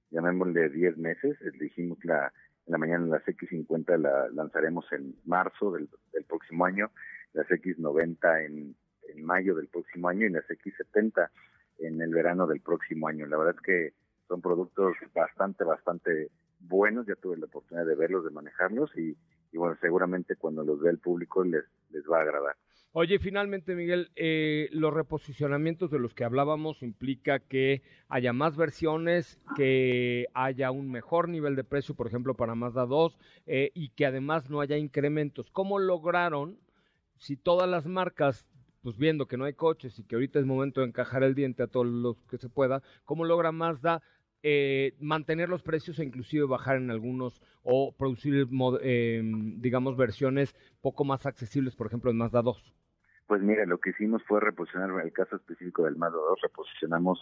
llamémosle 0.09 0.69
10 0.69 0.97
meses, 0.97 1.39
eh, 1.41 1.51
dijimos 1.59 2.03
la, 2.05 2.33
en 2.65 2.71
la 2.71 2.79
mañana 2.79 3.05
las 3.05 3.23
X50 3.23 3.97
la 3.99 4.29
lanzaremos 4.33 4.91
en 4.93 5.15
marzo 5.25 5.73
del, 5.73 5.87
próximo 6.27 6.65
año, 6.65 6.89
las 7.33 7.47
X90 7.47 8.45
en, 8.47 8.75
en 9.07 9.23
mayo 9.25 9.55
del 9.55 9.67
próximo 9.67 10.09
año 10.09 10.25
y 10.25 10.29
las 10.29 10.45
X70 10.47 11.29
en 11.79 12.01
el 12.01 12.13
verano 12.13 12.47
del 12.47 12.61
próximo 12.61 13.07
año. 13.07 13.25
La 13.25 13.37
verdad 13.37 13.55
es 13.55 13.61
que 13.61 13.93
son 14.27 14.41
productos 14.41 14.95
bastante, 15.13 15.63
bastante 15.63 16.29
buenos, 16.59 17.05
ya 17.05 17.15
tuve 17.15 17.37
la 17.37 17.45
oportunidad 17.45 17.85
de 17.85 17.95
verlos, 17.95 18.23
de 18.23 18.31
manejarlos 18.31 18.95
y, 18.97 19.15
bueno, 19.53 19.77
seguramente 19.79 20.35
cuando 20.35 20.63
los 20.63 20.79
vea 20.81 20.91
el 20.91 20.99
público 20.99 21.43
les, 21.43 21.63
les 21.91 22.03
va 22.05 22.19
a 22.19 22.21
agradar. 22.21 22.55
Oye, 22.93 23.19
finalmente, 23.19 23.75
Miguel, 23.75 24.09
eh, 24.15 24.69
los 24.71 24.91
reposicionamientos 24.91 25.91
de 25.91 25.99
los 25.99 26.15
que 26.15 26.23
hablábamos 26.23 26.81
implica 26.81 27.39
que 27.39 27.83
haya 28.07 28.33
más 28.33 28.57
versiones, 28.57 29.39
que 29.55 30.25
haya 30.33 30.71
un 30.71 30.89
mejor 30.89 31.29
nivel 31.29 31.55
de 31.55 31.63
precio, 31.63 31.93
por 31.93 32.07
ejemplo, 32.07 32.33
para 32.33 32.55
Mazda 32.55 32.87
2, 32.87 33.19
eh, 33.45 33.71
y 33.75 33.89
que 33.89 34.07
además 34.07 34.49
no 34.49 34.61
haya 34.61 34.77
incrementos. 34.77 35.51
¿Cómo 35.51 35.77
lograron, 35.77 36.57
si 37.17 37.35
todas 37.37 37.69
las 37.69 37.85
marcas, 37.85 38.47
pues 38.87 38.97
viendo 38.97 39.25
que 39.25 39.35
no 39.35 39.43
hay 39.43 39.53
coches 39.53 39.99
y 39.99 40.05
que 40.05 40.15
ahorita 40.15 40.39
es 40.39 40.45
momento 40.45 40.79
de 40.79 40.87
encajar 40.87 41.21
el 41.21 41.35
diente 41.35 41.61
a 41.61 41.67
todos 41.67 41.87
los 41.87 42.15
que 42.29 42.37
se 42.37 42.47
pueda, 42.47 42.81
cómo 43.03 43.25
logra 43.25 43.51
Mazda 43.51 44.01
eh, 44.43 44.93
mantener 45.01 45.49
los 45.49 45.61
precios 45.61 45.99
e 45.99 46.05
inclusive 46.05 46.45
bajar 46.45 46.77
en 46.77 46.89
algunos 46.89 47.41
o 47.63 47.91
producir, 47.91 48.47
digamos, 48.47 49.97
versiones 49.97 50.55
poco 50.79 51.03
más 51.03 51.25
accesibles, 51.25 51.75
por 51.75 51.87
ejemplo, 51.87 52.11
en 52.11 52.17
Mazda 52.17 52.41
2? 52.41 52.73
Pues 53.27 53.41
mira, 53.41 53.65
lo 53.65 53.77
que 53.77 53.89
hicimos 53.89 54.23
fue 54.23 54.39
reposicionar, 54.39 54.89
en 54.91 55.01
el 55.01 55.11
caso 55.11 55.35
específico 55.35 55.83
del 55.83 55.97
Mazda 55.97 56.19
2, 56.19 56.39
reposicionamos 56.43 57.19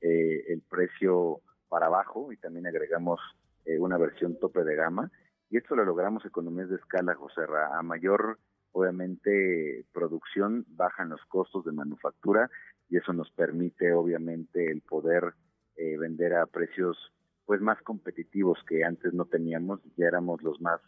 eh, 0.00 0.44
el 0.52 0.62
precio 0.70 1.40
para 1.68 1.86
abajo 1.86 2.32
y 2.32 2.36
también 2.36 2.68
agregamos 2.68 3.18
eh, 3.64 3.76
una 3.80 3.98
versión 3.98 4.38
tope 4.38 4.62
de 4.62 4.76
gama. 4.76 5.10
Y 5.50 5.56
esto 5.56 5.74
lo 5.74 5.84
logramos 5.84 6.24
economías 6.24 6.68
de 6.68 6.76
escala, 6.76 7.16
José 7.16 7.44
Ra. 7.44 7.76
A 7.76 7.82
mayor, 7.82 8.38
obviamente, 8.78 9.84
producción, 9.92 10.64
bajan 10.68 11.08
los 11.10 11.24
costos 11.26 11.64
de 11.64 11.72
manufactura 11.72 12.50
y 12.88 12.96
eso 12.96 13.12
nos 13.12 13.30
permite, 13.32 13.92
obviamente, 13.92 14.70
el 14.70 14.80
poder 14.82 15.34
eh, 15.76 15.96
vender 15.98 16.34
a 16.34 16.46
precios 16.46 16.96
pues 17.44 17.60
más 17.60 17.80
competitivos 17.82 18.58
que 18.68 18.84
antes 18.84 19.12
no 19.14 19.24
teníamos. 19.24 19.80
Ya 19.96 20.06
éramos 20.06 20.42
los 20.42 20.60
más 20.60 20.80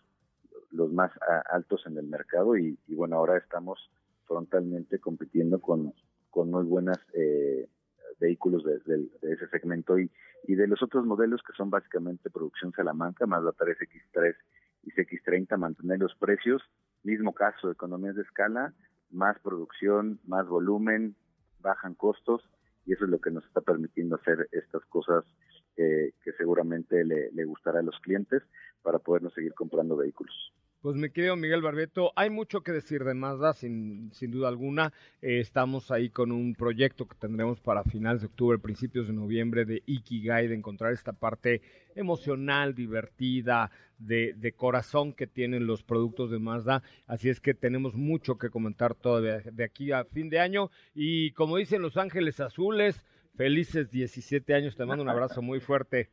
los 0.73 0.93
más 0.93 1.11
altos 1.51 1.83
en 1.87 1.99
el 1.99 2.07
mercado 2.07 2.57
y, 2.57 2.79
bueno, 2.89 3.17
ahora 3.17 3.39
estamos 3.39 3.91
frontalmente 4.27 5.01
compitiendo 5.01 5.61
con, 5.61 5.93
con 6.31 6.49
muy 6.49 6.63
buenos 6.65 6.97
eh, 7.13 7.69
vehículos 8.21 8.63
de, 8.65 9.09
ese 9.23 9.49
segmento 9.49 9.99
y, 9.99 10.09
y 10.47 10.55
de 10.55 10.69
los 10.69 10.81
otros 10.81 11.05
modelos 11.05 11.43
que 11.45 11.55
son 11.55 11.71
básicamente 11.71 12.31
producción 12.31 12.73
Salamanca, 12.73 13.27
más 13.27 13.43
la 13.43 13.51
3X3 13.51 14.37
y 14.85 14.93
CX30, 14.93 15.57
mantener 15.59 15.99
los 15.99 16.15
precios, 16.15 16.63
mismo 17.03 17.35
caso, 17.35 17.71
economías 17.71 18.17
de 18.17 18.23
escala, 18.23 18.75
más 19.11 19.39
producción, 19.41 20.21
más 20.27 20.47
volumen, 20.47 21.17
bajan 21.61 21.95
costos 21.95 22.43
y 22.87 22.93
eso 22.93 23.05
es 23.05 23.11
lo 23.11 23.21
que 23.21 23.31
nos 23.31 23.45
está 23.45 23.61
permitiendo 23.61 24.17
hacer 24.17 24.49
estas 24.53 24.85
cosas 24.87 25.25
que 25.77 26.33
seguramente 26.37 27.05
le, 27.07 27.33
le 27.33 27.45
gustará 27.47 27.79
a 27.79 27.83
los 27.83 27.99
clientes 28.01 28.43
para 28.83 28.99
podernos 28.99 29.33
seguir 29.33 29.55
comprando 29.55 29.97
vehículos. 29.97 30.53
Pues 30.83 30.97
mi 30.97 31.11
querido 31.11 31.37
Miguel 31.37 31.61
Barbeto, 31.61 32.11
hay 32.17 32.31
mucho 32.31 32.63
que 32.63 32.73
decir 32.73 33.05
de 33.05 33.13
Mazda, 33.13 33.53
sin, 33.53 34.11
sin 34.15 34.31
duda 34.31 34.49
alguna. 34.49 34.95
Eh, 35.21 35.39
estamos 35.39 35.91
ahí 35.91 36.09
con 36.09 36.33
un 36.33 36.55
proyecto 36.55 37.07
que 37.07 37.17
tendremos 37.17 37.61
para 37.61 37.85
finales 37.85 38.23
de 38.23 38.29
octubre, 38.29 38.59
principios 38.59 39.07
de 39.07 39.13
noviembre, 39.13 39.67
de 39.67 39.83
Ikigai, 39.85 40.49
de 40.49 40.55
encontrar 40.55 40.95
esta 40.95 41.13
parte 41.13 41.61
emocional, 41.95 42.75
divertida, 42.75 43.71
de, 43.99 44.33
de, 44.35 44.53
corazón 44.53 45.13
que 45.13 45.27
tienen 45.27 45.67
los 45.67 45.83
productos 45.83 46.31
de 46.31 46.39
Mazda. 46.39 46.83
Así 47.07 47.29
es 47.29 47.41
que 47.41 47.53
tenemos 47.53 47.95
mucho 47.95 48.39
que 48.39 48.49
comentar 48.49 48.95
todavía 48.95 49.41
de 49.53 49.65
aquí 49.65 49.93
a 49.93 50.07
fin 50.07 50.31
de 50.31 50.41
año. 50.41 50.71
Y 50.95 51.33
como 51.33 51.59
dicen 51.59 51.83
Los 51.83 51.99
Ángeles 51.99 52.41
Azules, 52.41 53.05
felices 53.37 53.91
17 53.91 54.55
años. 54.55 54.77
Te 54.77 54.87
mando 54.87 55.03
un 55.03 55.11
abrazo 55.11 55.43
muy 55.43 55.61
fuerte. 55.61 56.09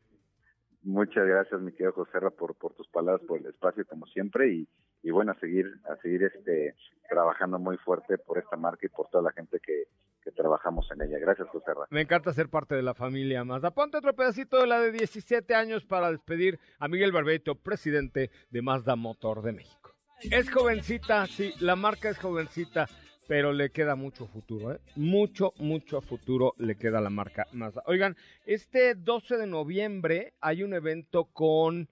Muchas 0.84 1.26
gracias, 1.26 1.60
mi 1.60 1.72
querido 1.72 1.94
José 1.94 2.20
por, 2.38 2.56
por 2.56 2.74
tus 2.74 2.88
palabras, 2.90 3.26
por 3.28 3.40
el 3.40 3.48
espacio, 3.48 3.86
como 3.86 4.06
siempre, 4.08 4.66
y, 5.04 5.12
bueno, 5.12 5.32
a 5.32 5.40
seguir, 5.40 5.66
a 5.90 5.96
seguir 6.02 6.24
este, 6.24 6.76
trabajando 7.10 7.60
muy 7.60 7.78
fuerte 7.78 8.18
por 8.18 8.38
esta 8.38 8.56
marca 8.56 8.86
y 8.86 8.90
por 8.90 9.10
toda 9.10 9.24
la 9.24 9.32
gente 9.32 9.60
que, 9.60 9.86
que 10.24 10.32
trabajamos 10.32 10.90
en 10.92 11.02
ella. 11.02 11.20
Gracias, 11.20 11.48
José 11.50 11.72
Me 11.90 12.02
encanta 12.02 12.34
ser 12.34 12.50
parte 12.50 12.76
de 12.76 12.84
la 12.84 12.94
familia 12.94 13.44
Mazda. 13.44 13.72
Ponte 13.72 13.98
otro 13.98 14.14
pedacito 14.14 14.60
de 14.60 14.68
la 14.68 14.80
de 14.80 14.92
17 14.92 15.56
años 15.56 15.86
para 15.86 16.12
despedir 16.12 16.60
a 16.80 16.88
Miguel 16.88 17.12
Barbeito, 17.12 17.56
presidente 17.56 18.30
de 18.50 18.62
Mazda 18.62 18.96
Motor 18.96 19.42
de 19.42 19.54
México. 19.54 19.94
Es 20.32 20.52
jovencita, 20.52 21.28
sí, 21.28 21.54
la 21.60 21.76
marca 21.76 22.10
es 22.10 22.18
jovencita 22.18 22.88
pero 23.28 23.52
le 23.52 23.70
queda 23.70 23.96
mucho 23.96 24.26
futuro, 24.28 24.74
¿eh? 24.74 24.80
Mucho, 24.96 25.52
mucho 25.60 26.02
futuro 26.02 26.54
le 26.58 26.76
queda 26.76 27.00
a 27.00 27.02
la 27.02 27.10
marca 27.10 27.46
Mazda. 27.52 27.84
Oigan, 27.86 28.16
este 28.46 28.96
12 28.96 29.38
de 29.38 29.48
noviembre 29.48 30.34
hay 30.40 30.64
un 30.64 30.74
evento 30.74 31.26
con 31.26 31.90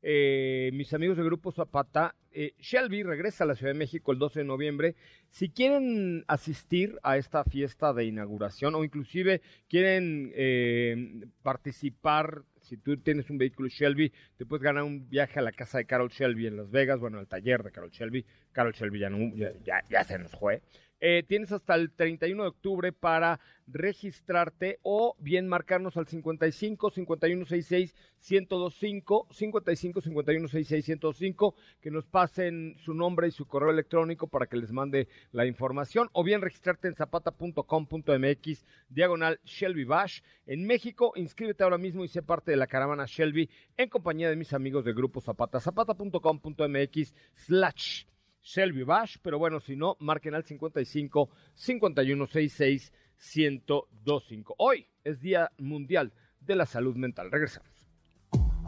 eh, 0.00 0.70
mis 0.72 0.92
amigos 0.94 1.16
de 1.16 1.24
Grupo 1.24 1.52
Zapata. 1.52 2.14
Eh, 2.30 2.54
Shelby 2.58 3.02
regresa 3.02 3.44
a 3.44 3.46
la 3.46 3.54
Ciudad 3.54 3.72
de 3.72 3.78
México 3.78 4.12
el 4.12 4.18
12 4.18 4.40
de 4.40 4.44
noviembre. 4.44 4.94
Si 5.30 5.50
quieren 5.50 6.24
asistir 6.28 6.98
a 7.02 7.16
esta 7.16 7.44
fiesta 7.44 7.92
de 7.92 8.04
inauguración 8.04 8.74
o 8.74 8.84
inclusive 8.84 9.42
quieren 9.68 10.32
eh, 10.34 11.26
participar 11.42 12.44
si 12.68 12.76
tú 12.76 12.98
tienes 12.98 13.30
un 13.30 13.38
vehículo 13.38 13.68
Shelby, 13.68 14.12
te 14.36 14.44
puedes 14.44 14.62
ganar 14.62 14.84
un 14.84 15.08
viaje 15.08 15.38
a 15.38 15.42
la 15.42 15.52
casa 15.52 15.78
de 15.78 15.86
Carol 15.86 16.10
Shelby 16.10 16.46
en 16.46 16.56
Las 16.56 16.70
Vegas, 16.70 17.00
bueno, 17.00 17.18
al 17.18 17.26
taller 17.26 17.62
de 17.62 17.72
Carol 17.72 17.90
Shelby. 17.90 18.24
Carol 18.52 18.72
Shelby 18.72 18.98
ya, 18.98 19.10
no, 19.10 19.34
ya, 19.34 19.82
ya 19.88 20.04
se 20.04 20.18
nos 20.18 20.32
fue. 20.32 20.62
Eh, 21.00 21.22
tienes 21.26 21.52
hasta 21.52 21.74
el 21.76 21.92
31 21.92 22.42
de 22.42 22.48
octubre 22.48 22.92
para 22.92 23.38
registrarte 23.68 24.80
o 24.82 25.14
bien 25.20 25.46
marcarnos 25.46 25.96
al 25.96 26.06
55 26.06 26.90
5166 26.90 27.94
1025 28.30 29.28
55 29.30 30.00
5166 30.00 30.88
1025 30.88 31.54
que 31.80 31.90
nos 31.90 32.06
pasen 32.06 32.76
su 32.78 32.94
nombre 32.94 33.28
y 33.28 33.30
su 33.30 33.46
correo 33.46 33.70
electrónico 33.70 34.26
para 34.26 34.46
que 34.46 34.56
les 34.56 34.72
mande 34.72 35.08
la 35.32 35.46
información 35.46 36.08
o 36.12 36.24
bien 36.24 36.40
registrarte 36.40 36.88
en 36.88 36.94
zapata.com.mx 36.94 38.66
diagonal 38.88 39.40
Shelby 39.44 39.84
Bash. 39.84 40.20
En 40.46 40.66
México 40.66 41.12
inscríbete 41.14 41.62
ahora 41.62 41.78
mismo 41.78 42.04
y 42.04 42.08
sé 42.08 42.22
parte 42.22 42.50
de 42.50 42.56
la 42.56 42.66
caravana 42.66 43.04
Shelby 43.06 43.48
en 43.76 43.88
compañía 43.88 44.30
de 44.30 44.36
mis 44.36 44.52
amigos 44.52 44.84
de 44.84 44.94
Grupo 44.94 45.20
Zapata 45.20 45.60
zapata.com.mx 45.60 47.14
slash 47.34 48.04
Shelby 48.42 48.82
Bash, 48.82 49.16
pero 49.22 49.38
bueno, 49.38 49.60
si 49.60 49.76
no, 49.76 49.96
marquen 50.00 50.34
al 50.34 50.44
55 50.44 51.30
5166 51.54 52.92
1025. 53.18 54.54
Hoy 54.58 54.86
es 55.04 55.20
Día 55.20 55.50
Mundial 55.58 56.12
de 56.40 56.56
la 56.56 56.66
Salud 56.66 56.96
Mental. 56.96 57.30
Regresamos. 57.30 57.86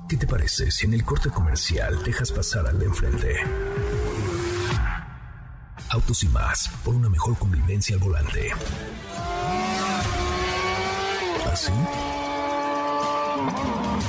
¿Qué 0.08 0.16
te 0.16 0.26
parece 0.26 0.70
si 0.70 0.86
en 0.86 0.94
el 0.94 1.04
corte 1.04 1.30
comercial 1.30 2.02
dejas 2.02 2.32
pasar 2.32 2.66
al 2.66 2.78
de 2.78 2.86
enfrente? 2.86 3.36
Autos 5.90 6.22
y 6.24 6.28
más, 6.28 6.68
por 6.84 6.94
una 6.94 7.08
mejor 7.08 7.38
convivencia 7.38 7.94
al 7.96 8.02
volante. 8.02 8.50
¿Así? 11.46 11.72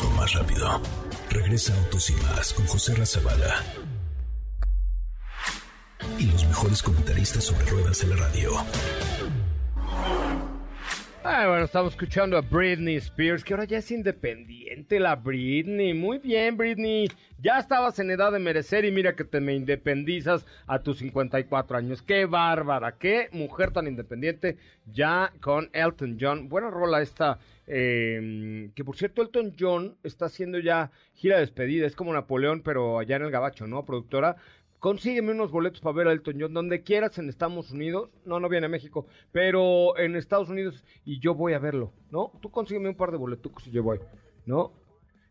O 0.03 0.09
más 0.17 0.33
rápido. 0.33 0.81
Regresa 1.29 1.75
Autos 1.77 2.09
y 2.09 2.13
más 2.13 2.53
con 2.53 2.65
José 2.65 2.95
Razabala 2.95 3.63
y 6.17 6.25
los 6.25 6.45
mejores 6.45 6.81
comentaristas 6.81 7.43
sobre 7.45 7.65
ruedas 7.65 8.03
en 8.03 8.09
la 8.11 8.15
radio. 8.17 8.51
Bueno, 11.23 11.65
estamos 11.65 11.93
escuchando 11.93 12.37
a 12.37 12.41
Britney 12.41 12.95
Spears, 12.97 13.43
que 13.43 13.53
ahora 13.53 13.65
ya 13.65 13.77
es 13.77 13.91
independiente 13.91 14.99
la 14.99 15.15
Britney. 15.15 15.93
Muy 15.93 16.17
bien, 16.17 16.57
Britney. 16.57 17.07
Ya 17.39 17.57
estabas 17.57 17.97
en 17.99 18.11
edad 18.11 18.31
de 18.31 18.39
merecer 18.39 18.85
y 18.85 18.91
mira 18.91 19.15
que 19.15 19.23
te 19.23 19.39
me 19.39 19.55
independizas 19.55 20.45
a 20.67 20.79
tus 20.79 20.99
54 20.99 21.77
años. 21.77 22.01
Qué 22.01 22.25
bárbara, 22.25 22.97
qué 22.97 23.29
mujer 23.31 23.71
tan 23.71 23.87
independiente. 23.87 24.57
Ya 24.85 25.31
con 25.41 25.69
Elton 25.73 26.17
John. 26.19 26.49
Buena 26.49 26.69
rola 26.69 27.01
esta. 27.01 27.39
Eh, 27.65 28.69
que 28.75 28.83
por 28.83 28.97
cierto, 28.97 29.21
Elton 29.21 29.53
John 29.57 29.97
está 30.03 30.25
haciendo 30.25 30.59
ya 30.59 30.91
gira 31.13 31.35
de 31.35 31.41
despedida. 31.41 31.85
Es 31.87 31.95
como 31.95 32.13
Napoleón, 32.13 32.61
pero 32.61 32.99
allá 32.99 33.15
en 33.15 33.23
el 33.23 33.31
Gabacho, 33.31 33.67
¿no? 33.67 33.85
Productora 33.85 34.35
consígueme 34.81 35.31
unos 35.31 35.51
boletos 35.51 35.79
para 35.79 35.95
ver 35.95 36.07
a 36.07 36.11
Elton 36.11 36.37
John 36.39 36.53
donde 36.53 36.81
quieras 36.81 37.17
en 37.19 37.29
Estados 37.29 37.71
Unidos. 37.71 38.09
No, 38.25 38.39
no 38.41 38.49
viene 38.49 38.65
a 38.65 38.69
México, 38.69 39.05
pero 39.31 39.97
en 39.97 40.15
Estados 40.17 40.49
Unidos 40.49 40.83
y 41.05 41.19
yo 41.19 41.35
voy 41.35 41.53
a 41.53 41.59
verlo, 41.59 41.93
¿no? 42.09 42.33
Tú 42.41 42.51
consígueme 42.51 42.89
un 42.89 42.95
par 42.95 43.11
de 43.11 43.17
boletos 43.17 43.65
y 43.67 43.71
yo 43.71 43.83
voy, 43.83 43.99
¿no? 44.45 44.73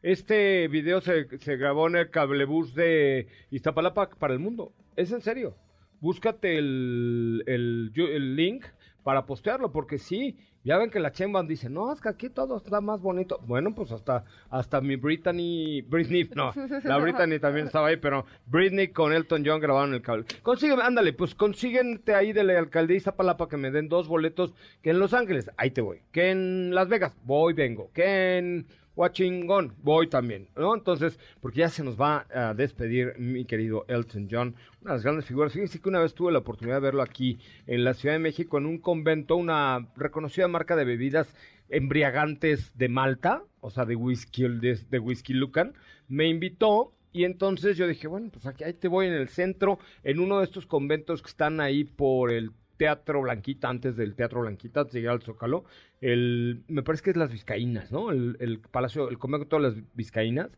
Este 0.03 0.68
video 0.68 1.03
se, 1.03 1.24
grabó 1.57 1.88
en 1.88 1.96
el 1.96 2.11
cablebús 2.11 2.74
de 2.74 3.26
Iztapalapa 3.51 4.09
para 4.09 4.32
el 4.32 4.38
mundo. 4.38 4.72
Es 4.96 5.12
en 5.12 5.20
serio. 5.20 5.57
Búscate 6.01 6.57
el, 6.57 7.42
el 7.46 8.36
link 8.36 8.64
para 9.03 9.26
postearlo, 9.26 9.72
porque 9.72 9.98
sí, 9.98 10.38
Ya 10.62 10.76
ven 10.76 10.90
que 10.90 11.00
la 11.00 11.11
Chemban 11.11 11.46
dice, 11.46 11.70
no, 11.70 11.90
es 11.90 12.00
que 12.00 12.11
aquí 12.11 12.28
todo 12.28 12.58
está 12.58 12.82
más 12.82 13.00
bonito. 13.00 13.40
Bueno, 13.46 13.74
pues 13.74 13.92
hasta, 13.92 14.24
hasta 14.50 14.82
mi 14.82 14.96
Brittany, 14.96 15.80
Britney, 15.82 16.28
no, 16.34 16.52
la 16.84 16.96
Brittany 16.98 17.38
también 17.38 17.66
estaba 17.66 17.88
ahí, 17.88 17.96
pero 17.96 18.26
Britney 18.46 18.88
con 18.88 19.12
Elton 19.12 19.42
John 19.44 19.61
grabaron 19.61 19.94
el 19.94 20.02
cable. 20.02 20.26
Consígueme, 20.42 20.82
ándale, 20.82 21.14
pues 21.14 21.34
consíguente 21.34 22.14
ahí 22.14 22.34
de 22.34 22.44
la 22.44 22.58
alcaldía 22.58 22.98
Iztapalapa 22.98 23.48
que 23.48 23.56
me 23.56 23.70
den 23.70 23.88
dos 23.88 24.06
boletos, 24.06 24.52
que 24.82 24.90
en 24.90 24.98
Los 24.98 25.14
Ángeles, 25.14 25.50
ahí 25.56 25.70
te 25.70 25.80
voy, 25.80 26.02
que 26.12 26.30
en 26.30 26.74
Las 26.74 26.88
Vegas, 26.88 27.16
voy, 27.24 27.54
vengo, 27.54 27.90
que 27.94 28.36
en 28.36 28.66
Washington, 29.01 29.74
voy 29.82 30.09
también, 30.09 30.48
¿no? 30.57 30.74
Entonces, 30.74 31.18
porque 31.40 31.61
ya 31.61 31.70
se 31.70 31.82
nos 31.82 31.98
va 31.98 32.26
a 32.34 32.53
despedir 32.53 33.14
mi 33.18 33.46
querido 33.46 33.86
Elton 33.88 34.28
John, 34.30 34.55
una 34.82 34.90
de 34.90 34.96
las 34.96 35.03
grandes 35.03 35.24
figuras. 35.24 35.55
Fíjense 35.55 35.80
que 35.80 35.88
una 35.88 36.01
vez 36.01 36.12
tuve 36.12 36.32
la 36.32 36.40
oportunidad 36.40 36.76
de 36.76 36.82
verlo 36.82 37.01
aquí 37.01 37.38
en 37.66 37.82
la 37.82 37.94
Ciudad 37.94 38.14
de 38.14 38.18
México 38.18 38.59
en 38.59 38.66
un 38.66 38.76
convento, 38.76 39.36
una 39.36 39.88
reconocida 39.96 40.48
marca 40.48 40.76
de 40.76 40.84
bebidas 40.84 41.34
embriagantes 41.70 42.76
de 42.76 42.90
Malta, 42.90 43.42
o 43.61 43.70
sea, 43.70 43.86
de 43.86 43.96
whisky, 43.96 44.42
de, 44.42 44.78
de 44.90 44.98
whisky 44.98 45.32
Lucan, 45.32 45.72
me 46.07 46.28
invitó 46.28 46.92
y 47.11 47.24
entonces 47.24 47.78
yo 47.78 47.86
dije, 47.86 48.07
bueno, 48.07 48.28
pues 48.30 48.44
aquí 48.44 48.64
ahí 48.64 48.74
te 48.74 48.88
voy 48.88 49.07
en 49.07 49.14
el 49.14 49.28
centro, 49.28 49.78
en 50.05 50.20
uno 50.20 50.40
de 50.40 50.44
estos 50.44 50.66
conventos 50.66 51.22
que 51.22 51.30
están 51.30 51.61
ahí 51.61 51.84
por 51.84 52.30
el 52.30 52.53
Teatro 52.81 53.20
Blanquita, 53.20 53.68
antes 53.68 53.95
del 53.95 54.14
Teatro 54.14 54.41
Blanquita, 54.41 54.81
antes 54.81 54.95
de 54.95 55.01
llegar 55.01 55.16
al 55.16 55.20
Zócalo, 55.20 55.66
el, 56.01 56.64
me 56.66 56.83
parece 56.83 57.05
que 57.05 57.11
es 57.11 57.16
las 57.18 57.31
Vizcaínas, 57.31 57.93
¿no? 57.93 58.11
El, 58.11 58.59
palacio, 58.70 59.11
el 59.11 59.18
convento 59.18 59.57
de 59.57 59.62
las 59.62 59.74
Vizcaínas. 59.95 60.57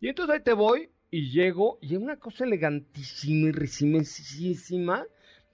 Y 0.00 0.08
entonces 0.08 0.34
ahí 0.34 0.42
te 0.42 0.54
voy 0.54 0.88
y 1.10 1.30
llego 1.30 1.78
y 1.82 1.94
es 1.94 2.00
una 2.00 2.16
cosa 2.16 2.46
elegantísima 2.46 3.50
y 3.50 3.52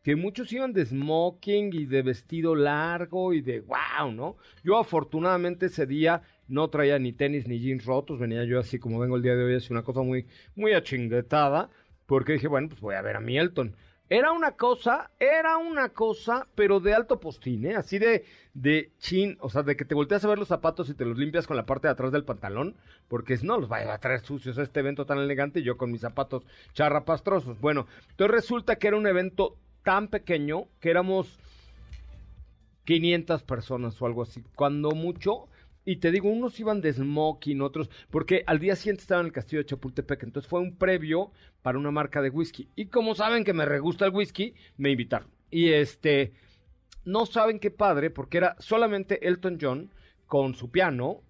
que 0.05 0.15
muchos 0.15 0.53
iban 0.53 0.73
de 0.73 0.87
smoking 0.87 1.73
y 1.73 1.87
de 1.87 2.03
vestido 2.03 2.55
largo 2.55 3.33
y 3.33 3.41
de 3.41 3.59
wow, 3.63 4.13
¿no? 4.13 4.37
Yo 4.63 4.79
afortunadamente 4.79 5.67
ese 5.67 5.85
día 5.85 6.23
no 6.47 6.71
traía 6.71 6.97
ni 7.01 7.13
tenis 7.13 7.49
ni 7.49 7.59
jeans 7.59 7.85
rotos, 7.85 8.21
venía 8.21 8.45
yo 8.45 8.61
así 8.61 8.79
como 8.79 9.01
vengo 9.01 9.17
el 9.17 9.23
día 9.23 9.35
de 9.35 9.43
hoy, 9.43 9.57
así 9.57 9.73
una 9.73 9.83
cosa 9.83 10.03
muy, 10.03 10.27
muy 10.55 10.75
achinguetada, 10.75 11.71
porque 12.07 12.35
dije, 12.35 12.47
bueno, 12.47 12.69
pues 12.69 12.81
voy 12.81 12.95
a 12.95 13.03
ver 13.03 13.17
a 13.17 13.21
Mielton. 13.21 13.75
Era 14.11 14.33
una 14.33 14.53
cosa, 14.53 15.11
era 15.19 15.57
una 15.57 15.89
cosa, 15.89 16.47
pero 16.55 16.79
de 16.79 16.93
alto 16.93 17.21
postín, 17.21 17.65
¿eh? 17.65 17.75
Así 17.75 17.99
de, 17.99 18.27
de 18.53 18.93
chin, 18.99 19.39
o 19.41 19.49
sea, 19.49 19.63
de 19.63 19.77
que 19.77 19.87
te 19.87 19.95
volteas 19.95 20.23
a 20.25 20.29
ver 20.29 20.39
los 20.39 20.49
zapatos 20.49 20.91
y 20.91 20.95
te 20.95 21.07
los 21.07 21.17
limpias 21.17 21.47
con 21.47 21.57
la 21.57 21.65
parte 21.65 21.89
de 21.89 21.93
atrás 21.93 22.13
del 22.13 22.25
pantalón, 22.25 22.77
porque 23.09 23.39
no 23.43 23.59
los 23.59 23.71
vaya 23.71 23.95
a 23.95 23.99
traer 23.99 24.21
sucios 24.21 24.59
a 24.59 24.63
este 24.63 24.81
evento 24.81 25.07
tan 25.07 25.19
elegante 25.19 25.61
y 25.61 25.63
yo 25.63 25.79
con 25.79 25.91
mis 25.91 26.03
zapatos 26.03 26.45
charrapastrosos. 26.75 27.59
Bueno, 27.61 27.87
entonces 28.11 28.35
resulta 28.35 28.77
que 28.77 28.89
era 28.89 28.99
un 28.99 29.07
evento 29.07 29.57
tan 29.83 30.09
pequeño 30.09 30.69
que 30.81 30.91
éramos 30.91 31.39
500 32.85 33.43
personas 33.43 34.01
o 34.03 34.07
algo 34.07 34.23
así, 34.23 34.45
cuando 34.55 34.91
mucho, 34.91 35.49
y 35.85 35.97
te 35.97 36.11
digo, 36.11 36.31
unos 36.31 36.59
iban 36.59 36.81
de 36.81 36.93
smoking, 36.93 37.61
otros, 37.61 37.91
porque 38.11 38.43
al 38.47 38.59
día 38.59 38.77
siguiente 38.77 39.03
estaba 39.03 39.21
en 39.21 39.27
el 39.27 39.33
castillo 39.33 39.63
de 39.63 39.67
Chapultepec, 39.67 40.23
entonces 40.23 40.49
fue 40.49 40.61
un 40.61 40.77
previo 40.77 41.31
para 41.63 41.79
una 41.79 41.91
marca 41.91 42.23
de 42.23 42.31
whisky. 42.31 42.69
Y 42.75 42.87
como 42.87 43.15
saben 43.15 43.45
que 43.45 43.53
me 43.53 43.67
regusta 43.67 44.07
el 44.07 44.13
whisky, 44.13 44.55
me 44.77 44.91
invitaron. 44.91 45.29
Y 45.51 45.71
este, 45.71 46.33
no 47.05 47.27
saben 47.27 47.59
qué 47.59 47.71
padre, 47.71 48.11
porque 48.11 48.39
era 48.39 48.57
solamente 48.59 49.27
Elton 49.29 49.59
John 49.61 49.91
con 50.27 50.55
su 50.55 50.71
piano 50.71 51.21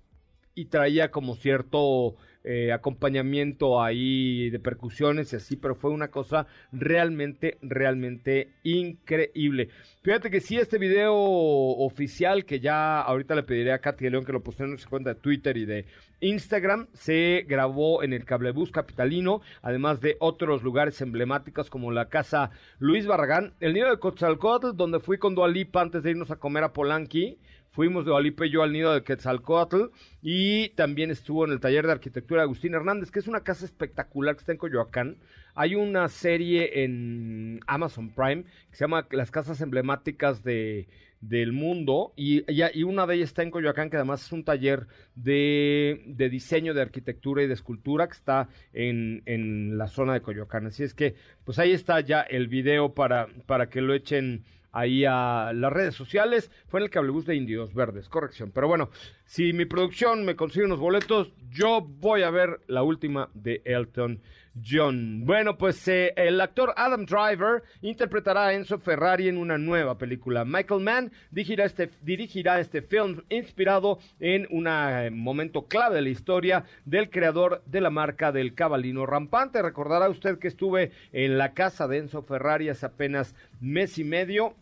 y 0.55 0.66
traía 0.66 1.11
como 1.11 1.34
cierto 1.34 2.16
eh, 2.45 2.72
acompañamiento 2.72 3.82
ahí 3.82 4.51
de 4.51 4.59
percusiones 4.59 5.32
y 5.32 5.36
así, 5.36 5.57
pero 5.57 5.74
fue 5.74 5.90
una 5.90 6.09
cosa 6.09 6.47
realmente, 6.72 7.57
realmente 7.62 8.51
increíble. 8.62 9.70
Fíjate 10.03 10.30
que 10.30 10.40
sí, 10.40 10.59
este 10.59 10.76
video 10.76 11.14
oficial 11.14 12.45
que 12.45 12.61
ya 12.61 13.01
ahorita 13.01 13.34
le 13.34 13.45
pediré 13.45 13.72
a 13.72 13.78
Katy 13.78 14.11
León 14.11 14.26
que 14.26 14.32
lo 14.32 14.42
pusiera 14.42 14.70
en 14.70 14.76
su 14.76 14.90
cuenta 14.90 15.14
de 15.14 15.20
Twitter 15.20 15.57
y 15.57 15.64
de 15.64 15.86
Instagram, 16.20 16.88
se 16.92 17.47
grabó 17.49 18.03
en 18.03 18.12
el 18.12 18.26
Cablebús 18.26 18.70
Capitalino, 18.70 19.40
además 19.62 20.03
de 20.03 20.16
otros 20.20 20.62
lugares 20.62 21.01
emblemáticos 21.01 21.70
como 21.70 21.92
la 21.92 22.11
Casa 22.11 22.51
Luis 22.78 23.07
Barragán, 23.07 23.55
el 23.61 23.72
nido 23.72 23.88
de 23.88 23.99
Cotzalcotl, 23.99 24.76
donde 24.76 25.01
fui 25.01 25.16
con 25.16 25.34
Dualipa 25.34 25.80
antes 25.80 26.03
de 26.03 26.11
irnos 26.11 26.30
a 26.30 26.36
comer 26.36 26.64
a 26.64 26.72
Polanqui 26.74 27.38
Fuimos 27.75 28.05
de 28.05 28.12
Dualipa 28.12 28.47
y 28.47 28.51
yo 28.51 28.62
al 28.62 28.72
nido 28.72 28.95
de 28.95 29.03
Quetzalcoatl 29.03 29.87
y 30.22 30.68
también 30.77 31.11
estuvo 31.11 31.45
en 31.45 31.51
el 31.51 31.59
taller 31.59 31.87
de 31.87 31.91
arquitectura 31.91 32.43
de 32.43 32.45
Agustín 32.45 32.72
Hernández, 32.72 33.11
que 33.11 33.18
es 33.18 33.27
una 33.27 33.41
casa 33.41 33.64
espectacular 33.64 34.37
que 34.37 34.41
está 34.43 34.53
en 34.53 34.59
Coyoacán. 34.59 35.16
Hay 35.57 35.75
una 35.75 36.09
serie 36.09 36.85
en 36.85 37.59
Amazon 37.66 38.11
Prime 38.11 38.45
que 38.70 38.77
se 38.77 38.85
llama 38.85 39.09
Las 39.11 39.33
casas 39.33 39.61
emblemáticas 39.61 40.45
de, 40.45 40.87
del 41.20 41.51
mundo 41.51 42.12
y, 42.14 42.45
una 42.85 43.09
de 43.09 43.16
ellas 43.16 43.31
está 43.31 43.43
en 43.43 43.51
Coyoacán 43.51 43.91
que 43.91 43.97
además 43.97 44.25
es 44.25 44.31
un 44.31 44.45
taller 44.45 44.87
de, 45.16 46.01
de 46.07 46.29
diseño 46.29 46.75
de 46.75 46.83
arquitectura 46.83 47.43
y 47.43 47.49
de 47.49 47.55
escultura 47.55 48.07
que 48.07 48.12
está 48.14 48.49
en, 48.72 49.25
en, 49.27 49.79
la 49.79 49.89
zona 49.89 50.12
de 50.12 50.20
Coyoacán 50.20 50.66
así 50.66 50.85
es 50.85 50.95
que 50.95 51.16
pues 51.45 51.59
ahí 51.59 51.72
está 51.72 51.99
ya 51.99 52.20
el 52.20 52.47
video 52.47 52.95
para, 52.95 53.27
para 53.47 53.68
que 53.68 53.81
lo 53.81 53.95
echen 53.95 54.45
ahí 54.75 55.05
a 55.07 55.53
las 55.55 55.72
redes 55.72 55.95
sociales. 55.95 56.51
Fue 56.66 56.81
en 56.81 56.85
el 56.85 56.91
cablebús 56.91 57.25
de 57.25 57.37
Indios 57.37 57.72
Verdes, 57.72 58.09
corrección. 58.09 58.51
Pero 58.53 58.68
bueno, 58.68 58.91
si 59.25 59.53
mi 59.53 59.64
producción 59.64 60.25
me 60.25 60.37
consigue 60.37 60.66
unos 60.66 60.81
boletos, 60.81 61.33
yo 61.51 61.81
voy 61.81 62.22
a 62.22 62.31
ver 62.31 62.61
la 62.66 62.83
última 62.83 63.31
de 63.33 63.62
Elton 63.64 64.20
John. 64.62 65.25
Bueno, 65.25 65.59
pues 65.59 65.87
eh, 65.89 66.12
el 66.16 66.41
actor 66.41 66.72
Adam 66.77 67.07
Driver 67.07 67.62
interpretará 67.83 68.47
a 68.47 68.55
Enzo 68.55 68.79
Ferrari 68.79 69.29
en 69.29 69.39
una 69.39 69.59
nueva 69.59 69.99
película. 69.99 70.45
Michael 70.45 70.81
Mann 70.81 71.12
dirigirá 71.31 71.64
este, 71.64 71.91
dirigirá 72.03 72.61
este 72.61 72.83
film 72.83 73.22
inspirado 73.31 73.99
en 74.20 74.47
un 74.51 74.66
eh, 74.68 75.11
momento 75.11 75.66
clave 75.66 75.97
de 75.97 76.03
la 76.03 76.09
historia 76.09 76.64
del 76.85 77.11
creador 77.11 77.62
de 77.66 77.81
la 77.81 77.91
marca 77.91 78.31
del 78.31 78.55
cabalino 78.55 79.07
rampante. 79.07 79.62
Recordará 79.62 80.09
usted 80.09 80.39
que 80.39 80.49
estuve 80.49 80.93
en 81.12 81.39
la 81.39 81.53
casa 81.55 81.89
de 81.89 81.99
Enzo 81.99 82.22
Ferrari 82.22 82.68
hace 82.68 82.87
apenas 82.87 83.35
mes 83.61 83.99
y 83.99 84.05
medio 84.05 84.55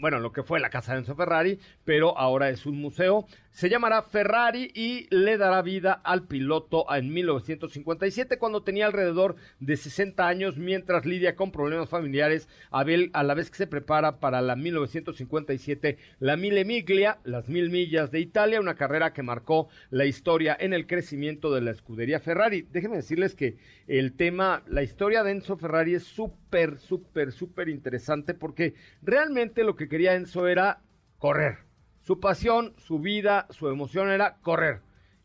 bueno, 0.00 0.18
lo 0.18 0.32
que 0.32 0.42
fue 0.42 0.60
la 0.60 0.70
casa 0.70 0.92
de 0.92 1.00
Enzo 1.00 1.14
Ferrari, 1.14 1.58
pero 1.84 2.16
ahora 2.18 2.50
es 2.50 2.66
un 2.66 2.80
museo. 2.80 3.26
Se 3.52 3.68
llamará 3.68 4.02
Ferrari 4.02 4.70
y 4.74 5.08
le 5.14 5.36
dará 5.36 5.60
vida 5.60 5.92
al 5.92 6.26
piloto 6.28 6.86
en 6.94 7.12
1957 7.12 8.38
cuando 8.38 8.62
tenía 8.62 8.86
alrededor 8.86 9.34
de 9.58 9.76
60 9.76 10.26
años 10.26 10.56
mientras 10.56 11.04
lidia 11.04 11.34
con 11.34 11.50
problemas 11.50 11.88
familiares 11.88 12.48
Abel, 12.70 13.10
a 13.12 13.24
la 13.24 13.34
vez 13.34 13.50
que 13.50 13.56
se 13.56 13.66
prepara 13.66 14.20
para 14.20 14.40
la 14.40 14.54
1957 14.54 15.98
la 16.20 16.36
Mille 16.36 16.64
Miglia, 16.64 17.18
las 17.24 17.48
mil 17.48 17.70
millas 17.70 18.12
de 18.12 18.20
Italia, 18.20 18.60
una 18.60 18.76
carrera 18.76 19.12
que 19.12 19.24
marcó 19.24 19.68
la 19.90 20.06
historia 20.06 20.56
en 20.58 20.72
el 20.72 20.86
crecimiento 20.86 21.52
de 21.52 21.60
la 21.60 21.72
escudería 21.72 22.20
Ferrari. 22.20 22.62
Déjenme 22.70 22.96
decirles 22.96 23.34
que 23.34 23.56
el 23.88 24.14
tema, 24.14 24.62
la 24.68 24.84
historia 24.84 25.24
de 25.24 25.32
Enzo 25.32 25.56
Ferrari 25.56 25.94
es 25.94 26.04
súper, 26.04 26.78
súper, 26.78 27.32
súper 27.32 27.68
interesante 27.68 28.32
porque 28.32 28.74
realmente 29.02 29.64
lo 29.64 29.74
que 29.74 29.88
quería 29.88 30.14
Enzo 30.14 30.46
era 30.46 30.82
correr. 31.18 31.69
Su 32.00 32.20
pasión, 32.20 32.74
su 32.78 32.98
vida, 32.98 33.46
su 33.50 33.68
emoción 33.68 34.10
era 34.10 34.36
correr. 34.42 34.80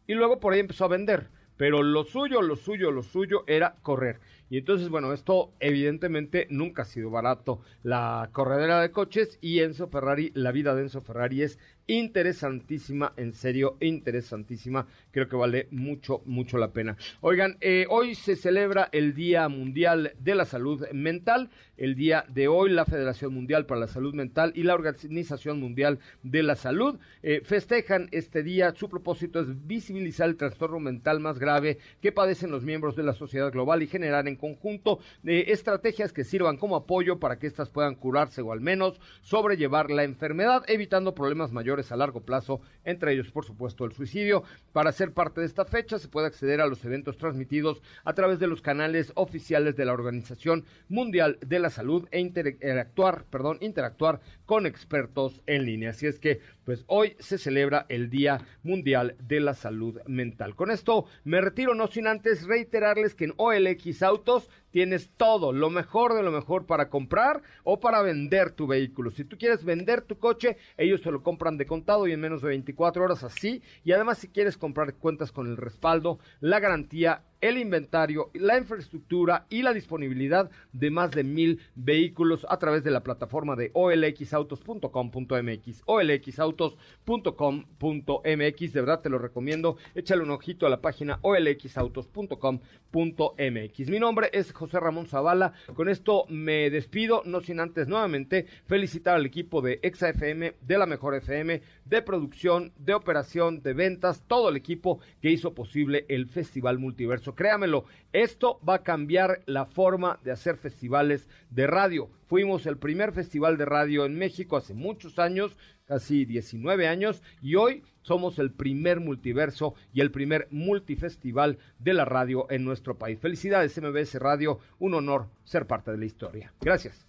Y 0.07 0.13
luego 0.13 0.39
por 0.39 0.53
ahí 0.53 0.59
empezó 0.59 0.85
a 0.85 0.89
vender. 0.89 1.29
Pero 1.57 1.83
lo 1.83 2.03
suyo, 2.03 2.41
lo 2.41 2.55
suyo, 2.55 2.91
lo 2.91 3.01
suyo 3.01 3.43
era 3.47 3.75
correr. 3.81 4.19
Y 4.49 4.57
entonces, 4.57 4.89
bueno, 4.89 5.11
esto 5.11 5.53
evidentemente 5.59 6.47
nunca 6.49 6.83
ha 6.83 6.85
sido 6.85 7.09
barato. 7.09 7.61
La 7.83 8.29
corredera 8.31 8.79
de 8.81 8.91
coches 8.91 9.39
y 9.41 9.59
Enzo 9.59 9.87
Ferrari, 9.87 10.31
la 10.35 10.51
vida 10.51 10.75
de 10.75 10.83
Enzo 10.83 11.01
Ferrari 11.01 11.41
es 11.41 11.57
interesantísima, 11.87 13.13
en 13.17 13.33
serio, 13.33 13.77
interesantísima. 13.79 14.87
Creo 15.11 15.27
que 15.27 15.35
vale 15.35 15.67
mucho, 15.71 16.21
mucho 16.25 16.57
la 16.57 16.71
pena. 16.71 16.97
Oigan, 17.21 17.57
eh, 17.61 17.85
hoy 17.89 18.15
se 18.15 18.35
celebra 18.35 18.89
el 18.91 19.13
Día 19.13 19.47
Mundial 19.49 20.13
de 20.19 20.35
la 20.35 20.45
Salud 20.45 20.85
Mental. 20.91 21.49
El 21.77 21.95
día 21.95 22.25
de 22.29 22.47
hoy, 22.47 22.69
la 22.69 22.85
Federación 22.85 23.33
Mundial 23.33 23.65
para 23.65 23.81
la 23.81 23.87
Salud 23.87 24.13
Mental 24.13 24.53
y 24.55 24.63
la 24.63 24.75
Organización 24.75 25.59
Mundial 25.59 25.99
de 26.23 26.41
la 26.41 26.55
Salud 26.55 26.97
eh, 27.21 27.41
festejan 27.43 28.07
este 28.11 28.43
día. 28.43 28.73
Su 28.75 28.89
propósito 28.89 29.41
es 29.41 29.67
visibilizar 29.67 30.29
el 30.29 30.37
trastorno 30.37 30.79
mental 30.79 31.19
más 31.19 31.37
grave 31.37 31.77
que 32.01 32.11
padecen 32.11 32.51
los 32.51 32.63
miembros 32.63 32.95
de 32.95 33.03
la 33.03 33.13
sociedad 33.13 33.51
global 33.51 33.83
y 33.83 33.87
generar 33.87 34.27
en 34.27 34.34
conjunto 34.35 34.99
eh, 35.25 35.45
estrategias 35.47 36.13
que 36.13 36.23
sirvan 36.23 36.57
como 36.57 36.75
apoyo 36.75 37.19
para 37.19 37.37
que 37.37 37.47
éstas 37.47 37.69
puedan 37.69 37.95
curarse 37.95 38.41
o 38.41 38.51
al 38.51 38.61
menos 38.61 38.99
sobrellevar 39.21 39.91
la 39.91 40.03
enfermedad, 40.03 40.63
evitando 40.67 41.15
problemas 41.15 41.51
mayores 41.51 41.91
a 41.91 41.97
largo 41.97 42.21
plazo, 42.21 42.61
entre 42.83 43.13
ellos, 43.13 43.31
por 43.31 43.45
supuesto, 43.45 43.85
el 43.85 43.93
suicidio. 43.93 44.43
Para 44.73 44.91
ser 44.91 45.11
parte 45.11 45.41
de 45.41 45.47
esta 45.47 45.65
fecha 45.65 45.99
se 45.99 46.07
puede 46.07 46.27
acceder 46.27 46.61
a 46.61 46.67
los 46.67 46.83
eventos 46.85 47.17
transmitidos 47.17 47.81
a 48.03 48.13
través 48.13 48.39
de 48.39 48.47
los 48.47 48.61
canales 48.61 49.11
oficiales 49.15 49.75
de 49.75 49.85
la 49.85 49.93
Organización 49.93 50.65
Mundial 50.89 51.37
de 51.45 51.59
la 51.59 51.69
Salud 51.69 52.07
e 52.11 52.19
interactuar, 52.19 53.25
perdón, 53.29 53.57
interactuar 53.61 54.19
con 54.45 54.65
expertos 54.65 55.41
en 55.45 55.65
línea. 55.65 55.91
Así 55.91 56.07
es 56.07 56.19
que, 56.19 56.39
pues 56.63 56.83
hoy 56.87 57.15
se 57.19 57.37
celebra 57.37 57.85
el 57.89 58.09
Día 58.09 58.41
Mundial 58.63 59.15
de 59.19 59.39
la 59.39 59.53
Salud 59.53 59.99
Mental. 60.07 60.55
Con 60.55 60.71
esto 60.71 61.05
me 61.23 61.41
retiro, 61.41 61.75
no 61.75 61.87
sin 61.87 62.07
antes 62.07 62.45
reiterarles 62.45 63.15
que 63.15 63.25
en 63.25 63.33
OLX 63.37 64.03
Autos 64.27 64.49
tienes 64.75 65.09
todo, 65.15 65.53
lo 65.53 65.69
mejor 65.69 66.15
de 66.15 66.21
lo 66.21 66.31
mejor 66.31 66.65
para 66.65 66.89
comprar 66.89 67.41
o 67.63 67.79
para 67.79 68.01
vender 68.01 68.51
tu 68.51 68.67
vehículo. 68.67 69.09
Si 69.09 69.23
tú 69.23 69.37
quieres 69.37 69.63
vender 69.63 70.01
tu 70.01 70.19
coche, 70.19 70.57
ellos 70.77 71.01
te 71.01 71.11
lo 71.11 71.23
compran 71.23 71.57
de 71.57 71.65
contado 71.65 72.07
y 72.07 72.11
en 72.11 72.19
menos 72.19 72.41
de 72.41 72.49
24 72.49 73.01
horas 73.01 73.23
así. 73.23 73.61
Y 73.85 73.93
además 73.93 74.17
si 74.17 74.27
quieres 74.27 74.57
comprar 74.57 74.95
cuentas 74.95 75.31
con 75.31 75.47
el 75.47 75.55
respaldo, 75.55 76.19
la 76.41 76.59
garantía 76.59 77.23
el 77.41 77.57
inventario, 77.57 78.31
la 78.33 78.57
infraestructura 78.57 79.45
y 79.49 79.61
la 79.61 79.73
disponibilidad 79.73 80.49
de 80.73 80.89
más 80.89 81.11
de 81.11 81.23
mil 81.23 81.61
vehículos 81.75 82.45
a 82.49 82.57
través 82.57 82.83
de 82.83 82.89
la 82.91 83.03
plataforma 83.03 83.55
de 83.55 83.69
olxautos.com.mx. 83.73 85.83
olxautos.com.mx, 85.85 88.73
de 88.73 88.81
verdad 88.81 89.01
te 89.01 89.09
lo 89.09 89.19
recomiendo. 89.19 89.77
Échale 89.93 90.23
un 90.23 90.31
ojito 90.31 90.65
a 90.65 90.69
la 90.69 90.81
página 90.81 91.19
olxautos.com.mx. 91.21 93.89
Mi 93.89 93.99
nombre 93.99 94.29
es 94.33 94.51
Ramón 94.73 95.07
Zavala. 95.07 95.53
Con 95.73 95.89
esto 95.89 96.25
me 96.29 96.69
despido, 96.69 97.21
no 97.25 97.41
sin 97.41 97.59
antes 97.59 97.87
nuevamente 97.87 98.45
felicitar 98.65 99.15
al 99.15 99.25
equipo 99.25 99.61
de 99.61 99.79
ExaFM, 99.81 100.55
de 100.61 100.77
la 100.77 100.85
Mejor 100.85 101.15
FM, 101.15 101.61
de 101.85 102.01
producción, 102.01 102.73
de 102.77 102.93
operación, 102.93 103.61
de 103.61 103.73
ventas, 103.73 104.23
todo 104.27 104.49
el 104.49 104.55
equipo 104.55 104.99
que 105.21 105.29
hizo 105.29 105.53
posible 105.53 106.05
el 106.09 106.27
Festival 106.27 106.79
Multiverso 106.79 107.35
créamelo, 107.35 107.85
esto 108.13 108.59
va 108.67 108.75
a 108.75 108.83
cambiar 108.83 109.41
la 109.45 109.65
forma 109.65 110.19
de 110.23 110.31
hacer 110.31 110.57
festivales 110.57 111.27
de 111.49 111.67
radio. 111.67 112.09
Fuimos 112.27 112.65
el 112.65 112.77
primer 112.77 113.11
festival 113.11 113.57
de 113.57 113.65
radio 113.65 114.05
en 114.05 114.17
México 114.17 114.57
hace 114.57 114.73
muchos 114.73 115.19
años, 115.19 115.57
casi 115.85 116.25
19 116.25 116.87
años, 116.87 117.21
y 117.41 117.55
hoy 117.55 117.83
somos 118.01 118.39
el 118.39 118.51
primer 118.51 118.99
multiverso 118.99 119.75
y 119.93 120.01
el 120.01 120.11
primer 120.11 120.47
multifestival 120.51 121.57
de 121.79 121.93
la 121.93 122.05
radio 122.05 122.47
en 122.49 122.65
nuestro 122.65 122.97
país. 122.97 123.19
Felicidades 123.19 123.79
MBS 123.81 124.15
Radio, 124.15 124.59
un 124.79 124.93
honor 124.93 125.27
ser 125.43 125.67
parte 125.67 125.91
de 125.91 125.97
la 125.97 126.05
historia. 126.05 126.53
Gracias. 126.61 127.05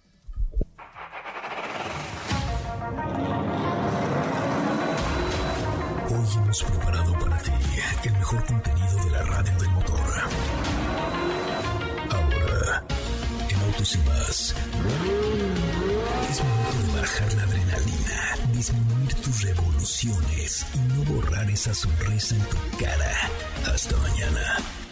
Hoy 6.09 6.27
hemos 6.37 6.63
preparado 6.63 7.13
para 7.19 7.37
ti 7.39 7.51
el 8.05 8.13
mejor 8.13 8.45
contenido 8.45 9.03
de 9.03 9.11
la 9.11 9.23
radio 9.23 9.57
del 9.57 9.69
motor. 9.71 9.99
Ahora, 12.09 12.83
en 13.49 13.59
Autos 13.59 13.95
y 13.95 13.97
más, 13.99 14.55
es 16.29 16.41
bajar 17.07 17.33
la 17.35 17.43
adrenalina, 17.43 18.35
disminuir 18.51 19.13
tus 19.15 19.41
revoluciones 19.41 20.65
y 20.73 20.79
no 20.79 21.03
borrar 21.13 21.49
esa 21.49 21.73
sonrisa 21.73 22.35
en 22.35 22.41
tu 22.41 22.57
cara. 22.77 23.29
Hasta 23.65 23.95
mañana. 23.97 24.86